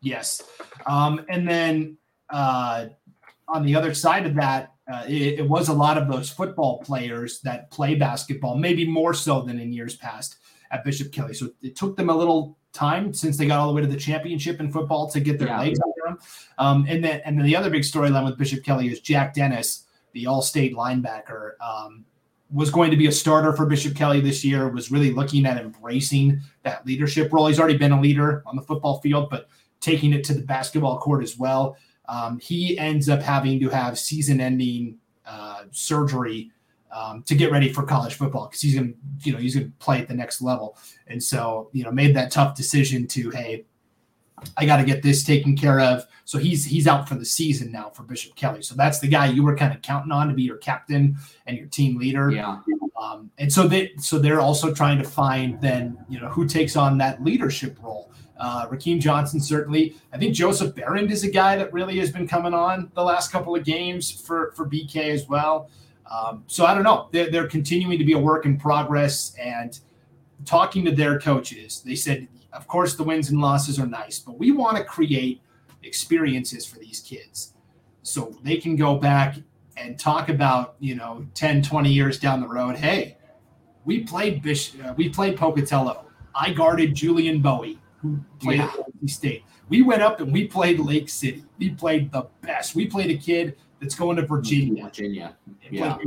Yes. 0.00 0.40
Um, 0.86 1.24
and 1.28 1.48
then 1.48 1.96
uh, 2.30 2.86
on 3.48 3.66
the 3.66 3.74
other 3.74 3.92
side 3.92 4.24
of 4.24 4.36
that, 4.36 4.74
uh, 4.86 5.02
it, 5.08 5.40
it, 5.40 5.48
was 5.48 5.66
a 5.66 5.72
lot 5.72 5.98
of 5.98 6.06
those 6.06 6.30
football 6.30 6.78
players 6.84 7.40
that 7.40 7.68
play 7.72 7.96
basketball, 7.96 8.56
maybe 8.56 8.86
more 8.86 9.12
so 9.12 9.42
than 9.42 9.58
in 9.58 9.72
years 9.72 9.96
past 9.96 10.36
at 10.70 10.84
Bishop 10.84 11.10
Kelly. 11.10 11.34
So 11.34 11.50
it 11.62 11.74
took 11.74 11.96
them 11.96 12.10
a 12.10 12.16
little 12.16 12.56
time 12.72 13.12
since 13.12 13.36
they 13.36 13.46
got 13.46 13.58
all 13.58 13.66
the 13.66 13.74
way 13.74 13.82
to 13.82 13.88
the 13.88 13.96
championship 13.96 14.60
in 14.60 14.70
football 14.70 15.10
to 15.10 15.18
get 15.18 15.40
their 15.40 15.48
yeah. 15.48 15.58
legs 15.58 15.80
under 15.84 16.14
them. 16.14 16.18
Um, 16.58 16.86
and 16.88 17.02
then 17.02 17.22
and 17.24 17.36
then 17.36 17.44
the 17.44 17.56
other 17.56 17.70
big 17.70 17.82
storyline 17.82 18.24
with 18.24 18.38
Bishop 18.38 18.62
Kelly 18.62 18.86
is 18.86 19.00
Jack 19.00 19.34
Dennis, 19.34 19.86
the 20.12 20.28
All-State 20.28 20.76
linebacker. 20.76 21.54
Um, 21.60 22.04
was 22.52 22.70
going 22.70 22.90
to 22.90 22.96
be 22.96 23.06
a 23.06 23.12
starter 23.12 23.54
for 23.54 23.66
Bishop 23.66 23.96
Kelly 23.96 24.20
this 24.20 24.44
year, 24.44 24.68
was 24.68 24.90
really 24.90 25.10
looking 25.10 25.46
at 25.46 25.58
embracing 25.58 26.40
that 26.62 26.86
leadership 26.86 27.32
role. 27.32 27.46
He's 27.46 27.58
already 27.58 27.78
been 27.78 27.92
a 27.92 28.00
leader 28.00 28.42
on 28.46 28.56
the 28.56 28.62
football 28.62 29.00
field, 29.00 29.30
but 29.30 29.48
taking 29.80 30.12
it 30.12 30.22
to 30.24 30.34
the 30.34 30.42
basketball 30.42 30.98
court 30.98 31.22
as 31.22 31.38
well. 31.38 31.76
Um, 32.08 32.38
he 32.38 32.78
ends 32.78 33.08
up 33.08 33.22
having 33.22 33.58
to 33.60 33.68
have 33.68 33.98
season 33.98 34.40
ending 34.40 34.98
uh, 35.26 35.64
surgery 35.70 36.50
um, 36.92 37.22
to 37.22 37.34
get 37.34 37.50
ready 37.50 37.72
for 37.72 37.84
college 37.84 38.14
football 38.14 38.48
because 38.48 38.60
he's 38.60 38.74
going 38.74 38.92
to, 38.92 38.98
you 39.22 39.32
know, 39.32 39.38
he's 39.38 39.54
going 39.54 39.66
to 39.66 39.72
play 39.78 40.00
at 40.00 40.08
the 40.08 40.14
next 40.14 40.42
level. 40.42 40.76
And 41.06 41.22
so, 41.22 41.70
you 41.72 41.84
know, 41.84 41.90
made 41.90 42.14
that 42.16 42.30
tough 42.30 42.54
decision 42.54 43.06
to, 43.08 43.30
hey, 43.30 43.64
I 44.56 44.66
got 44.66 44.78
to 44.78 44.84
get 44.84 45.02
this 45.02 45.24
taken 45.24 45.56
care 45.56 45.80
of. 45.80 46.04
So 46.24 46.38
he's 46.38 46.64
he's 46.64 46.86
out 46.86 47.08
for 47.08 47.14
the 47.14 47.24
season 47.24 47.72
now 47.72 47.90
for 47.90 48.04
Bishop 48.04 48.34
Kelly. 48.36 48.62
So 48.62 48.74
that's 48.74 49.00
the 49.00 49.08
guy 49.08 49.26
you 49.26 49.42
were 49.42 49.56
kind 49.56 49.74
of 49.74 49.82
counting 49.82 50.12
on 50.12 50.28
to 50.28 50.34
be 50.34 50.42
your 50.42 50.56
captain 50.56 51.16
and 51.46 51.56
your 51.56 51.66
team 51.66 51.98
leader. 51.98 52.30
Yeah. 52.30 52.60
Um, 53.00 53.30
and 53.38 53.52
so 53.52 53.66
they 53.66 53.92
so 53.98 54.18
they're 54.18 54.40
also 54.40 54.72
trying 54.72 54.98
to 54.98 55.04
find 55.04 55.60
then 55.60 55.98
you 56.08 56.20
know 56.20 56.28
who 56.28 56.46
takes 56.46 56.76
on 56.76 56.98
that 56.98 57.22
leadership 57.22 57.76
role. 57.82 58.12
Uh, 58.38 58.66
Raheem 58.70 59.00
Johnson 59.00 59.40
certainly. 59.40 59.96
I 60.12 60.18
think 60.18 60.34
Joseph 60.34 60.74
Barron 60.74 61.10
is 61.10 61.24
a 61.24 61.30
guy 61.30 61.56
that 61.56 61.72
really 61.72 61.98
has 61.98 62.10
been 62.10 62.26
coming 62.26 62.54
on 62.54 62.90
the 62.94 63.02
last 63.02 63.32
couple 63.32 63.54
of 63.56 63.64
games 63.64 64.10
for 64.10 64.52
for 64.52 64.66
BK 64.66 65.10
as 65.10 65.28
well. 65.28 65.70
Um, 66.10 66.44
so 66.46 66.66
I 66.66 66.74
don't 66.74 66.82
know. 66.82 67.08
They're, 67.10 67.30
they're 67.30 67.48
continuing 67.48 67.98
to 67.98 68.04
be 68.04 68.12
a 68.12 68.18
work 68.18 68.44
in 68.44 68.58
progress 68.58 69.34
and 69.40 69.78
talking 70.44 70.84
to 70.84 70.92
their 70.92 71.18
coaches. 71.18 71.82
They 71.84 71.94
said 71.94 72.28
of 72.52 72.66
course, 72.66 72.94
the 72.94 73.02
wins 73.02 73.30
and 73.30 73.40
losses 73.40 73.78
are 73.78 73.86
nice, 73.86 74.18
but 74.18 74.38
we 74.38 74.52
want 74.52 74.76
to 74.76 74.84
create 74.84 75.40
experiences 75.82 76.66
for 76.66 76.78
these 76.78 77.00
kids 77.00 77.54
so 78.02 78.36
they 78.42 78.56
can 78.56 78.76
go 78.76 78.96
back 78.96 79.36
and 79.76 79.98
talk 79.98 80.28
about, 80.28 80.76
you 80.80 80.94
know, 80.94 81.26
10, 81.34 81.62
20 81.62 81.90
years 81.90 82.18
down 82.18 82.40
the 82.40 82.48
road. 82.48 82.76
Hey, 82.76 83.16
we 83.84 84.04
played 84.04 84.42
Bish, 84.42 84.72
uh, 84.80 84.94
we 84.96 85.08
played 85.08 85.36
Pocatello. 85.36 86.04
I 86.34 86.52
guarded 86.52 86.94
Julian 86.94 87.40
Bowie, 87.40 87.78
who 88.00 88.20
played 88.40 88.58
yeah. 88.58 88.66
at 88.66 88.76
Boise 89.00 89.12
State. 89.12 89.44
We 89.68 89.82
went 89.82 90.02
up 90.02 90.20
and 90.20 90.32
we 90.32 90.46
played 90.46 90.78
Lake 90.78 91.08
City. 91.08 91.44
We 91.58 91.70
played 91.70 92.12
the 92.12 92.26
best. 92.42 92.74
We 92.74 92.86
played 92.86 93.10
a 93.10 93.16
kid 93.16 93.56
that's 93.80 93.94
going 93.94 94.16
to 94.16 94.26
Virginia. 94.26 94.84
Virginia. 94.84 95.36
Yeah. 95.70 95.98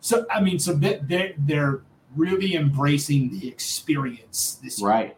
So 0.00 0.24
I 0.30 0.40
mean, 0.40 0.58
so 0.58 0.72
they're 0.72 1.34
they're 1.38 1.82
really 2.14 2.54
embracing 2.54 3.38
the 3.38 3.48
experience 3.48 4.58
this 4.62 4.80
year. 4.80 4.88
Right. 4.88 5.16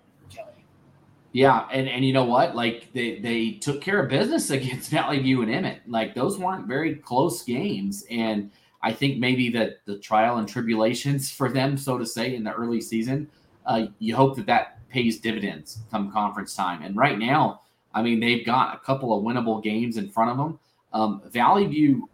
Yeah, 1.39 1.69
and 1.71 1.89
and 1.89 2.05
you 2.05 2.13
know 2.13 2.25
what? 2.25 2.57
Like 2.57 2.93
they 2.93 3.21
they 3.21 3.53
took 3.53 3.81
care 3.81 4.03
of 4.03 4.09
business 4.09 4.51
against 4.59 4.91
Valley 4.91 5.21
View 5.21 5.43
and 5.43 5.51
Emmett. 5.53 5.83
Like 5.87 6.13
those 6.13 6.37
weren't 6.37 6.67
very 6.67 6.97
close 6.97 7.45
games, 7.45 8.05
and 8.11 8.51
I 8.83 8.93
think 8.93 9.19
maybe 9.19 9.49
that 9.51 9.85
the 9.85 9.99
trial 9.99 10.39
and 10.39 10.49
tribulations 10.49 11.31
for 11.39 11.49
them, 11.49 11.77
so 11.77 11.97
to 11.97 12.05
say, 12.05 12.35
in 12.35 12.43
the 12.43 12.53
early 12.53 12.81
season, 12.81 13.29
uh, 13.67 13.87
you 14.01 14.17
hope 14.17 14.35
that 14.35 14.47
that 14.47 14.89
pays 14.89 15.21
dividends 15.21 15.79
come 15.93 16.11
conference 16.11 16.57
time. 16.57 16.83
And 16.83 16.97
right 16.97 17.17
now, 17.17 17.61
I 17.95 18.03
mean, 18.03 18.19
they've 18.19 18.45
got 18.45 18.75
a 18.75 18.79
couple 18.81 19.17
of 19.17 19.23
winnable 19.23 19.63
games 19.63 19.97
in 19.97 20.09
front 20.09 20.33
of 20.33 20.39
them. 20.39 20.59
Um, 20.93 21.23
Valley 21.27 21.69
View 21.69 22.11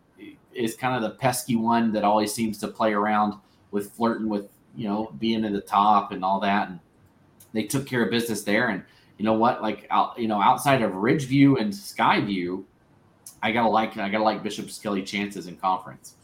is 0.53 0.77
kind 0.77 0.97
of 0.97 1.01
the 1.01 1.17
pesky 1.17 1.57
one 1.57 1.93
that 1.93 2.05
always 2.05 2.35
seems 2.35 2.59
to 2.59 2.69
play 2.69 2.93
around 2.93 3.41
with 3.71 3.91
flirting 3.93 4.29
with 4.29 4.51
you 4.77 4.87
know 4.87 5.15
being 5.19 5.47
at 5.47 5.53
the 5.55 5.63
top 5.63 6.13
and 6.13 6.23
all 6.23 6.41
that. 6.41 6.69
And 6.69 6.79
they 7.55 7.63
took 7.63 7.87
care 7.87 8.05
of 8.05 8.11
business 8.11 8.43
there. 8.43 8.69
And 8.69 8.83
you 9.19 9.25
know 9.25 9.35
what? 9.35 9.63
Like 9.63 9.87
out, 9.91 10.19
you 10.19 10.29
know, 10.29 10.41
outside 10.41 10.83
of 10.83 10.93
Ridgeview 10.93 11.61
and 11.61 11.73
Skyview, 11.73 12.65
I 13.43 13.53
gotta 13.53 13.69
like 13.69 13.97
I 13.97 14.09
gotta 14.09 14.25
like 14.25 14.43
Bishop's 14.43 14.79
Kelly 14.79 15.03
chances 15.03 15.47
in 15.47 15.57
conference. 15.57 16.15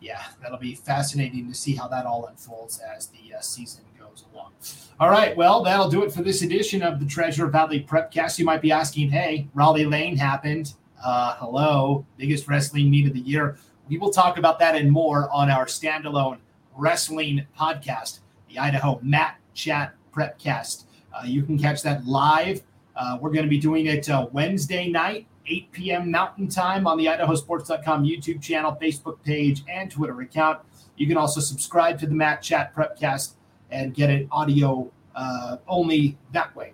Yeah, 0.00 0.22
that'll 0.40 0.58
be 0.58 0.74
fascinating 0.74 1.48
to 1.48 1.54
see 1.54 1.74
how 1.74 1.88
that 1.88 2.06
all 2.06 2.26
unfolds 2.26 2.78
as 2.78 3.08
the 3.08 3.34
uh, 3.34 3.40
season 3.40 3.84
goes 3.98 4.24
along. 4.32 4.52
All 5.00 5.10
right, 5.10 5.36
well, 5.36 5.62
that'll 5.62 5.88
do 5.88 6.04
it 6.04 6.12
for 6.12 6.22
this 6.22 6.42
edition 6.42 6.82
of 6.82 7.00
the 7.00 7.06
Treasure 7.06 7.48
Valley 7.48 7.84
Prepcast. 7.88 8.38
You 8.38 8.44
might 8.44 8.62
be 8.62 8.70
asking, 8.70 9.10
hey, 9.10 9.48
Rollie 9.56 9.90
Lane 9.90 10.16
happened. 10.16 10.74
Uh, 11.04 11.34
hello, 11.36 12.04
biggest 12.16 12.46
wrestling 12.48 12.90
meet 12.90 13.06
of 13.06 13.12
the 13.12 13.20
year. 13.20 13.56
We 13.88 13.98
will 13.98 14.10
talk 14.10 14.38
about 14.38 14.58
that 14.60 14.76
and 14.76 14.90
more 14.90 15.30
on 15.30 15.50
our 15.50 15.66
standalone 15.66 16.38
wrestling 16.76 17.46
podcast, 17.58 18.20
the 18.48 18.58
Idaho 18.58 19.00
Mat 19.02 19.38
Chat 19.54 19.94
Prepcast. 20.12 20.84
Uh, 21.12 21.24
you 21.24 21.42
can 21.42 21.58
catch 21.58 21.82
that 21.82 22.06
live. 22.06 22.62
Uh, 22.96 23.18
we're 23.20 23.30
going 23.30 23.44
to 23.44 23.50
be 23.50 23.58
doing 23.58 23.86
it 23.86 24.08
uh, 24.10 24.26
Wednesday 24.32 24.88
night, 24.88 25.26
8 25.46 25.72
p.m. 25.72 26.10
Mountain 26.10 26.48
Time 26.48 26.86
on 26.86 26.98
the 26.98 27.06
IdahoSports.com 27.06 28.04
YouTube 28.04 28.42
channel, 28.42 28.76
Facebook 28.80 29.22
page, 29.22 29.62
and 29.68 29.90
Twitter 29.90 30.20
account. 30.20 30.60
You 30.96 31.06
can 31.06 31.16
also 31.16 31.40
subscribe 31.40 31.98
to 32.00 32.06
the 32.06 32.14
Mat 32.14 32.42
Chat 32.42 32.74
Prepcast 32.74 33.34
and 33.70 33.94
get 33.94 34.10
it 34.10 34.26
audio 34.32 34.90
uh, 35.14 35.58
only 35.68 36.18
that 36.32 36.54
way. 36.56 36.72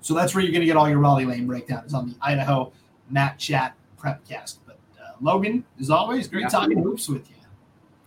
So 0.00 0.12
that's 0.12 0.34
where 0.34 0.42
you're 0.42 0.52
going 0.52 0.60
to 0.60 0.66
get 0.66 0.76
all 0.76 0.88
your 0.88 1.00
Rollie 1.00 1.26
Lane 1.26 1.46
breakdowns 1.46 1.94
on 1.94 2.08
the 2.08 2.14
Idaho 2.20 2.72
Mat 3.10 3.38
Chat 3.38 3.74
Prepcast. 3.98 4.58
But 4.66 4.78
uh, 5.00 5.12
Logan, 5.20 5.64
as 5.80 5.88
always, 5.88 6.28
great 6.28 6.42
yeah. 6.42 6.48
talking 6.48 6.82
hoops 6.82 7.08
with 7.08 7.30
you. 7.30 7.36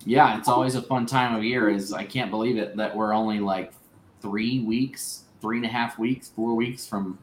Yeah, 0.05 0.37
it's 0.37 0.47
always 0.47 0.75
a 0.75 0.81
fun 0.81 1.05
time 1.05 1.35
of 1.35 1.43
year. 1.43 1.69
Is 1.69 1.91
I 1.91 2.05
can't 2.05 2.31
believe 2.31 2.57
it 2.57 2.77
that 2.77 2.95
we're 2.95 3.13
only 3.13 3.39
like 3.39 3.73
three 4.21 4.59
weeks, 4.59 5.23
three 5.41 5.57
and 5.57 5.65
a 5.65 5.69
half 5.69 5.97
weeks, 5.99 6.29
four 6.29 6.55
weeks 6.55 6.87
from 6.87 7.17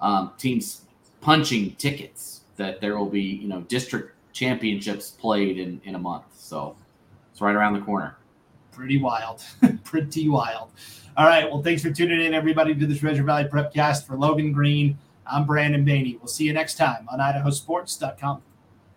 um, 0.00 0.32
teams 0.38 0.82
punching 1.20 1.74
tickets. 1.76 2.40
That 2.56 2.80
there 2.80 2.98
will 2.98 3.08
be, 3.08 3.22
you 3.22 3.48
know, 3.48 3.62
district 3.62 4.14
championships 4.32 5.10
played 5.10 5.58
in 5.58 5.80
in 5.84 5.94
a 5.94 5.98
month. 5.98 6.24
So 6.36 6.76
it's 7.30 7.40
right 7.40 7.54
around 7.54 7.74
the 7.74 7.80
corner. 7.80 8.16
Pretty 8.72 8.98
wild, 8.98 9.42
pretty 9.84 10.28
wild. 10.28 10.70
All 11.16 11.26
right. 11.26 11.50
Well, 11.50 11.62
thanks 11.62 11.82
for 11.82 11.90
tuning 11.90 12.22
in, 12.22 12.32
everybody, 12.32 12.74
to 12.74 12.86
the 12.86 12.96
Treasure 12.96 13.22
Valley 13.22 13.44
Prepcast 13.44 14.06
for 14.06 14.16
Logan 14.16 14.52
Green. 14.52 14.96
I'm 15.26 15.44
Brandon 15.46 15.84
Baney. 15.84 16.18
We'll 16.18 16.26
see 16.26 16.44
you 16.44 16.52
next 16.52 16.76
time 16.76 17.06
on 17.10 17.18
IdahoSports.com. 17.18 18.42